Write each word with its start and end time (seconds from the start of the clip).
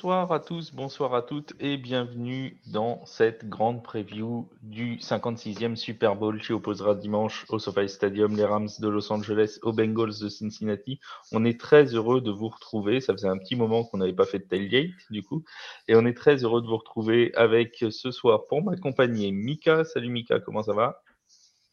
Bonsoir 0.00 0.32
à 0.32 0.40
tous, 0.40 0.72
bonsoir 0.72 1.14
à 1.14 1.20
toutes 1.20 1.52
et 1.60 1.76
bienvenue 1.76 2.58
dans 2.66 3.04
cette 3.04 3.46
grande 3.46 3.84
preview 3.84 4.48
du 4.62 4.96
56e 4.96 5.76
Super 5.76 6.16
Bowl 6.16 6.40
qui 6.40 6.54
opposera 6.54 6.94
dimanche 6.94 7.44
au 7.50 7.58
SoFi 7.58 7.86
Stadium 7.86 8.34
les 8.34 8.46
Rams 8.46 8.70
de 8.78 8.88
Los 8.88 9.12
Angeles 9.12 9.58
aux 9.60 9.74
Bengals 9.74 10.18
de 10.18 10.30
Cincinnati. 10.30 11.00
On 11.32 11.44
est 11.44 11.60
très 11.60 11.84
heureux 11.94 12.22
de 12.22 12.30
vous 12.30 12.48
retrouver. 12.48 13.02
Ça 13.02 13.12
faisait 13.12 13.28
un 13.28 13.36
petit 13.36 13.56
moment 13.56 13.84
qu'on 13.84 13.98
n'avait 13.98 14.14
pas 14.14 14.24
fait 14.24 14.38
de 14.38 14.44
tailgate 14.44 14.88
du 15.10 15.22
coup. 15.22 15.44
Et 15.86 15.94
on 15.94 16.06
est 16.06 16.16
très 16.16 16.44
heureux 16.44 16.62
de 16.62 16.66
vous 16.66 16.78
retrouver 16.78 17.30
avec 17.34 17.84
ce 17.90 18.10
soir 18.10 18.46
pour 18.46 18.64
m'accompagner 18.64 19.32
Mika. 19.32 19.84
Salut 19.84 20.08
Mika, 20.08 20.40
comment 20.40 20.62
ça 20.62 20.72
va? 20.72 21.02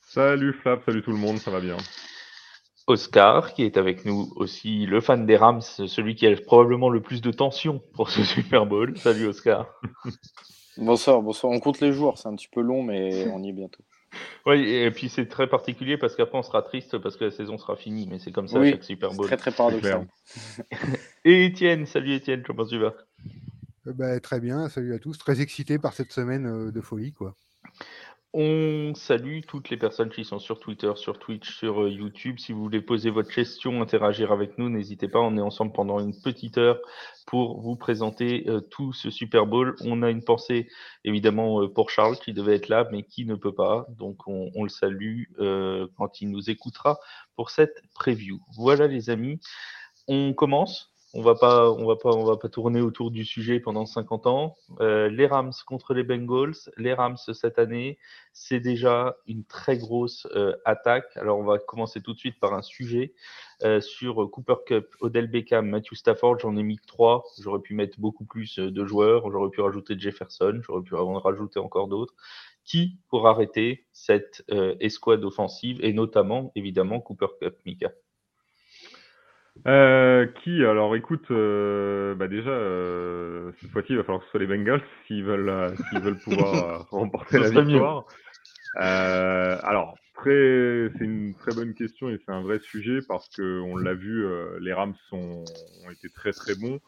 Salut 0.02 0.52
Flap, 0.52 0.83
salut 0.85 1.02
tout 1.02 1.13
le 1.13 1.17
monde, 1.17 1.38
ça 1.38 1.49
va 1.49 1.61
bien. 1.61 1.77
Oscar, 2.87 3.53
qui 3.53 3.63
est 3.63 3.77
avec 3.77 4.05
nous 4.05 4.31
aussi, 4.37 4.85
le 4.85 5.01
fan 5.01 5.25
des 5.25 5.35
Rams, 5.35 5.61
celui 5.61 6.15
qui 6.15 6.25
a 6.25 6.35
probablement 6.37 6.89
le 6.89 7.01
plus 7.01 7.21
de 7.21 7.31
tension 7.31 7.81
pour 7.93 8.09
ce 8.09 8.23
Super 8.23 8.65
Bowl. 8.65 8.97
Salut 8.97 9.27
Oscar. 9.27 9.67
bonsoir, 10.77 11.21
bonsoir. 11.21 11.51
On 11.51 11.59
compte 11.59 11.81
les 11.81 11.91
jours, 11.91 12.17
c'est 12.17 12.29
un 12.29 12.35
petit 12.35 12.47
peu 12.47 12.61
long, 12.61 12.83
mais 12.83 13.27
on 13.27 13.43
y 13.43 13.49
est 13.49 13.53
bientôt. 13.53 13.83
Oui, 14.45 14.61
et 14.61 14.89
puis 14.89 15.09
c'est 15.09 15.27
très 15.27 15.47
particulier 15.47 15.97
parce 15.97 16.15
qu'après 16.15 16.37
on 16.37 16.41
sera 16.41 16.61
triste 16.61 16.97
parce 16.97 17.17
que 17.17 17.25
la 17.25 17.31
saison 17.31 17.57
sera 17.57 17.75
finie, 17.75 18.07
mais 18.09 18.17
c'est 18.17 18.31
comme 18.31 18.47
ça 18.47 18.63
chaque 18.63 18.83
Super 18.83 19.13
Bowl. 19.13 19.27
Très 19.27 19.35
très 19.35 19.51
paradoxal. 19.51 20.07
et 21.25 21.45
Étienne, 21.45 21.85
salut 21.85 22.13
Étienne, 22.13 22.41
comment 22.41 22.65
tu 22.65 22.79
vas? 22.79 22.95
Euh, 23.85 23.93
bah, 23.93 24.19
Très 24.21 24.39
bien, 24.39 24.69
salut 24.69 24.93
à 24.95 24.99
tous. 24.99 25.17
Très 25.17 25.41
excité 25.41 25.77
par 25.77 25.93
cette 25.93 26.13
semaine 26.13 26.45
euh, 26.45 26.71
de 26.71 26.81
folie, 26.81 27.11
quoi. 27.11 27.35
On 28.33 28.94
salue 28.94 29.39
toutes 29.47 29.70
les 29.70 29.78
personnes 29.78 30.09
qui 30.09 30.25
sont 30.25 30.38
sur 30.38 30.59
Twitter, 30.59 30.92
sur 30.95 31.17
Twitch, 31.17 31.58
sur 31.58 31.83
euh, 31.83 31.89
YouTube. 31.89 32.39
Si 32.39 32.52
vous 32.52 32.61
voulez 32.61 32.81
poser 32.81 33.09
votre 33.09 33.34
question, 33.34 33.81
interagir 33.81 34.34
avec 34.34 34.58
nous, 34.58 34.69
n'hésitez 34.69 35.08
pas. 35.08 35.19
On 35.19 35.38
est 35.38 35.42
ensemble 35.42 35.72
pendant 35.72 36.00
une 36.00 36.14
petite 36.22 36.58
heure 36.58 36.80
pour 37.25 37.61
vous 37.61 37.78
présenter 37.78 38.44
euh, 38.50 38.59
tout 38.59 38.92
ce 38.92 39.09
Super 39.09 39.45
Bowl. 39.45 39.75
On 39.86 40.03
a 40.03 40.09
une 40.09 40.23
pensée 40.23 40.67
évidemment 41.06 41.61
euh, 41.64 41.67
pour 41.69 41.89
Charles 41.89 42.17
qui 42.17 42.34
devait 42.34 42.56
être 42.56 42.67
là, 42.67 42.88
mais 42.92 43.03
qui 43.03 43.25
ne 43.25 43.36
peut 43.36 43.56
pas. 43.56 43.88
Donc 43.97 44.28
on, 44.28 44.52
on 44.56 44.64
le 44.64 44.69
salue 44.69 45.23
quand 45.95 46.22
il 46.22 46.30
nous 46.30 46.50
écoutera 46.50 47.00
pour 47.36 47.50
cette 47.50 47.81
preview. 47.95 48.39
Voilà 48.56 48.88
les 48.88 49.09
amis, 49.09 49.39
on 50.08 50.34
commence 50.34 50.94
on 51.17 51.23
va 51.23 51.33
pas, 51.33 51.71
on 51.71 51.87
va 51.87 51.95
pas, 51.95 52.11
on 52.11 52.25
va 52.25 52.37
pas 52.37 52.47
tourner 52.47 52.79
autour 52.79 53.09
du 53.09 53.25
sujet 53.25 53.59
pendant 53.59 53.87
50 53.87 54.27
ans. 54.27 54.55
Euh, 54.81 55.09
les 55.09 55.25
Rams 55.25 55.51
contre 55.65 55.95
les 55.95 56.03
Bengals, 56.03 56.53
les 56.77 56.93
Rams 56.93 57.17
cette 57.17 57.57
année, 57.57 57.97
c'est 58.33 58.59
déjà 58.59 59.17
une 59.25 59.43
très 59.43 59.79
grosse 59.79 60.27
euh, 60.35 60.55
attaque. 60.63 61.17
Alors 61.17 61.39
on 61.39 61.43
va 61.43 61.57
commencer 61.57 62.01
tout 62.01 62.13
de 62.13 62.19
suite 62.19 62.39
par 62.39 62.53
un 62.53 62.61
sujet 62.61 63.15
euh, 63.63 63.81
sur 63.81 64.29
Cooper 64.29 64.57
Cup, 64.67 64.95
Odell 64.99 65.25
Beckham, 65.25 65.67
Matthew 65.67 65.95
Stafford. 65.95 66.38
J'en 66.38 66.55
ai 66.55 66.61
mis 66.61 66.77
trois. 66.85 67.23
J'aurais 67.41 67.61
pu 67.61 67.73
mettre 67.73 67.99
beaucoup 67.99 68.25
plus 68.25 68.59
de 68.59 68.85
joueurs. 68.85 69.31
J'aurais 69.31 69.49
pu 69.49 69.61
rajouter 69.61 69.97
Jefferson. 69.97 70.61
J'aurais 70.61 70.83
pu 70.83 70.93
en 70.93 71.17
rajouter 71.17 71.57
encore 71.59 71.88
d'autres. 71.88 72.13
Qui 72.63 72.99
pour 73.09 73.27
arrêter 73.27 73.88
cette 73.91 74.43
escouade 74.79 75.23
offensive? 75.23 75.79
Et 75.81 75.93
notamment 75.93 76.51
évidemment 76.53 76.99
Cooper 76.99 77.27
Cup, 77.41 77.55
Mika. 77.65 77.91
Euh, 79.66 80.25
qui 80.44 80.63
Alors 80.63 80.95
écoute, 80.95 81.25
euh, 81.31 82.16
bah 82.16 82.27
déjà, 82.27 82.50
euh, 82.50 83.52
cette 83.59 83.72
fois-ci, 83.72 83.88
il 83.91 83.97
va 83.97 84.03
falloir 84.03 84.19
que 84.19 84.25
ce 84.25 84.31
soit 84.31 84.39
les 84.39 84.47
Bengals 84.47 84.83
s'ils 85.05 85.23
veulent, 85.23 85.50
euh, 85.50 85.69
s'ils 85.89 86.00
veulent 86.00 86.19
pouvoir 86.19 86.53
euh, 86.53 86.77
remporter 86.91 87.39
la 87.39 87.50
victoire. 87.50 88.05
alors, 88.75 89.97
très, 90.13 90.89
c'est 90.97 91.03
une 91.03 91.33
très 91.35 91.53
bonne 91.53 91.73
question 91.73 92.09
et 92.09 92.19
c'est 92.25 92.31
un 92.31 92.41
vrai 92.41 92.59
sujet 92.59 93.00
parce 93.07 93.28
que 93.29 93.62
on 93.62 93.78
l'a 93.78 93.94
vu, 93.94 94.25
les 94.59 94.73
Rams 94.73 94.95
sont, 95.09 95.44
ont 95.85 95.91
été 95.91 96.09
très 96.09 96.31
très 96.31 96.56
bons. 96.56 96.79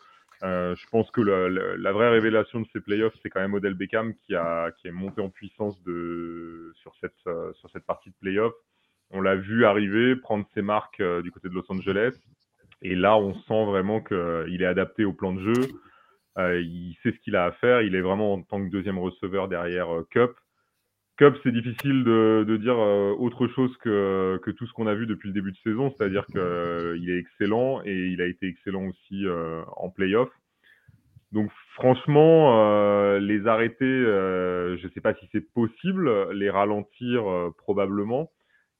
je 0.41 0.89
pense 0.91 1.09
que 1.11 1.21
la, 1.21 1.49
la, 1.49 1.77
la, 1.77 1.91
vraie 1.91 2.09
révélation 2.09 2.61
de 2.61 2.67
ces 2.73 2.81
playoffs, 2.81 3.15
c'est 3.21 3.29
quand 3.29 3.41
même 3.41 3.53
Odell 3.53 3.73
Beckham 3.73 4.13
qui 4.15 4.35
a 4.35 4.71
qui 4.71 4.87
est 4.87 4.91
monté 4.91 5.21
en 5.21 5.29
puissance 5.29 5.81
de 5.83 6.71
sur 6.75 6.93
cette 7.01 7.29
sur 7.55 7.69
cette 7.71 7.85
partie 7.85 8.09
de 8.09 8.15
playoffs. 8.21 8.55
On 9.11 9.21
l'a 9.21 9.35
vu 9.35 9.65
arriver, 9.65 10.15
prendre 10.15 10.45
ses 10.53 10.61
marques 10.61 11.01
du 11.23 11.31
côté 11.31 11.49
de 11.49 11.53
Los 11.55 11.65
Angeles. 11.69 12.13
Et 12.81 12.95
là, 12.95 13.17
on 13.17 13.33
sent 13.33 13.65
vraiment 13.65 14.01
qu'il 14.01 14.17
euh, 14.17 14.57
est 14.59 14.65
adapté 14.65 15.05
au 15.05 15.13
plan 15.13 15.33
de 15.33 15.41
jeu. 15.41 15.67
Euh, 16.37 16.61
il 16.61 16.95
sait 17.03 17.11
ce 17.11 17.19
qu'il 17.19 17.35
a 17.35 17.45
à 17.45 17.51
faire. 17.53 17.81
Il 17.81 17.95
est 17.95 18.01
vraiment 18.01 18.33
en 18.33 18.41
tant 18.41 18.63
que 18.63 18.69
deuxième 18.71 18.99
receveur 18.99 19.47
derrière 19.47 19.93
euh, 19.93 20.07
Cup. 20.11 20.31
Cup, 21.17 21.35
c'est 21.43 21.51
difficile 21.51 22.05
de, 22.05 22.57
dire 22.61 22.77
autre 22.77 23.47
chose 23.47 23.75
que, 23.79 24.39
que 24.41 24.51
tout 24.51 24.65
ce 24.65 24.71
qu'on 24.71 24.87
a 24.87 24.93
vu 24.93 25.05
depuis 25.05 25.27
le 25.27 25.33
début 25.33 25.51
de 25.51 25.57
saison, 25.57 25.93
c'est-à-dire 25.97 26.25
qu'il 26.27 27.09
est 27.09 27.17
excellent 27.17 27.81
et 27.83 28.07
il 28.07 28.21
a 28.21 28.25
été 28.25 28.47
excellent 28.47 28.85
aussi 28.85 29.25
en 29.75 29.89
playoff. 29.89 30.29
Donc 31.33 31.51
franchement, 31.73 33.17
les 33.17 33.47
arrêter, 33.47 33.85
je 33.85 34.81
ne 34.81 34.89
sais 34.93 35.01
pas 35.01 35.13
si 35.13 35.27
c'est 35.33 35.51
possible, 35.53 36.31
les 36.31 36.49
ralentir 36.49 37.25
probablement. 37.57 38.31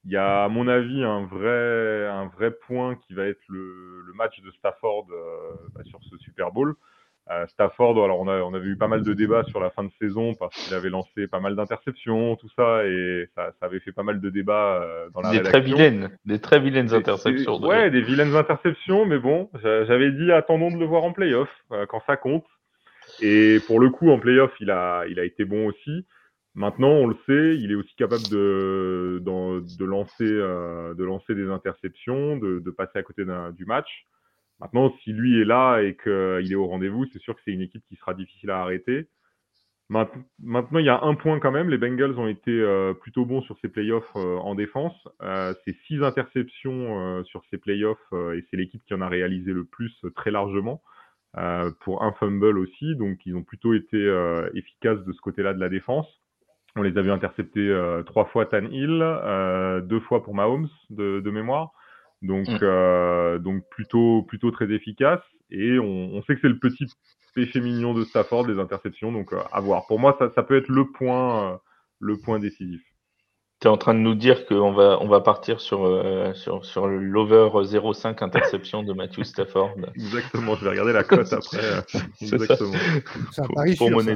Il 0.04 0.12
y 0.12 0.16
a, 0.16 0.44
à 0.44 0.48
mon 0.48 0.66
avis, 0.66 1.04
un 1.04 1.26
vrai, 1.26 2.08
un 2.08 2.26
vrai 2.26 2.50
point 2.66 2.96
qui 2.96 3.14
va 3.14 3.26
être 3.26 3.42
le, 3.48 4.00
le 4.06 4.12
match 4.14 4.40
de 4.40 4.50
Stafford 4.52 5.06
euh, 5.10 5.52
bah, 5.74 5.82
sur 5.84 6.00
ce 6.02 6.16
Super 6.18 6.52
Bowl. 6.52 6.74
Euh, 7.30 7.46
Stafford, 7.46 8.02
alors 8.02 8.18
on, 8.18 8.26
a, 8.26 8.40
on 8.40 8.54
avait 8.54 8.66
eu 8.66 8.76
pas 8.76 8.88
mal 8.88 9.04
de 9.04 9.12
débats 9.12 9.44
sur 9.44 9.60
la 9.60 9.70
fin 9.70 9.84
de 9.84 9.90
saison 10.00 10.34
parce 10.34 10.56
qu'il 10.56 10.74
avait 10.74 10.88
lancé 10.88 11.28
pas 11.28 11.38
mal 11.38 11.54
d'interceptions, 11.54 12.34
tout 12.34 12.48
ça, 12.56 12.84
et 12.86 13.28
ça, 13.36 13.52
ça, 13.60 13.66
avait 13.66 13.78
fait 13.78 13.92
pas 13.92 14.02
mal 14.02 14.20
de 14.20 14.30
débats 14.30 14.82
euh, 14.82 15.08
dans 15.10 15.20
la 15.20 15.30
des 15.30 15.36
rédaction. 15.36 15.60
Très 15.60 15.60
vilaines, 15.60 16.18
des 16.24 16.40
très 16.40 16.58
vilaines 16.58 16.92
interceptions. 16.92 17.60
Des, 17.60 17.66
ouais, 17.66 17.90
des 17.90 18.00
vilaines 18.00 18.34
interceptions, 18.34 19.06
mais 19.06 19.18
bon, 19.18 19.48
j'avais 19.62 20.10
dit 20.10 20.32
attendons 20.32 20.72
de 20.72 20.76
le 20.76 20.86
voir 20.86 21.04
en 21.04 21.12
playoff, 21.12 21.48
euh, 21.70 21.86
quand 21.86 22.02
ça 22.04 22.16
compte. 22.16 22.46
Et 23.20 23.58
pour 23.66 23.78
le 23.78 23.90
coup, 23.90 24.10
en 24.10 24.18
playoff, 24.18 24.52
il 24.58 24.72
a, 24.72 25.04
il 25.08 25.20
a 25.20 25.24
été 25.24 25.44
bon 25.44 25.66
aussi. 25.66 26.06
Maintenant, 26.54 26.90
on 26.90 27.06
le 27.06 27.16
sait, 27.26 27.56
il 27.58 27.70
est 27.70 27.76
aussi 27.76 27.94
capable 27.96 28.24
de, 28.28 29.22
de, 29.24 29.84
lancer, 29.84 30.24
euh, 30.24 30.94
de 30.94 31.04
lancer 31.04 31.34
des 31.34 31.48
interceptions, 31.48 32.36
de, 32.38 32.58
de 32.58 32.70
passer 32.70 32.98
à 32.98 33.02
côté 33.02 33.24
du 33.56 33.64
match. 33.66 34.06
Maintenant, 34.60 34.92
si 35.02 35.12
lui 35.12 35.40
est 35.40 35.44
là 35.44 35.80
et 35.80 35.96
qu'il 35.96 36.52
est 36.52 36.56
au 36.56 36.66
rendez-vous, 36.66 37.06
c'est 37.12 37.20
sûr 37.20 37.34
que 37.34 37.40
c'est 37.44 37.52
une 37.52 37.62
équipe 37.62 37.84
qui 37.88 37.96
sera 37.96 38.14
difficile 38.14 38.50
à 38.50 38.60
arrêter. 38.60 39.08
Maintenant, 39.90 40.78
il 40.78 40.86
y 40.86 40.88
a 40.88 41.02
un 41.02 41.16
point 41.16 41.40
quand 41.40 41.50
même. 41.50 41.68
Les 41.68 41.78
Bengals 41.78 42.16
ont 42.18 42.28
été 42.28 42.52
euh, 42.52 42.94
plutôt 42.94 43.24
bons 43.26 43.42
sur 43.42 43.58
ces 43.58 43.68
playoffs 43.68 44.12
euh, 44.14 44.36
en 44.36 44.54
défense. 44.54 44.94
Euh, 45.20 45.52
c'est 45.64 45.74
six 45.86 46.00
interceptions 46.02 47.18
euh, 47.18 47.24
sur 47.24 47.42
ces 47.50 47.58
playoffs 47.58 47.98
euh, 48.12 48.36
et 48.38 48.44
c'est 48.50 48.56
l'équipe 48.56 48.84
qui 48.86 48.94
en 48.94 49.00
a 49.00 49.08
réalisé 49.08 49.52
le 49.52 49.64
plus 49.64 49.92
euh, 50.04 50.10
très 50.10 50.30
largement. 50.30 50.80
pour 51.80 52.04
un 52.04 52.12
fumble 52.12 52.58
aussi, 52.58 52.94
donc 52.96 53.18
ils 53.26 53.34
ont 53.36 53.42
plutôt 53.44 53.74
été 53.74 53.98
efficaces 54.54 55.04
de 55.04 55.12
ce 55.12 55.20
côté-là 55.20 55.54
de 55.54 55.60
la 55.60 55.68
défense. 55.68 56.19
On 56.76 56.82
les 56.82 56.96
a 56.96 57.02
vu 57.02 57.10
intercepter 57.10 57.68
euh, 57.68 58.02
trois 58.02 58.26
fois 58.26 58.46
Tan 58.46 58.66
Hill, 58.70 59.00
euh, 59.02 59.80
deux 59.80 60.00
fois 60.00 60.22
pour 60.22 60.34
Mahomes 60.34 60.68
de, 60.90 61.20
de 61.20 61.30
mémoire. 61.30 61.72
Donc, 62.22 62.48
mm. 62.48 62.58
euh, 62.62 63.38
donc 63.38 63.64
plutôt, 63.70 64.22
plutôt 64.22 64.50
très 64.50 64.70
efficace. 64.70 65.20
Et 65.50 65.78
on, 65.78 66.14
on 66.14 66.22
sait 66.22 66.34
que 66.34 66.42
c'est 66.42 66.48
le 66.48 66.58
petit 66.58 66.86
péché 67.34 67.60
mignon 67.60 67.94
de 67.94 68.04
Stafford, 68.04 68.46
les 68.46 68.58
interceptions. 68.58 69.12
Donc, 69.12 69.32
euh, 69.32 69.40
à 69.52 69.60
voir. 69.60 69.86
Pour 69.86 69.98
moi, 69.98 70.16
ça, 70.18 70.30
ça 70.34 70.42
peut 70.42 70.56
être 70.56 70.68
le 70.68 70.86
point, 70.86 71.52
euh, 71.52 71.56
le 71.98 72.16
point 72.18 72.38
décisif. 72.38 72.82
Tu 73.60 73.68
es 73.68 73.70
en 73.70 73.76
train 73.76 73.92
de 73.92 73.98
nous 73.98 74.14
dire 74.14 74.46
qu'on 74.46 74.72
va, 74.72 74.98
on 75.02 75.08
va 75.08 75.20
partir 75.20 75.60
sur, 75.60 75.84
euh, 75.84 76.32
sur, 76.32 76.64
sur 76.64 76.86
l'over 76.86 77.50
0,5 77.52 78.24
interception 78.24 78.82
de 78.82 78.92
Matthew 78.94 79.22
Stafford. 79.24 79.74
Exactement, 79.94 80.54
je 80.56 80.64
vais 80.64 80.70
regarder 80.70 80.92
la 80.92 81.04
cote 81.04 81.32
après. 81.32 81.58
Exactement. 82.22 82.72
Ça. 83.32 83.42
pour, 83.42 83.62
pour 83.76 83.90
mon 83.90 84.06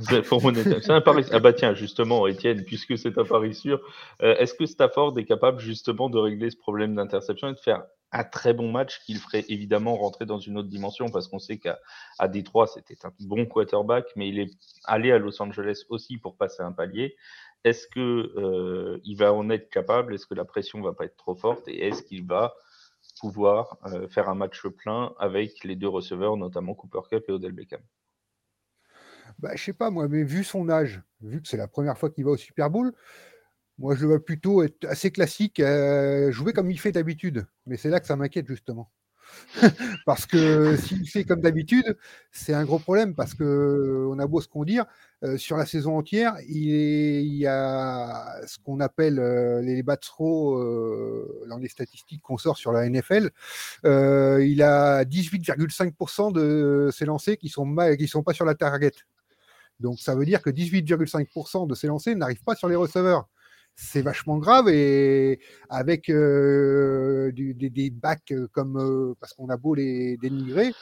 C'est 0.00 0.90
un 0.90 1.00
pari. 1.00 1.24
Ah 1.30 1.38
bah 1.38 1.52
tiens, 1.52 1.74
justement, 1.74 2.26
Étienne, 2.26 2.64
puisque 2.64 2.96
c'est 2.98 3.18
un 3.18 3.24
pari 3.24 3.54
sûr, 3.54 3.80
est-ce 4.20 4.54
que 4.54 4.66
Stafford 4.66 5.18
est 5.18 5.24
capable 5.24 5.60
justement 5.60 6.08
de 6.08 6.18
régler 6.18 6.50
ce 6.50 6.56
problème 6.56 6.94
d'interception 6.94 7.48
et 7.48 7.52
de 7.52 7.58
faire 7.58 7.84
un 8.12 8.24
très 8.24 8.54
bon 8.54 8.72
match 8.72 9.00
qu'il 9.04 9.18
ferait 9.18 9.44
évidemment 9.48 9.94
rentrer 9.96 10.26
dans 10.26 10.38
une 10.38 10.58
autre 10.58 10.68
dimension? 10.68 11.10
Parce 11.10 11.28
qu'on 11.28 11.38
sait 11.38 11.58
qu'à 11.58 11.78
Détroit, 12.28 12.66
c'était 12.66 12.96
un 13.04 13.12
bon 13.20 13.46
quarterback, 13.46 14.06
mais 14.16 14.28
il 14.28 14.38
est 14.38 14.50
allé 14.84 15.12
à 15.12 15.18
Los 15.18 15.40
Angeles 15.42 15.84
aussi 15.88 16.18
pour 16.18 16.36
passer 16.36 16.62
un 16.62 16.72
palier. 16.72 17.16
Est-ce 17.64 17.86
que 17.86 18.32
euh, 18.36 19.00
va 19.16 19.32
en 19.32 19.50
être 19.50 19.68
capable? 19.70 20.14
Est-ce 20.14 20.26
que 20.26 20.34
la 20.34 20.46
pression 20.46 20.80
va 20.80 20.92
pas 20.92 21.04
être 21.04 21.16
trop 21.16 21.34
forte? 21.34 21.68
Et 21.68 21.86
est-ce 21.86 22.02
qu'il 22.02 22.24
va 22.24 22.54
pouvoir 23.20 23.76
euh, 23.86 24.08
faire 24.08 24.28
un 24.28 24.34
match 24.34 24.66
plein 24.66 25.12
avec 25.18 25.62
les 25.64 25.76
deux 25.76 25.88
receveurs, 25.88 26.36
notamment 26.36 26.74
Cooper 26.74 27.00
Cup 27.10 27.24
et 27.28 27.32
Odell 27.32 27.52
Beckham? 27.52 27.80
Bah, 29.40 29.52
je 29.54 29.64
sais 29.64 29.72
pas, 29.72 29.90
moi, 29.90 30.08
mais 30.08 30.22
vu 30.24 30.44
son 30.44 30.68
âge, 30.68 31.02
vu 31.22 31.40
que 31.42 31.48
c'est 31.48 31.56
la 31.56 31.68
première 31.68 31.98
fois 31.98 32.10
qu'il 32.10 32.24
va 32.24 32.32
au 32.32 32.36
Super 32.36 32.70
Bowl, 32.70 32.92
moi, 33.78 33.94
je 33.94 34.02
le 34.02 34.08
vois 34.08 34.24
plutôt 34.24 34.62
être 34.62 34.84
assez 34.86 35.10
classique, 35.10 35.60
euh, 35.60 36.30
jouer 36.32 36.52
comme 36.52 36.70
il 36.70 36.78
fait 36.78 36.92
d'habitude. 36.92 37.46
Mais 37.66 37.76
c'est 37.76 37.90
là 37.90 38.00
que 38.00 38.06
ça 38.06 38.16
m'inquiète, 38.16 38.46
justement. 38.46 38.90
parce 40.06 40.26
que 40.26 40.76
s'il 40.76 41.08
fait 41.08 41.24
comme 41.24 41.40
d'habitude, 41.40 41.96
c'est 42.30 42.54
un 42.54 42.64
gros 42.64 42.78
problème 42.78 43.14
parce 43.14 43.34
que 43.34 44.06
on 44.10 44.18
a 44.18 44.26
beau 44.26 44.40
ce 44.40 44.48
qu'on 44.48 44.64
dire 44.64 44.84
euh, 45.24 45.36
sur 45.36 45.56
la 45.56 45.66
saison 45.66 45.98
entière, 45.98 46.34
il, 46.48 47.34
y 47.34 47.46
a 47.46 48.46
ce 48.46 48.58
qu'on 48.58 48.80
appelle 48.80 49.18
euh, 49.18 49.60
les 49.60 49.82
bats 49.82 49.98
euh, 50.20 51.46
dans 51.48 51.58
les 51.58 51.68
statistiques 51.68 52.22
qu'on 52.22 52.38
sort 52.38 52.56
sur 52.56 52.72
la 52.72 52.88
NFL. 52.88 53.30
il 53.84 54.62
a 54.62 55.04
18,5% 55.04 56.32
de 56.32 56.90
ses 56.92 57.04
lancers 57.04 57.36
qui 57.36 57.48
sont 57.48 57.76
sont 58.06 58.22
pas 58.22 58.34
sur 58.34 58.44
la 58.44 58.54
target. 58.54 58.92
Donc 59.80 59.98
ça 59.98 60.14
veut 60.14 60.24
dire 60.24 60.42
que 60.42 60.50
18,5% 60.50 61.66
de 61.66 61.74
ses 61.74 61.88
lancers 61.88 62.16
n'arrivent 62.16 62.44
pas 62.44 62.54
sur 62.54 62.68
les 62.68 62.76
receveurs 62.76 63.28
c'est 63.80 64.02
vachement 64.02 64.38
grave 64.38 64.68
et 64.68 65.40
avec 65.70 66.10
euh, 66.10 67.32
des, 67.32 67.90
bacs 67.90 68.32
euh, 68.32 68.46
comme 68.52 68.76
euh, 68.76 69.14
parce 69.18 69.32
qu'on 69.32 69.48
a 69.48 69.56
beau 69.56 69.74
les 69.74 70.18
dénigrer, 70.18 70.72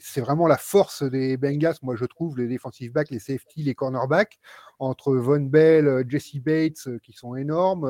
c'est 0.00 0.20
vraiment 0.20 0.46
la 0.46 0.56
force 0.56 1.02
des 1.02 1.36
Bengals. 1.36 1.76
Moi, 1.82 1.94
je 1.96 2.06
trouve 2.06 2.38
les 2.38 2.48
defensive 2.48 2.92
backs, 2.92 3.10
les 3.10 3.18
safety, 3.18 3.62
les 3.62 3.74
cornerbacks 3.74 4.38
entre 4.78 5.14
Von 5.14 5.40
Bell, 5.40 6.04
Jesse 6.08 6.36
Bates 6.36 6.88
qui 7.02 7.12
sont 7.12 7.36
énormes. 7.36 7.86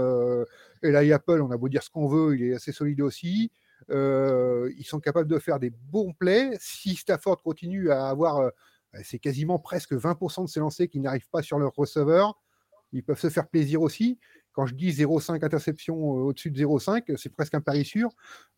et 0.83 0.91
là, 0.91 1.01
Apple, 1.15 1.41
on 1.41 1.51
a 1.51 1.57
beau 1.57 1.69
dire 1.69 1.83
ce 1.83 1.91
qu'on 1.91 2.09
veut, 2.09 2.37
il 2.37 2.43
est 2.51 2.55
assez 2.55 2.73
solide 2.73 3.01
aussi. 3.01 3.51
ils 3.89 4.85
sont 4.85 5.01
capables 5.01 5.29
de 5.29 5.39
faire 5.39 5.61
des 5.61 5.71
bons 5.71 6.13
plays. 6.13 6.57
Si 6.61 6.97
Stafford 6.97 7.43
continue 7.43 7.91
à 7.91 8.09
avoir, 8.09 8.51
c'est 9.03 9.19
quasiment 9.19 9.59
presque 9.59 9.93
20% 9.93 10.45
de 10.45 10.49
ses 10.49 10.61
lancers 10.61 10.89
qui 10.89 11.01
n'arrivent 11.01 11.29
pas 11.31 11.43
sur 11.43 11.59
leur 11.59 11.75
receveur 11.75 12.41
ils 12.95 13.03
peuvent 13.03 13.19
se 13.19 13.29
faire 13.29 13.49
plaisir 13.49 13.83
aussi. 13.83 14.19
Quand 14.53 14.67
je 14.67 14.75
dis 14.75 14.91
0,5 14.91 15.45
interception 15.45 15.97
euh, 15.97 16.23
au-dessus 16.23 16.51
de 16.51 16.65
0,5, 16.65 17.17
c'est 17.17 17.29
presque 17.29 17.55
un 17.55 17.61
pari 17.61 17.85
sûr. 17.85 18.11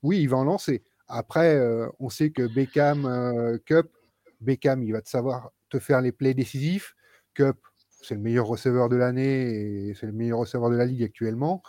Oui, 0.03 0.21
il 0.21 0.29
va 0.29 0.37
en 0.37 0.45
lancer. 0.45 0.85
Après, 1.09 1.57
euh, 1.57 1.89
on 1.99 2.11
sait 2.11 2.31
que 2.31 2.47
Beckham, 2.55 3.07
euh, 3.07 3.59
Cup, 3.65 3.89
Beckham, 4.41 4.83
il 4.83 4.93
va 4.93 5.01
te 5.01 5.09
savoir 5.09 5.51
te 5.71 5.79
faire 5.79 6.03
les 6.03 6.13
plays 6.13 6.35
décisifs. 6.35 6.95
Cup, 7.35 7.57
c'est 8.03 8.15
le 8.15 8.21
meilleur 8.21 8.47
receveur 8.47 8.91
de 8.91 8.97
l'année 8.97 9.89
et 9.89 9.95
c'est 9.95 10.07
le 10.07 10.13
meilleur 10.13 10.41
receveur 10.41 10.71
de 10.71 10.77
la 10.77 10.85
ligue 10.85 11.03
actuellement. 11.03 11.63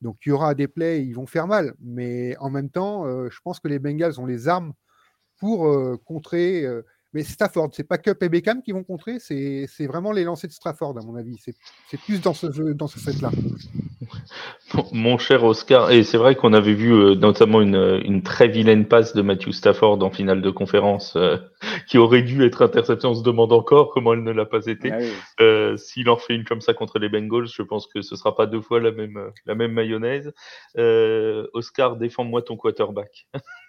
Donc 0.00 0.16
il 0.24 0.30
y 0.30 0.32
aura 0.32 0.54
des 0.54 0.66
plays, 0.66 1.04
ils 1.04 1.12
vont 1.12 1.26
faire 1.26 1.46
mal. 1.46 1.74
Mais 1.80 2.36
en 2.38 2.50
même 2.50 2.70
temps, 2.70 3.06
je 3.28 3.38
pense 3.42 3.60
que 3.60 3.68
les 3.68 3.78
Bengals 3.78 4.18
ont 4.18 4.26
les 4.26 4.48
armes 4.48 4.72
pour 5.38 5.70
contrer 6.04 6.66
mais 7.14 7.22
Stafford, 7.22 7.70
c'est 7.72 7.86
pas 7.86 7.96
Cup 7.96 8.20
et 8.24 8.28
Beckham 8.28 8.60
qui 8.60 8.72
vont 8.72 8.82
contrer, 8.82 9.18
c'est 9.20 9.86
vraiment 9.86 10.10
les 10.10 10.24
lancers 10.24 10.48
de 10.48 10.52
Stafford, 10.52 10.98
à 10.98 11.02
mon 11.02 11.14
avis. 11.14 11.38
C'est 11.38 12.00
plus 12.00 12.20
dans 12.20 12.34
ce 12.34 12.50
jeu, 12.50 12.74
dans 12.74 12.88
ce 12.88 12.98
set-là. 12.98 13.30
Mon 14.92 15.18
cher 15.18 15.44
Oscar, 15.44 15.92
et 15.92 16.02
c'est 16.02 16.16
vrai 16.16 16.34
qu'on 16.34 16.52
avait 16.52 16.74
vu 16.74 16.92
euh, 16.92 17.14
notamment 17.14 17.60
une, 17.60 18.22
très 18.22 18.48
vilaine 18.48 18.86
passe 18.86 19.14
de 19.14 19.22
Matthew 19.22 19.52
Stafford 19.52 20.02
en 20.02 20.10
finale 20.10 20.42
de 20.42 20.50
conférence 20.50 21.14
euh, 21.16 21.36
qui 21.88 21.98
aurait 21.98 22.22
dû 22.22 22.44
être 22.44 22.62
interception. 22.62 23.10
On 23.10 23.14
se 23.14 23.22
demande 23.22 23.52
encore 23.52 23.90
comment 23.90 24.14
elle 24.14 24.24
ne 24.24 24.32
l'a 24.32 24.46
pas 24.46 24.66
été. 24.66 24.90
Ah 24.90 24.98
euh, 25.40 25.76
s'il 25.76 26.10
en 26.10 26.16
fait 26.16 26.34
une 26.34 26.44
comme 26.44 26.60
ça 26.60 26.74
contre 26.74 26.98
les 26.98 27.08
Bengals, 27.08 27.46
je 27.46 27.62
pense 27.62 27.86
que 27.86 28.02
ce 28.02 28.16
sera 28.16 28.34
pas 28.34 28.46
deux 28.46 28.60
fois 28.60 28.80
la 28.80 28.90
même, 28.90 29.30
la 29.46 29.54
même 29.54 29.72
mayonnaise. 29.72 30.32
Oscar, 30.76 31.96
défends-moi 31.96 32.42
ton 32.42 32.56
quarterback. 32.56 33.28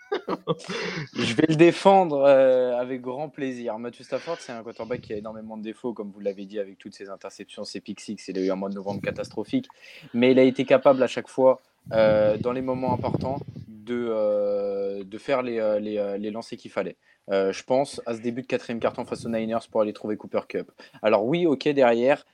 je 1.15 1.33
vais 1.33 1.45
le 1.49 1.55
défendre 1.55 2.23
euh, 2.25 2.77
avec 2.77 3.01
grand 3.01 3.29
plaisir. 3.29 3.77
Matthew 3.77 4.03
Stafford, 4.03 4.37
c'est 4.39 4.51
un 4.51 4.63
quarterback 4.63 5.01
qui 5.01 5.13
a 5.13 5.17
énormément 5.17 5.57
de 5.57 5.63
défauts, 5.63 5.93
comme 5.93 6.11
vous 6.11 6.19
l'avez 6.19 6.45
dit, 6.45 6.59
avec 6.59 6.77
toutes 6.77 6.93
ses 6.93 7.09
interceptions, 7.09 7.63
ses 7.63 7.81
pick 7.81 7.99
six. 7.99 8.27
Il 8.27 8.37
a 8.37 8.41
eu 8.41 8.51
un 8.51 8.55
mois 8.55 8.69
de 8.69 8.75
novembre 8.75 9.01
catastrophique, 9.01 9.67
mais 10.13 10.31
il 10.31 10.39
a 10.39 10.43
été 10.43 10.65
capable 10.65 11.03
à 11.03 11.07
chaque 11.07 11.27
fois, 11.27 11.61
euh, 11.93 12.37
dans 12.37 12.51
les 12.51 12.61
moments 12.61 12.93
importants, 12.93 13.39
de, 13.67 14.07
euh, 14.09 15.03
de 15.03 15.17
faire 15.17 15.41
les, 15.41 15.79
les, 15.79 16.17
les 16.17 16.31
lancers 16.31 16.57
qu'il 16.57 16.71
fallait. 16.71 16.97
je 17.29 17.63
pense 17.63 18.01
à 18.05 18.15
ce 18.15 18.21
début 18.21 18.41
de 18.41 18.47
quatrième 18.47 18.79
carton 18.79 19.05
face 19.05 19.25
aux 19.25 19.29
Niners 19.29 19.67
pour 19.69 19.81
aller 19.81 19.93
trouver 19.93 20.17
Cooper 20.17 20.41
Cup. 20.47 20.71
Alors 21.01 21.25
oui, 21.25 21.45
ok, 21.45 21.67
derrière, 21.69 22.25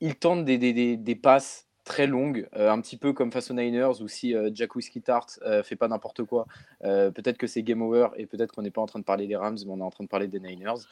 il 0.00 0.14
tente 0.16 0.44
des, 0.44 0.58
des, 0.58 0.96
des 0.96 1.16
passes 1.16 1.65
très 1.86 2.08
longue, 2.08 2.48
euh, 2.56 2.70
un 2.70 2.80
petit 2.80 2.98
peu 2.98 3.14
comme 3.14 3.32
face 3.32 3.50
aux 3.50 3.54
Niners, 3.54 4.02
ou 4.02 4.08
si 4.08 4.34
euh, 4.34 4.50
Jack 4.52 4.74
Whiskey 4.74 5.00
Tart 5.00 5.26
euh, 5.42 5.62
fait 5.62 5.76
pas 5.76 5.88
n'importe 5.88 6.24
quoi, 6.24 6.46
peut-être 6.82 7.38
que 7.38 7.46
c'est 7.46 7.62
game 7.62 7.80
over 7.80 8.08
et 8.16 8.26
peut-être 8.26 8.52
qu'on 8.52 8.62
n'est 8.62 8.70
pas 8.70 8.82
en 8.82 8.86
train 8.86 8.98
de 8.98 9.04
parler 9.04 9.26
des 9.26 9.36
Rams, 9.36 9.56
mais 9.64 9.72
on 9.72 9.78
est 9.78 9.82
en 9.82 9.90
train 9.90 10.04
de 10.04 10.08
parler 10.08 10.26
des 10.26 10.40
Niners. 10.40 10.84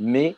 Mais 0.00 0.34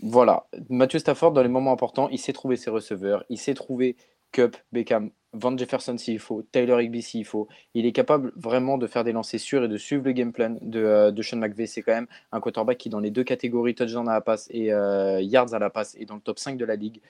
voilà, 0.00 0.46
Mathieu 0.70 0.98
Stafford, 0.98 1.32
dans 1.32 1.42
les 1.42 1.48
moments 1.48 1.72
importants, 1.72 2.08
il 2.08 2.18
sait 2.18 2.32
trouver 2.32 2.56
ses 2.56 2.70
receveurs, 2.70 3.24
il 3.28 3.38
sait 3.38 3.54
trouver 3.54 3.96
Cup, 4.32 4.56
Beckham, 4.72 5.10
Van 5.34 5.56
Jefferson 5.56 5.98
s'il 5.98 6.18
faut, 6.18 6.42
Taylor 6.50 6.80
Higby 6.80 7.02
s'il 7.02 7.26
faut. 7.26 7.48
Il 7.74 7.84
est 7.84 7.92
capable 7.92 8.32
vraiment 8.34 8.78
de 8.78 8.86
faire 8.86 9.04
des 9.04 9.12
lancers 9.12 9.40
sûrs 9.40 9.64
et 9.64 9.68
de 9.68 9.76
suivre 9.76 10.04
le 10.04 10.12
game 10.12 10.32
plan 10.32 10.56
de, 10.62 11.10
de 11.10 11.22
Sean 11.22 11.36
McVay. 11.36 11.66
C'est 11.66 11.82
quand 11.82 11.92
même 11.92 12.06
un 12.32 12.40
quarterback 12.40 12.78
qui, 12.78 12.88
dans 12.88 13.00
les 13.00 13.10
deux 13.10 13.24
catégories, 13.24 13.74
touchdown 13.74 14.08
à 14.08 14.14
la 14.14 14.20
passe 14.22 14.48
et 14.50 14.66
yards 14.66 15.52
à 15.52 15.58
la 15.58 15.68
passe, 15.68 15.96
est 15.96 16.06
dans 16.06 16.14
le 16.14 16.22
top 16.22 16.38
5 16.38 16.56
de 16.56 16.64
la 16.64 16.76
ligue 16.76 17.00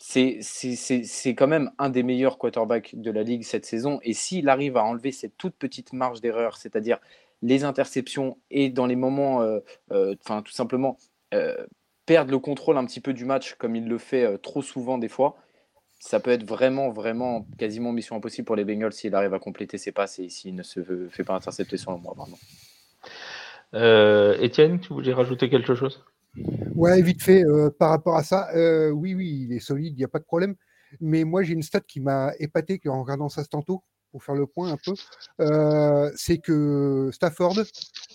c'est 0.00 1.34
quand 1.36 1.46
même 1.46 1.70
un 1.78 1.90
des 1.90 2.02
meilleurs 2.02 2.38
quarterbacks 2.38 2.94
de 2.94 3.10
la 3.10 3.22
ligue 3.22 3.44
cette 3.44 3.66
saison. 3.66 4.00
Et 4.02 4.14
s'il 4.14 4.48
arrive 4.48 4.76
à 4.76 4.84
enlever 4.84 5.12
cette 5.12 5.36
toute 5.36 5.54
petite 5.54 5.92
marge 5.92 6.20
d'erreur, 6.20 6.56
c'est-à-dire 6.56 6.98
les 7.42 7.64
interceptions 7.64 8.38
et 8.50 8.70
dans 8.70 8.86
les 8.86 8.96
moments, 8.96 9.42
euh, 9.42 9.60
euh, 9.92 10.14
tout 10.24 10.52
simplement, 10.52 10.96
euh, 11.34 11.66
perdre 12.06 12.30
le 12.30 12.38
contrôle 12.38 12.78
un 12.78 12.86
petit 12.86 13.00
peu 13.00 13.12
du 13.12 13.24
match 13.24 13.54
comme 13.54 13.76
il 13.76 13.86
le 13.88 13.98
fait 13.98 14.38
trop 14.38 14.62
souvent 14.62 14.96
des 14.98 15.08
fois, 15.08 15.36
ça 15.98 16.18
peut 16.18 16.30
être 16.30 16.44
vraiment, 16.44 16.90
vraiment 16.90 17.46
quasiment 17.58 17.92
mission 17.92 18.16
impossible 18.16 18.46
pour 18.46 18.56
les 18.56 18.64
Bengals 18.64 18.94
s'il 18.94 19.14
arrive 19.14 19.34
à 19.34 19.38
compléter 19.38 19.76
ses 19.76 19.92
passes 19.92 20.18
et 20.18 20.30
s'il 20.30 20.54
ne 20.54 20.62
se 20.62 21.08
fait 21.10 21.24
pas 21.24 21.34
intercepter 21.34 21.76
sur 21.76 21.92
le 21.92 21.98
mois. 21.98 22.16
Étienne, 24.40 24.80
tu 24.80 24.94
voulais 24.94 25.12
rajouter 25.12 25.50
quelque 25.50 25.74
chose? 25.74 26.02
Ouais, 26.74 27.02
vite 27.02 27.22
fait, 27.22 27.44
euh, 27.44 27.70
par 27.70 27.90
rapport 27.90 28.16
à 28.16 28.22
ça, 28.22 28.48
euh, 28.54 28.90
oui, 28.90 29.14
oui, 29.14 29.46
il 29.48 29.52
est 29.52 29.60
solide, 29.60 29.94
il 29.94 29.98
n'y 29.98 30.04
a 30.04 30.08
pas 30.08 30.18
de 30.18 30.24
problème. 30.24 30.54
Mais 31.00 31.24
moi, 31.24 31.42
j'ai 31.42 31.54
une 31.54 31.62
stat 31.62 31.80
qui 31.80 32.00
m'a 32.00 32.32
épaté 32.38 32.80
en 32.86 33.02
regardant 33.02 33.28
ça 33.28 33.44
tantôt, 33.44 33.82
pour 34.10 34.24
faire 34.24 34.34
le 34.34 34.46
point 34.46 34.72
un 34.72 34.76
peu. 34.76 34.94
Euh, 35.40 36.10
c'est 36.16 36.38
que 36.38 37.10
Stafford 37.12 37.58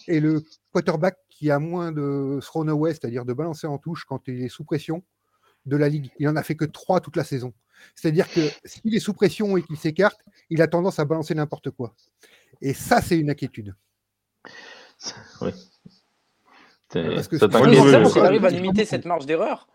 est 0.08 0.20
le 0.20 0.44
quarterback 0.72 1.18
qui 1.30 1.52
a 1.52 1.60
moins 1.60 1.92
de 1.92 2.40
thrown 2.42 2.70
away, 2.70 2.92
c'est-à-dire 2.94 3.26
de 3.26 3.34
balancer 3.34 3.68
en 3.68 3.78
touche 3.78 4.06
quand 4.06 4.28
il 4.28 4.44
est 4.44 4.50
sous 4.50 4.64
pression 4.64 5.04
de 5.66 5.78
la 5.78 5.90
ligue. 5.90 6.12
Il 6.20 6.28
en 6.28 6.36
a 6.36 6.44
fait 6.44 6.56
que 6.56 6.66
trois 6.66 7.00
toute 7.00 7.16
la 7.16 7.24
saison. 7.24 7.54
C'est-à-dire 7.96 8.30
que 8.30 8.42
s'il 8.64 8.96
est 8.96 9.00
sous 9.00 9.14
pression 9.14 9.58
et 9.58 9.64
qu'il 9.64 9.78
s'écarte, 9.78 10.20
il 10.50 10.62
a 10.62 10.68
tendance 10.68 11.00
à 11.00 11.06
balancer 11.06 11.36
n'importe 11.36 11.72
quoi. 11.72 11.96
Et 12.62 12.74
ça, 12.74 13.02
c'est 13.02 13.18
une 13.18 13.30
inquiétude. 13.30 13.76
Oui. 15.42 15.52
Parce 17.04 17.28
que 17.28 17.38
s'il 17.38 18.22
arrive 18.22 18.46
à 18.46 18.50
limiter 18.50 18.86
cette 18.86 19.06
marge 19.06 19.26
d'erreur, 19.26 19.68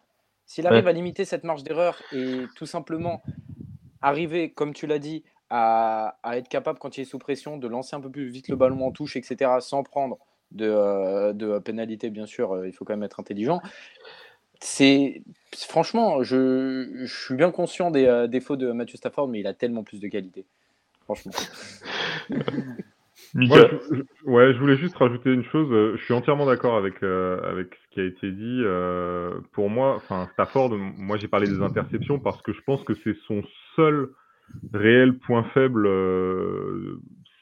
s'il 0.46 0.66
arrive 0.66 0.88
à 0.88 0.92
limiter 0.92 1.24
cette 1.24 1.44
marge 1.44 1.62
d'erreur 1.62 2.00
et 2.12 2.44
tout 2.56 2.66
simplement 2.66 3.22
arriver, 4.02 4.50
comme 4.50 4.72
tu 4.72 4.86
l'as 4.86 4.98
dit, 4.98 5.22
à, 5.50 6.16
être 6.34 6.48
capable, 6.48 6.78
quand 6.78 6.96
il 6.96 7.02
est 7.02 7.04
sous 7.04 7.18
pression, 7.18 7.56
de 7.56 7.68
lancer 7.68 7.96
un 7.96 8.00
peu 8.00 8.10
plus 8.10 8.28
vite 8.28 8.48
le 8.48 8.56
ballon 8.56 8.86
en 8.86 8.92
touche, 8.92 9.16
etc., 9.16 9.50
sans 9.60 9.82
prendre 9.82 10.18
de, 10.52 10.66
euh, 10.66 11.32
de 11.32 11.58
pénalité, 11.58 12.10
bien 12.10 12.26
sûr, 12.26 12.52
euh, 12.52 12.68
il 12.68 12.72
faut 12.72 12.84
quand 12.84 12.92
même 12.92 13.02
être 13.02 13.20
intelligent. 13.20 13.60
C'est 14.60 15.22
franchement, 15.56 16.22
je, 16.22 16.90
je, 17.04 17.24
suis 17.24 17.34
bien 17.34 17.50
conscient 17.50 17.90
des 17.90 18.06
euh, 18.06 18.26
défauts 18.26 18.56
de 18.56 18.72
Matthew 18.72 18.96
Stafford, 18.96 19.28
mais 19.28 19.40
il 19.40 19.46
a 19.46 19.54
tellement 19.54 19.84
plus 19.84 20.00
de 20.00 20.08
qualité. 20.08 20.44
Franchement. 21.04 21.32
je, 23.34 24.02
ouais, 24.24 24.52
je 24.52 24.58
voulais 24.58 24.76
juste 24.76 24.96
rajouter 24.96 25.32
une 25.32 25.44
chose. 25.44 25.68
Euh, 25.70 25.96
je 25.96 26.04
suis 26.04 26.14
entièrement 26.14 26.46
d'accord 26.46 26.76
avec 26.76 27.02
euh, 27.02 27.40
avec 27.42 27.74
ce 27.74 27.94
qui 27.94 28.00
a 28.00 28.04
été 28.04 28.30
dit. 28.30 28.62
Euh, 28.64 29.40
pour 29.52 29.70
moi, 29.70 29.94
enfin 29.96 30.28
Stafford, 30.32 30.76
moi 30.76 31.16
j'ai 31.16 31.28
parlé 31.28 31.46
des 31.46 31.62
interceptions 31.62 32.18
parce 32.18 32.42
que 32.42 32.52
je 32.52 32.60
pense 32.62 32.82
que 32.84 32.94
c'est 32.94 33.16
son 33.26 33.42
seul 33.76 34.08
réel 34.72 35.18
point 35.18 35.44
faible 35.54 35.88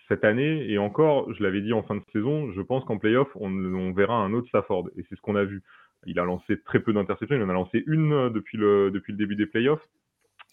cette 0.08 0.24
année. 0.24 0.70
Et 0.70 0.78
encore, 0.78 1.32
je 1.32 1.42
l'avais 1.42 1.62
dit 1.62 1.72
en 1.72 1.82
fin 1.82 1.96
de 1.96 2.02
saison, 2.12 2.52
je 2.52 2.60
pense 2.60 2.84
qu'en 2.84 2.98
playoff, 2.98 3.28
on, 3.36 3.50
on 3.50 3.92
verra 3.92 4.16
un 4.16 4.32
autre 4.34 4.48
Stafford. 4.48 4.88
Et 4.96 5.04
c'est 5.08 5.16
ce 5.16 5.20
qu'on 5.22 5.36
a 5.36 5.44
vu. 5.44 5.62
Il 6.06 6.18
a 6.18 6.24
lancé 6.24 6.60
très 6.62 6.80
peu 6.80 6.92
d'interceptions. 6.92 7.36
Il 7.36 7.42
en 7.42 7.48
a 7.48 7.54
lancé 7.54 7.82
une 7.86 8.30
depuis 8.30 8.58
le 8.58 8.90
depuis 8.90 9.12
le 9.12 9.18
début 9.18 9.36
des 9.36 9.46
playoffs. 9.46 9.86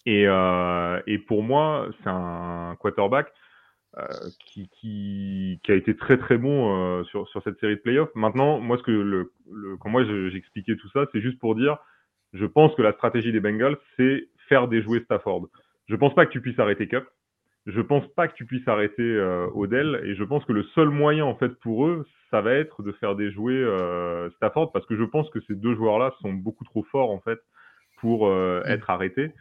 Et, 0.06 0.24
et 1.08 1.18
pour 1.20 1.44
moi, 1.44 1.89
c'est 2.04 2.10
un 2.10 2.77
quarterback 2.80 3.27
euh, 3.27 3.32
qui, 4.40 4.70
qui, 4.70 5.60
qui, 5.64 5.72
a 5.72 5.75
été 5.75 5.96
très 5.96 6.18
très 6.18 6.38
bon 6.38 7.00
euh, 7.00 7.04
sur, 7.06 7.28
sur 7.30 7.42
cette 7.44 7.60
série 7.60 7.75
de 7.75 7.82
playoffs. 7.82 8.14
Maintenant, 8.16 8.60
moi, 8.60 8.78
ce 8.78 8.84
que 8.84 8.92
le, 8.92 9.32
le 9.52 9.78
quand 9.78 9.90
moi 9.90 10.04
j'expliquais 10.04 10.75
tout 10.75 10.90
ça, 10.90 11.06
c'est 11.12 11.22
juste 11.22 11.40
pour 11.40 11.56
dire, 11.56 11.78
je 12.34 12.46
pense 12.46 12.75
que 12.75 12.82
la 12.82 12.94
stratégie 12.94 13.32
des 13.32 13.40
Bengals, 13.40 13.78
c'est 13.98 14.28
faire 14.50 14.68
déjouer 14.68 15.02
Stafford. 15.02 15.48
Je 15.88 15.96
pense 15.96 16.14
pas 16.14 16.25
que 16.25 16.32
tu 16.32 16.42
puisses 16.42 16.60
arrêter 16.60 16.88
Cup. 16.88 17.06
Je 17.66 17.82
pense 17.82 18.08
pas 18.14 18.28
que 18.28 18.36
tu 18.36 18.46
puisses 18.46 18.68
arrêter 18.68 19.02
euh, 19.02 19.48
Odell. 19.54 20.02
Et 20.04 20.16
je 20.16 20.24
pense 20.24 20.46
que 20.46 20.54
le 20.54 20.64
seul 20.75 20.90
moyen 20.90 21.25
en 21.25 21.36
fait 21.36 21.50
pour 21.60 21.88
eux, 21.88 22.06
ça 22.30 22.42
va 22.42 22.54
être 22.54 22.84
de 22.84 22.92
faire 22.94 23.16
déjouer 23.16 23.56
euh, 23.56 24.30
Stafford 24.32 24.72
parce 24.72 24.86
que 24.86 24.96
je 24.96 25.04
pense 25.04 25.30
que 25.32 25.40
ces 25.48 25.56
deux 25.56 25.75
joueurs-là 25.75 26.14
sont 26.22 26.34
beaucoup 26.34 26.64
trop 26.64 26.84
forts 26.84 27.12
en 27.12 27.20
fait 27.20 27.40
pour 27.98 28.28
euh, 28.28 28.62
mm. 28.62 28.70
être 28.70 28.90
arrêtés. 28.90 29.32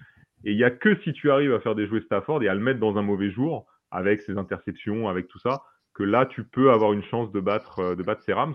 Et 0.45 0.53
il 0.53 0.59
y 0.59 0.65
a 0.65 0.71
que 0.71 0.97
si 1.03 1.13
tu 1.13 1.31
arrives 1.31 1.53
à 1.53 1.61
faire 1.61 1.75
déjouer 1.75 2.01
Stafford 2.03 2.43
et 2.43 2.49
à 2.49 2.55
le 2.55 2.61
mettre 2.61 2.81
dans 2.81 2.97
un 2.97 3.03
mauvais 3.03 3.31
jour 3.31 3.67
avec 3.95 4.21
ses 4.21 4.37
interceptions, 4.37 5.09
avec 5.09 5.29
tout 5.29 5.39
ça, 5.39 5.63
que 5.95 6.03
là, 6.03 6.27
tu 6.27 6.45
peux 6.45 6.71
avoir 6.71 6.93
une 6.93 7.05
chance 7.05 7.33
de 7.33 7.41
battre, 7.41 7.95
de 7.95 8.03
battre 8.03 8.23
ces 8.23 8.33
Rams. 8.33 8.55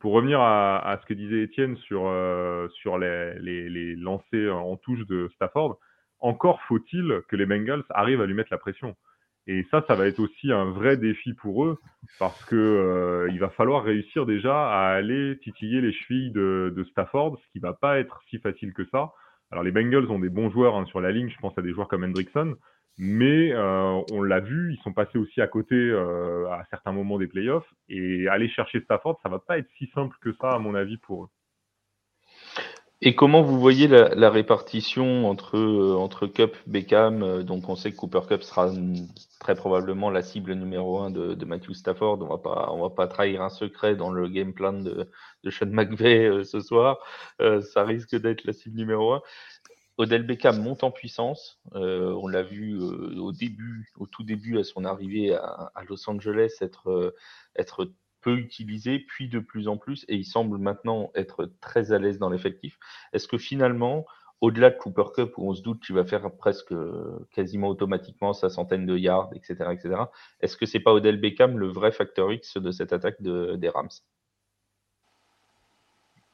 Pour 0.00 0.12
revenir 0.12 0.40
à, 0.40 0.98
ce 1.00 1.06
que 1.06 1.14
disait 1.14 1.42
Étienne 1.42 1.76
sur, 1.76 2.10
sur 2.70 2.98
les, 2.98 3.34
les, 3.40 3.96
lancers 3.96 4.56
en 4.56 4.76
touche 4.76 5.04
de 5.06 5.28
Stafford, 5.34 5.78
encore 6.20 6.60
faut-il 6.68 7.22
que 7.28 7.36
les 7.36 7.46
Bengals 7.46 7.84
arrivent 7.90 8.20
à 8.20 8.26
lui 8.26 8.34
mettre 8.34 8.52
la 8.52 8.58
pression. 8.58 8.96
Et 9.48 9.66
ça, 9.70 9.82
ça 9.88 9.94
va 9.94 10.06
être 10.06 10.20
aussi 10.20 10.52
un 10.52 10.66
vrai 10.66 10.98
défi 10.98 11.32
pour 11.32 11.64
eux 11.64 11.78
parce 12.18 12.44
que 12.44 12.54
euh, 12.54 13.30
il 13.32 13.40
va 13.40 13.48
falloir 13.48 13.82
réussir 13.82 14.26
déjà 14.26 14.68
à 14.68 14.90
aller 14.90 15.38
titiller 15.42 15.80
les 15.80 15.92
chevilles 15.92 16.32
de, 16.32 16.86
Stafford, 16.90 17.38
ce 17.38 17.52
qui 17.52 17.58
va 17.58 17.72
pas 17.72 17.98
être 17.98 18.20
si 18.28 18.38
facile 18.38 18.74
que 18.74 18.84
ça. 18.92 19.14
Alors 19.50 19.64
les 19.64 19.72
Bengals 19.72 20.10
ont 20.10 20.18
des 20.18 20.28
bons 20.28 20.50
joueurs 20.50 20.76
hein, 20.76 20.84
sur 20.84 21.00
la 21.00 21.12
ligne, 21.12 21.30
je 21.30 21.38
pense 21.38 21.56
à 21.56 21.62
des 21.62 21.72
joueurs 21.72 21.88
comme 21.88 22.04
Hendrickson, 22.04 22.56
mais 22.98 23.52
euh, 23.52 24.02
on 24.12 24.22
l'a 24.22 24.40
vu, 24.40 24.74
ils 24.74 24.82
sont 24.82 24.92
passés 24.92 25.18
aussi 25.18 25.40
à 25.40 25.46
côté 25.46 25.76
euh, 25.76 26.50
à 26.50 26.64
certains 26.70 26.92
moments 26.92 27.18
des 27.18 27.28
playoffs 27.28 27.72
et 27.88 28.26
aller 28.28 28.48
chercher 28.48 28.80
Stafford, 28.80 29.20
ça 29.22 29.28
va 29.28 29.38
pas 29.38 29.58
être 29.58 29.70
si 29.78 29.86
simple 29.94 30.16
que 30.20 30.32
ça 30.40 30.52
à 30.52 30.58
mon 30.58 30.74
avis 30.74 30.96
pour 30.98 31.24
eux. 31.24 31.28
Et 33.00 33.14
comment 33.14 33.42
vous 33.42 33.60
voyez 33.60 33.86
la, 33.86 34.28
répartition 34.28 35.30
entre, 35.30 35.56
euh, 35.56 35.96
entre 35.96 36.26
Cup, 36.26 36.56
Beckham 36.66 37.22
euh, 37.22 37.42
Donc 37.44 37.68
on 37.68 37.76
sait 37.76 37.92
que 37.92 37.96
Cooper 37.96 38.22
Cup 38.28 38.42
sera 38.42 38.72
très 39.38 39.54
probablement 39.54 40.10
la 40.10 40.22
cible 40.22 40.52
numéro 40.54 40.98
un 40.98 41.10
de, 41.10 41.34
de 41.34 41.44
Matthew 41.44 41.74
Stafford. 41.74 42.18
On 42.22 42.26
va 42.26 42.38
pas 42.38 42.70
on 42.72 42.82
va 42.82 42.90
pas 42.90 43.06
trahir 43.06 43.42
un 43.42 43.50
secret 43.50 43.94
dans 43.94 44.10
le 44.10 44.28
game 44.28 44.52
plan 44.52 44.72
de, 44.72 45.08
de 45.44 45.50
Sean 45.50 45.66
McVay 45.66 46.24
euh, 46.24 46.42
ce 46.42 46.58
soir. 46.60 46.98
ça 47.38 47.84
risque 47.84 48.16
d'être 48.16 48.44
la 48.44 48.52
cible 48.52 48.76
numéro 48.76 49.12
un. 49.12 49.22
Odell 49.98 50.24
Beckham 50.24 50.62
monte 50.62 50.84
en 50.84 50.90
puissance. 50.90 51.60
on 51.72 52.28
l'a 52.28 52.42
vu 52.42 52.78
au 52.80 53.32
début, 53.32 53.90
au 53.96 54.06
tout 54.06 54.22
début, 54.22 54.58
à 54.58 54.64
son 54.64 54.84
arrivée 54.84 55.34
à, 55.34 55.82
Los 55.88 56.08
Angeles, 56.08 56.56
être, 56.60 57.14
être 57.56 57.90
peu 58.20 58.36
utilisé, 58.36 59.00
puis 59.00 59.28
de 59.28 59.40
plus 59.40 59.68
en 59.68 59.76
plus, 59.76 60.04
et 60.08 60.16
il 60.16 60.24
semble 60.24 60.58
maintenant 60.58 61.10
être 61.14 61.50
très 61.60 61.92
à 61.92 61.98
l'aise 61.98 62.18
dans 62.18 62.30
l'effectif. 62.30 62.78
Est-ce 63.12 63.28
que 63.28 63.38
finalement, 63.38 64.06
au-delà 64.40 64.70
de 64.70 64.76
Cooper 64.76 65.04
Cup, 65.14 65.34
où 65.36 65.50
on 65.50 65.54
se 65.54 65.62
doute 65.62 65.84
qu'il 65.84 65.94
va 65.94 66.04
faire 66.04 66.30
presque 66.36 66.74
quasiment 67.32 67.68
automatiquement 67.68 68.32
sa 68.32 68.48
centaine 68.50 68.86
de 68.86 68.96
yards, 68.96 69.30
etc., 69.34 69.70
etc., 69.72 70.02
est-ce 70.40 70.56
que 70.56 70.66
c'est 70.66 70.80
pas 70.80 70.92
Odell 70.92 71.20
Beckham 71.20 71.58
le 71.58 71.68
vrai 71.68 71.92
facteur 71.92 72.32
X 72.32 72.56
de 72.56 72.70
cette 72.70 72.92
attaque 72.92 73.20
de, 73.20 73.56
des 73.56 73.68
Rams? 73.68 73.88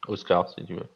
Oscar, 0.07 0.49
si 0.51 0.65
tu 0.67 0.75
veux. 0.75 0.89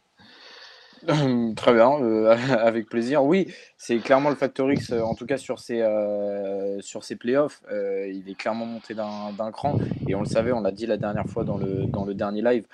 Très 1.57 1.73
bien, 1.73 2.01
euh, 2.01 2.31
avec 2.59 2.89
plaisir. 2.89 3.25
Oui, 3.25 3.49
c'est 3.77 3.99
clairement 3.99 4.31
le 4.31 4.37
facteur 4.37 4.71
X, 4.71 4.93
euh, 4.93 5.01
en 5.01 5.15
tout 5.15 5.27
cas 5.27 5.37
sur 5.37 5.59
ces, 5.59 5.81
euh, 5.81 6.81
sur 6.81 7.05
ces 7.05 7.17
playoffs. 7.17 7.63
il 7.71 8.25
est 8.29 8.35
clairement 8.35 8.67
monté 8.67 8.95
d'un 8.95 9.53
cran. 9.53 9.79
Et 10.07 10.15
on 10.15 10.21
le 10.21 10.27
savait, 10.27 10.53
on 10.53 10.61
l'a 10.61 10.73
dit 10.73 10.87
la 10.87 10.97
dernière 10.97 11.27
fois 11.27 11.45
dans 11.45 11.57
le, 11.57 11.87
dans 11.87 12.05
le 12.05 12.15
dernier 12.15 12.43
live. 12.43 12.67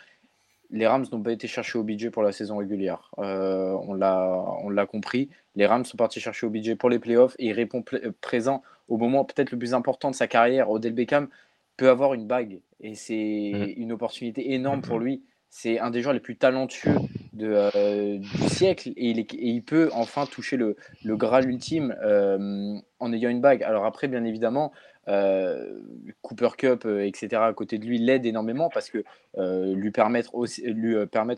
Les 0.70 0.86
Rams 0.86 1.04
n'ont 1.12 1.22
pas 1.22 1.32
été 1.32 1.46
cherchés 1.46 1.78
au 1.78 1.84
budget 1.84 2.10
pour 2.10 2.22
la 2.22 2.32
saison 2.32 2.56
régulière. 2.56 3.10
on 3.16 3.94
l'a 3.94 4.86
compris. 4.86 5.28
Les 5.56 5.66
Rams 5.66 5.84
sont 5.84 5.96
partis 5.96 6.20
chercher 6.20 6.46
au 6.46 6.50
budget 6.50 6.74
pour 6.74 6.90
les 6.90 6.98
playoffs 6.98 7.36
et 7.38 7.46
il 7.46 7.52
répond 7.52 7.84
présent 8.20 8.62
au 8.88 8.96
moment 8.96 9.24
peut-être 9.24 9.52
le 9.52 9.58
plus 9.58 9.74
important 9.74 10.10
de 10.10 10.16
sa 10.16 10.26
carrière. 10.26 10.70
Odell 10.70 10.92
Beckham 10.92 11.28
peut 11.76 11.88
avoir 11.88 12.14
une 12.14 12.26
bague 12.26 12.60
et 12.80 12.94
c'est 12.94 13.52
mmh. 13.54 13.80
une 13.80 13.92
opportunité 13.92 14.52
énorme 14.52 14.80
pour 14.80 14.98
lui 14.98 15.22
c'est 15.56 15.78
un 15.78 15.92
des 15.92 16.02
joueurs 16.02 16.14
les 16.14 16.20
plus 16.20 16.36
talentueux 16.36 16.96
de, 17.32 17.70
euh, 17.76 18.18
du 18.18 18.48
siècle 18.48 18.92
et 18.96 19.10
il, 19.10 19.62
peut 19.62 19.88
enfin 19.92 20.26
toucher 20.26 20.56
le, 20.56 20.76
le 21.04 21.16
Graal 21.16 21.48
ultime 21.48 21.94
euh, 22.02 22.76
en 22.98 23.12
ayant 23.12 23.30
une 23.30 23.40
bague. 23.40 23.62
Alors 23.62 23.84
après, 23.84 24.08
bien 24.08 24.24
évidemment, 24.24 24.72
euh, 25.06 25.80
Cooper 26.22 26.48
Cup, 26.58 26.86
etc., 26.86 27.40
à 27.40 27.52
côté 27.52 27.78
de 27.78 27.86
lui, 27.86 27.98
l'aide 27.98 28.26
énormément 28.26 28.68
parce 28.68 28.90
que 28.90 29.04
lui 29.36 29.92
permettre, 29.92 30.32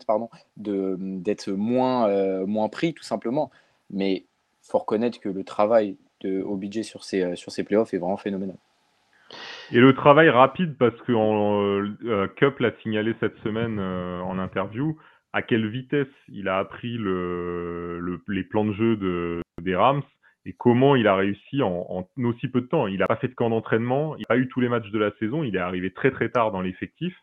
pardon, 0.07 0.29
d'être 0.57 1.51
moins, 1.51 2.69
pris, 2.69 2.95
tout 2.95 3.03
simplement. 3.03 3.51
Mais 3.91 4.13
il 4.15 4.25
faut 4.63 4.79
reconnaître 4.79 5.19
que 5.19 5.29
le 5.29 5.43
travail 5.43 5.95
de 6.21 6.41
OBJ 6.41 6.81
sur 6.81 7.03
ces, 7.03 7.35
sur 7.35 7.51
ces 7.51 7.63
playoffs 7.63 7.93
est 7.93 7.99
vraiment 7.99 8.17
phénoménal. 8.17 8.57
Et 9.71 9.79
le 9.79 9.93
travail 9.93 10.29
rapide, 10.29 10.77
parce 10.77 10.99
que 11.01 11.11
euh, 11.11 11.89
euh, 12.05 12.27
Cup 12.35 12.59
l'a 12.59 12.71
signalé 12.81 13.15
cette 13.19 13.37
semaine 13.39 13.77
euh, 13.79 14.21
en 14.21 14.39
interview, 14.39 14.97
à 15.33 15.41
quelle 15.41 15.67
vitesse 15.67 16.07
il 16.29 16.47
a 16.47 16.57
appris 16.57 16.97
le, 16.97 17.99
le, 17.99 18.21
les 18.27 18.43
plans 18.43 18.65
de 18.65 18.73
jeu 18.73 18.95
de, 18.95 19.41
des 19.61 19.75
Rams 19.75 20.03
et 20.45 20.53
comment 20.53 20.95
il 20.95 21.07
a 21.07 21.15
réussi 21.15 21.61
en, 21.61 21.85
en 21.89 22.23
aussi 22.23 22.47
peu 22.47 22.61
de 22.61 22.67
temps. 22.67 22.87
Il 22.87 22.99
n'a 22.99 23.07
pas 23.07 23.17
fait 23.17 23.27
de 23.27 23.35
camp 23.35 23.49
d'entraînement, 23.49 24.15
il 24.15 24.21
n'a 24.21 24.27
pas 24.29 24.37
eu 24.37 24.47
tous 24.47 24.61
les 24.61 24.69
matchs 24.69 24.89
de 24.89 24.99
la 24.99 25.11
saison, 25.19 25.43
il 25.43 25.55
est 25.55 25.59
arrivé 25.59 25.91
très 25.91 26.11
très 26.11 26.29
tard 26.29 26.51
dans 26.51 26.61
l'effectif. 26.61 27.13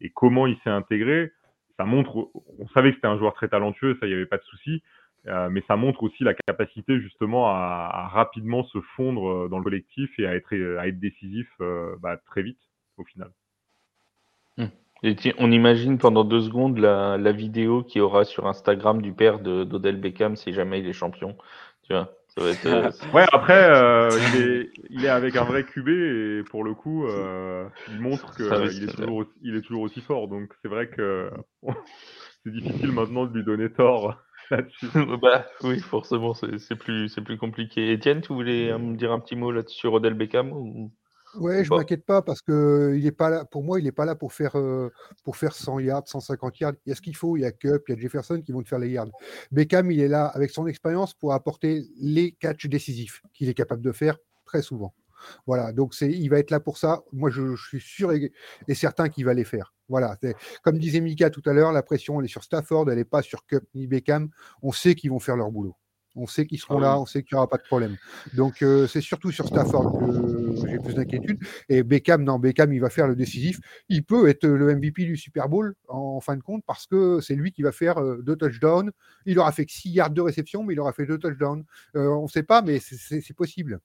Et 0.00 0.10
comment 0.10 0.48
il 0.48 0.58
s'est 0.64 0.70
intégré, 0.70 1.30
ça 1.78 1.84
montre, 1.84 2.30
on 2.58 2.66
savait 2.74 2.90
que 2.90 2.96
c'était 2.96 3.06
un 3.06 3.18
joueur 3.18 3.34
très 3.34 3.48
talentueux, 3.48 3.96
ça, 4.00 4.06
il 4.06 4.08
n'y 4.08 4.14
avait 4.14 4.26
pas 4.26 4.38
de 4.38 4.42
souci. 4.42 4.82
Euh, 5.26 5.48
mais 5.50 5.62
ça 5.66 5.76
montre 5.76 6.02
aussi 6.02 6.22
la 6.22 6.34
capacité 6.34 7.00
justement 7.00 7.48
à, 7.48 8.08
rapidement 8.12 8.62
se 8.64 8.78
fondre 8.94 9.28
euh, 9.28 9.48
dans 9.48 9.56
le 9.56 9.64
collectif 9.64 10.10
et 10.18 10.26
à 10.26 10.34
être, 10.34 10.52
à 10.78 10.86
être 10.86 11.00
décisif 11.00 11.48
euh, 11.62 11.96
bah, 12.00 12.18
très 12.26 12.42
vite 12.42 12.58
au 12.98 13.04
final. 13.04 13.30
Hum. 14.58 14.68
On 15.38 15.50
imagine 15.50 15.98
pendant 15.98 16.24
deux 16.24 16.42
secondes 16.42 16.78
la, 16.78 17.16
la 17.16 17.32
vidéo 17.32 17.82
qu'il 17.82 18.00
y 18.00 18.02
aura 18.02 18.24
sur 18.24 18.46
Instagram 18.46 19.00
du 19.00 19.12
père 19.12 19.38
d'Odell 19.38 19.96
Beckham 19.96 20.36
si 20.36 20.52
jamais 20.52 20.80
il 20.80 20.86
est 20.86 20.94
champion. 20.94 21.36
Tu 21.82 21.92
vois, 21.92 22.10
ça 22.28 22.42
va 22.42 22.50
être, 22.50 23.12
ouais, 23.14 23.26
après, 23.32 23.68
il, 24.34 24.42
est, 24.42 24.70
il 24.88 25.04
est 25.04 25.10
avec 25.10 25.36
un 25.36 25.44
vrai 25.44 25.64
QB 25.64 25.88
et 25.88 26.42
pour 26.48 26.64
le 26.64 26.72
coup, 26.74 27.06
il 27.90 28.00
montre 28.00 28.34
qu'il 28.34 28.46
est, 28.46 28.94
toujours, 28.94 29.24
il 29.42 29.56
est 29.56 29.62
toujours 29.62 29.82
aussi 29.82 30.00
fort. 30.00 30.28
Donc 30.28 30.54
c'est 30.62 30.68
vrai 30.68 30.88
que 30.88 31.30
c'est 32.44 32.52
difficile 32.52 32.92
maintenant 32.92 33.26
de 33.26 33.36
lui 33.36 33.44
donner 33.44 33.70
tort 33.70 34.18
bah, 35.22 35.46
oui, 35.62 35.80
forcément, 35.80 36.34
c'est 36.34 36.76
plus, 36.76 37.14
plus 37.24 37.38
compliqué. 37.38 37.92
Étienne, 37.92 38.20
tu 38.20 38.32
voulais 38.32 38.70
euh, 38.70 38.78
me 38.78 38.96
dire 38.96 39.12
un 39.12 39.20
petit 39.20 39.36
mot 39.36 39.50
là-dessus 39.50 39.78
sur 39.78 39.92
Odell 39.94 40.14
Beckham 40.14 40.52
ou... 40.52 40.90
Ouais, 41.36 41.64
je 41.64 41.72
ne 41.72 41.78
m'inquiète 41.78 42.06
pas 42.06 42.22
parce 42.22 42.42
que 42.42 42.94
il 42.96 43.04
est 43.06 43.12
pas 43.12 43.28
là, 43.28 43.44
pour 43.44 43.64
moi, 43.64 43.80
il 43.80 43.84
n'est 43.84 43.92
pas 43.92 44.04
là 44.04 44.14
pour 44.14 44.32
faire, 44.32 44.56
euh, 44.56 44.92
pour 45.24 45.36
faire 45.36 45.52
100 45.52 45.80
yards, 45.80 46.06
150 46.06 46.60
yards. 46.60 46.74
Il 46.86 46.90
y 46.90 46.92
a 46.92 46.94
ce 46.94 47.00
qu'il 47.00 47.16
faut, 47.16 47.36
il 47.36 47.40
y 47.40 47.44
a 47.44 47.50
Cup, 47.50 47.82
il 47.88 47.94
y 47.94 47.98
a 47.98 48.00
Jefferson 48.00 48.40
qui 48.40 48.52
vont 48.52 48.62
te 48.62 48.68
faire 48.68 48.78
les 48.78 48.90
yards. 48.90 49.10
Beckham, 49.50 49.90
il 49.90 50.00
est 50.00 50.06
là 50.06 50.26
avec 50.26 50.50
son 50.50 50.68
expérience 50.68 51.12
pour 51.12 51.32
apporter 51.32 51.82
les 52.00 52.32
catchs 52.32 52.66
décisifs 52.66 53.20
qu'il 53.32 53.48
est 53.48 53.54
capable 53.54 53.82
de 53.82 53.90
faire 53.90 54.16
très 54.44 54.62
souvent. 54.62 54.94
Voilà, 55.46 55.72
donc 55.72 55.94
c'est, 55.94 56.10
il 56.10 56.28
va 56.28 56.38
être 56.38 56.50
là 56.50 56.60
pour 56.60 56.78
ça. 56.78 57.02
Moi, 57.12 57.30
je, 57.30 57.56
suis 57.56 57.80
sûr 57.80 58.12
et, 58.12 58.32
certain 58.74 59.08
qu'il 59.08 59.24
va 59.24 59.34
les 59.34 59.44
faire. 59.44 59.74
Voilà, 59.88 60.16
comme 60.62 60.78
disait 60.78 61.00
Mika 61.00 61.28
tout 61.30 61.42
à 61.46 61.52
l'heure, 61.52 61.72
la 61.72 61.82
pression 61.82 62.18
elle 62.18 62.24
est 62.24 62.28
sur 62.28 62.42
Stafford, 62.42 62.90
elle 62.90 62.96
n'est 62.96 63.04
pas 63.04 63.22
sur 63.22 63.44
Cup 63.46 63.64
ni 63.74 63.86
Beckham. 63.86 64.30
On 64.62 64.72
sait 64.72 64.94
qu'ils 64.94 65.10
vont 65.10 65.18
faire 65.18 65.36
leur 65.36 65.50
boulot. 65.50 65.76
On 66.16 66.26
sait 66.26 66.46
qu'ils 66.46 66.60
seront 66.60 66.78
ah 66.78 66.82
là, 66.82 67.00
on 67.00 67.06
sait 67.06 67.22
qu'il 67.22 67.34
n'y 67.34 67.38
aura 67.38 67.48
pas 67.48 67.56
de 67.56 67.64
problème. 67.64 67.96
Donc 68.34 68.62
euh, 68.62 68.86
c'est 68.86 69.00
surtout 69.00 69.32
sur 69.32 69.48
Stafford 69.48 69.98
que 69.98 70.68
j'ai 70.68 70.78
plus 70.78 70.94
d'inquiétude. 70.94 71.38
Et 71.68 71.82
Beckham, 71.82 72.22
non, 72.22 72.38
Beckham, 72.38 72.72
il 72.72 72.80
va 72.80 72.90
faire 72.90 73.08
le 73.08 73.16
décisif. 73.16 73.58
Il 73.88 74.04
peut 74.04 74.28
être 74.28 74.46
le 74.46 74.74
MVP 74.76 75.04
du 75.04 75.16
Super 75.16 75.48
Bowl 75.48 75.74
en, 75.88 76.20
fin 76.20 76.36
de 76.36 76.42
compte 76.42 76.62
parce 76.66 76.86
que 76.86 77.20
c'est 77.20 77.34
lui 77.34 77.52
qui 77.52 77.62
va 77.62 77.72
faire 77.72 77.98
euh, 77.98 78.22
deux 78.22 78.36
touchdowns. 78.36 78.92
Il 79.26 79.38
aura 79.38 79.52
fait 79.52 79.68
6 79.68 79.90
yards 79.90 80.10
de 80.10 80.20
réception, 80.20 80.62
mais 80.62 80.74
il 80.74 80.80
aura 80.80 80.92
fait 80.92 81.06
deux 81.06 81.18
touchdowns. 81.18 81.64
Euh, 81.96 82.08
on 82.08 82.24
ne 82.24 82.28
sait 82.28 82.44
pas, 82.44 82.62
mais 82.62 82.78
c'est 82.78 83.34
possible. 83.34 83.80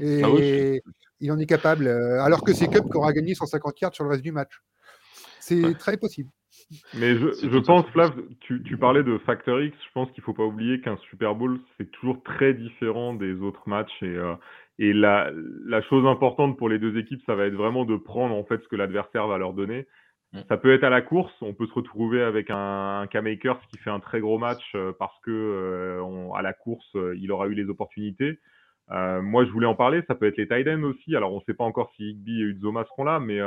Et 0.00 0.22
ah 0.24 0.82
il 1.20 1.32
en 1.32 1.38
est 1.38 1.46
capable. 1.46 1.88
alors 1.88 2.44
que 2.44 2.52
c'est 2.54 2.68
Cup 2.68 2.84
qui 2.90 2.96
aura 2.96 3.12
gagné 3.12 3.34
150 3.34 3.80
yards 3.80 3.94
sur 3.94 4.04
le 4.04 4.10
reste 4.10 4.22
du 4.22 4.32
match. 4.32 4.60
C'est 5.40 5.76
très 5.78 5.96
possible. 5.96 6.30
Mais 6.94 7.16
je, 7.16 7.58
pense, 7.58 7.86
Flav, 7.90 8.12
tu, 8.40 8.76
parlais 8.76 9.02
de 9.02 9.16
Factor 9.18 9.60
X. 9.62 9.76
Je 9.86 9.92
pense 9.94 10.10
qu'il 10.12 10.20
ne 10.20 10.24
faut 10.24 10.34
pas 10.34 10.44
oublier 10.44 10.80
qu'un 10.80 10.98
Super 11.08 11.34
Bowl, 11.34 11.58
c'est 11.76 11.90
toujours 11.90 12.22
très 12.22 12.52
différent 12.52 13.14
des 13.14 13.40
autres 13.40 13.66
matchs. 13.66 14.02
Et, 14.02 14.06
euh, 14.06 14.34
et 14.78 14.92
la, 14.92 15.30
la, 15.64 15.80
chose 15.82 16.06
importante 16.06 16.58
pour 16.58 16.68
les 16.68 16.78
deux 16.78 16.98
équipes, 16.98 17.22
ça 17.24 17.34
va 17.34 17.46
être 17.46 17.54
vraiment 17.54 17.84
de 17.84 17.96
prendre 17.96 18.34
en 18.34 18.44
fait 18.44 18.62
ce 18.62 18.68
que 18.68 18.76
l'adversaire 18.76 19.26
va 19.26 19.38
leur 19.38 19.54
donner. 19.54 19.86
Mm. 20.34 20.40
Ça 20.48 20.58
peut 20.58 20.72
être 20.74 20.84
à 20.84 20.90
la 20.90 21.00
course. 21.00 21.32
On 21.40 21.54
peut 21.54 21.66
se 21.66 21.72
retrouver 21.72 22.22
avec 22.22 22.50
un, 22.50 23.00
un 23.00 23.06
K-Makers 23.06 23.60
qui 23.70 23.78
fait 23.78 23.90
un 23.90 24.00
très 24.00 24.20
gros 24.20 24.38
match 24.38 24.62
euh, 24.74 24.92
parce 24.98 25.18
que 25.20 25.30
euh, 25.30 26.32
à 26.34 26.42
la 26.42 26.52
course, 26.52 26.96
il 27.16 27.32
aura 27.32 27.48
eu 27.48 27.54
les 27.54 27.70
opportunités. 27.70 28.38
moi, 28.90 29.46
je 29.46 29.50
voulais 29.50 29.66
en 29.66 29.74
parler. 29.74 30.02
Ça 30.06 30.14
peut 30.14 30.26
être 30.26 30.36
les 30.36 30.48
Titans 30.48 30.84
aussi. 30.84 31.16
Alors, 31.16 31.32
on 31.32 31.38
ne 31.38 31.44
sait 31.44 31.54
pas 31.54 31.64
encore 31.64 31.90
si 31.96 32.10
Higby 32.10 32.42
et 32.42 32.44
Uzoma 32.44 32.84
seront 32.84 33.04
là, 33.04 33.20
mais 33.20 33.40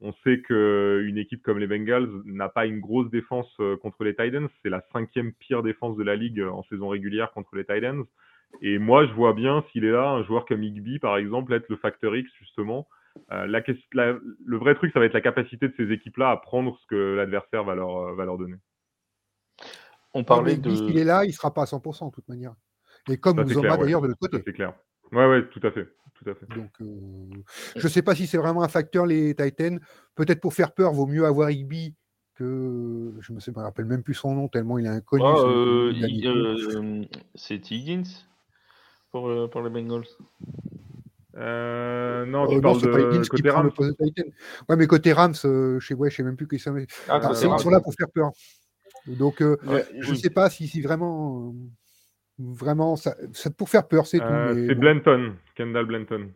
on 0.00 0.12
sait 0.24 0.40
qu'une 0.42 1.18
équipe 1.18 1.42
comme 1.42 1.58
les 1.58 1.66
Bengals 1.66 2.08
n'a 2.24 2.48
pas 2.48 2.66
une 2.66 2.80
grosse 2.80 3.10
défense 3.10 3.52
euh, 3.60 3.76
contre 3.76 4.04
les 4.04 4.14
Titans. 4.14 4.48
C'est 4.62 4.70
la 4.70 4.84
cinquième 4.92 5.32
pire 5.32 5.62
défense 5.62 5.96
de 5.96 6.04
la 6.04 6.14
ligue 6.14 6.40
en 6.40 6.62
saison 6.64 6.88
régulière 6.88 7.32
contre 7.32 7.56
les 7.56 7.64
Titans. 7.64 8.04
Et 8.62 8.78
moi, 8.78 9.06
je 9.06 9.12
vois 9.12 9.34
bien 9.34 9.64
s'il 9.70 9.84
est 9.84 9.90
là, 9.90 10.08
un 10.10 10.24
joueur 10.24 10.46
comme 10.46 10.62
Igby, 10.62 10.98
par 10.98 11.16
exemple, 11.16 11.52
être 11.52 11.68
le 11.68 11.76
facteur 11.76 12.16
X, 12.16 12.30
justement. 12.38 12.88
Euh, 13.32 13.46
le 13.46 14.56
vrai 14.56 14.74
truc, 14.76 14.92
ça 14.92 15.00
va 15.00 15.06
être 15.06 15.14
la 15.14 15.20
capacité 15.20 15.68
de 15.68 15.74
ces 15.76 15.90
équipes-là 15.92 16.30
à 16.30 16.36
prendre 16.36 16.78
ce 16.80 16.86
que 16.86 17.14
l'adversaire 17.16 17.64
va 17.64 17.74
leur, 17.74 17.96
euh, 17.96 18.14
va 18.14 18.24
leur 18.24 18.38
donner. 18.38 18.56
On 20.14 20.24
parlait 20.24 20.56
de. 20.56 20.70
S'il 20.70 20.96
est 20.96 21.04
là, 21.04 21.24
il 21.24 21.28
ne 21.28 21.32
sera 21.32 21.52
pas 21.52 21.62
à 21.62 21.66
100% 21.66 22.06
de 22.06 22.14
toute 22.14 22.28
manière. 22.28 22.54
Et 23.10 23.18
comme 23.18 23.42
nous 23.42 23.58
en 23.58 23.62
d'ailleurs 23.62 24.00
de 24.00 24.08
l'autre 24.08 24.20
côté. 24.20 24.42
C'est 24.44 24.52
clair. 24.52 24.74
Ouais, 25.12 25.26
ouais, 25.26 25.48
tout 25.48 25.60
à 25.62 25.70
fait. 25.70 25.88
Tout 26.14 26.28
à 26.30 26.34
fait. 26.34 26.46
Donc, 26.54 26.70
je 27.76 27.84
ne 27.84 27.88
sais 27.88 28.02
pas 28.02 28.14
si 28.14 28.26
c'est 28.26 28.38
vraiment 28.38 28.62
un 28.62 28.68
facteur, 28.68 29.06
les 29.06 29.34
Titans. 29.34 29.78
Peut-être 30.14 30.40
pour 30.40 30.52
faire 30.52 30.72
peur, 30.72 30.92
vaut 30.92 31.06
mieux 31.06 31.24
avoir 31.24 31.50
Igby 31.50 31.94
que. 32.34 33.14
Je 33.20 33.32
ne 33.32 33.38
me, 33.38 33.62
rappelle 33.62 33.84
même 33.84 34.02
plus 34.02 34.14
son 34.14 34.34
nom, 34.34 34.48
tellement 34.48 34.78
il 34.78 34.86
est 34.86 34.88
inconnu. 34.88 35.22
Ah, 35.24 35.36
c'est 37.34 37.70
Higgins 37.70 38.02
pour, 39.12 39.50
pour 39.50 39.62
les 39.62 39.70
Bengals. 39.70 40.06
Euh, 41.36 42.26
non, 42.26 42.48
tu 42.48 42.60
parles 42.60 42.80
de 42.80 43.28
côté 43.28 43.50
Rams. 43.50 43.70
Ouais, 44.68 44.76
mais 44.76 44.86
côté 44.88 45.12
Rams, 45.12 45.34
je 45.34 45.78
sais, 45.80 45.94
ouais, 45.94 46.10
sais 46.10 46.24
même 46.24 46.36
plus 46.36 46.48
qui 46.48 46.58
sont. 46.58 46.76
Ah, 47.08 47.20
ils 47.30 47.36
sont 47.36 47.70
là 47.70 47.80
pour 47.80 47.94
faire 47.94 48.10
peur. 48.12 48.32
Donc, 49.06 49.36
je 49.40 50.10
ne 50.10 50.16
sais 50.16 50.30
pas 50.30 50.50
si, 50.50 50.66
si 50.66 50.80
vraiment 50.80 51.54
Vraiment, 52.40 52.94
ça, 52.94 53.16
pour 53.56 53.68
faire 53.68 53.88
peur, 53.88 54.06
c'est 54.06 54.18
tout. 54.18 54.24
Euh, 54.24 54.66
c'est 54.68 54.76
Blanton, 54.76 55.34
Kendall 55.56 55.86
Blanton. 55.86 56.28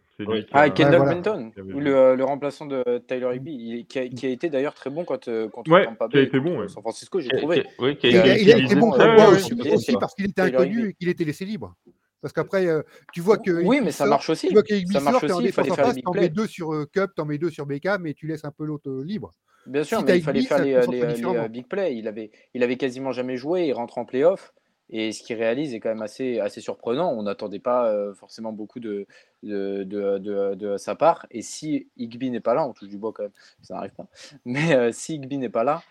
Ah, 0.51 0.69
Kendall 0.69 1.03
Blanton, 1.03 1.53
le, 1.57 2.17
le, 2.17 2.25
remplaçant 2.25 2.67
de 2.67 2.99
Tyler 3.07 3.37
Higby, 3.37 3.87
qui, 3.89 3.99
a, 3.99 4.29
été 4.29 4.51
d'ailleurs 4.51 4.75
très 4.75 4.91
bon 4.91 5.05
quand, 5.05 5.29
euh, 5.29 5.49
contre 5.49 5.71
ouais, 5.71 5.85
Tampa 5.85 6.09
Bay. 6.09 6.13
Qui 6.13 6.19
a 6.19 6.23
été 6.23 6.41
bon, 6.41 6.67
San 6.69 6.83
Francisco, 6.83 7.21
j'ai 7.21 7.29
trouvé. 7.29 7.65
Oui, 7.79 7.97
il, 8.03 8.17
a, 8.17 8.37
il, 8.37 8.53
a, 8.53 8.59
été 8.59 8.75
bon 8.75 8.91
aussi, 8.91 9.55
parce 9.99 10.15
qu'il 10.15 10.27
était 10.27 10.43
inconnu 10.43 10.89
et 10.89 10.95
qu'il 10.95 11.09
était 11.09 11.25
laissé 11.25 11.45
libre. 11.45 11.75
Parce 12.21 12.33
qu'après, 12.35 12.67
euh, 12.67 12.83
tu 13.13 13.21
vois 13.21 13.39
que. 13.39 13.63
Oui, 13.65 13.81
mais 13.83 13.93
ça 13.93 14.07
marche 14.07 14.29
aussi. 14.29 14.49
Tu 14.49 14.55
vois 14.55 14.63
ça 14.93 15.01
marche 15.01 15.23
aussi. 15.23 15.45
Il 15.45 15.53
fallait 15.53 15.71
faire 15.71 15.89
les 15.89 15.95
big 15.95 16.05
plays. 16.11 16.29
deux 16.29 16.49
sur 16.49 16.85
Cup, 16.93 17.13
t'en 17.15 17.27
mets 17.27 17.39
deux 17.39 17.51
sur 17.51 17.65
BK, 17.67 18.01
mais 18.01 18.15
tu 18.15 18.27
laisses 18.27 18.45
un 18.45 18.53
peu 18.53 18.65
l'autre 18.65 18.91
libre. 19.05 19.31
Bien 19.67 19.85
sûr, 19.85 20.03
mais 20.05 20.19
il 20.19 20.25
fallait 20.25 20.43
faire 20.43 20.65
les, 20.65 21.49
big 21.49 21.69
plays. 21.69 21.97
Il 21.97 22.09
avait, 22.09 22.33
il 22.55 22.65
avait 22.65 22.77
quasiment 22.77 23.13
jamais 23.13 23.37
joué. 23.37 23.67
Il 23.67 23.73
rentre 23.73 23.99
en 23.99 24.05
playoff. 24.05 24.53
Et 24.91 25.13
ce 25.13 25.23
qu'il 25.23 25.37
réalise 25.37 25.75
est 25.75 25.81
quand 25.81 25.89
même 25.89 26.03
assez, 26.03 26.39
assez 26.39 26.61
surprenant. 26.61 27.13
On 27.13 27.23
n'attendait 27.23 27.61
pas 27.61 27.89
euh, 27.91 28.13
forcément 28.15 28.53
beaucoup 28.53 28.81
de 28.81 29.07
de, 29.43 29.85
de, 29.85 30.55
de, 30.55 30.77
sa 30.77 30.95
part. 30.95 31.27
Et 31.31 31.43
si 31.43 31.89
Igby 31.97 32.31
n'est 32.31 32.41
pas 32.41 32.55
là, 32.55 32.67
on 32.67 32.73
touche 32.73 32.89
du 32.89 32.99
bois 32.99 33.13
quand 33.13 33.25
même, 33.25 33.33
ça 33.63 33.75
n'arrive 33.75 33.93
pas. 33.93 34.07
Mais 34.45 34.75
euh, 34.75 34.93
si 34.93 35.17
Igby 35.17 35.39
n'est 35.39 35.49
pas 35.49 35.65
là, 35.65 35.83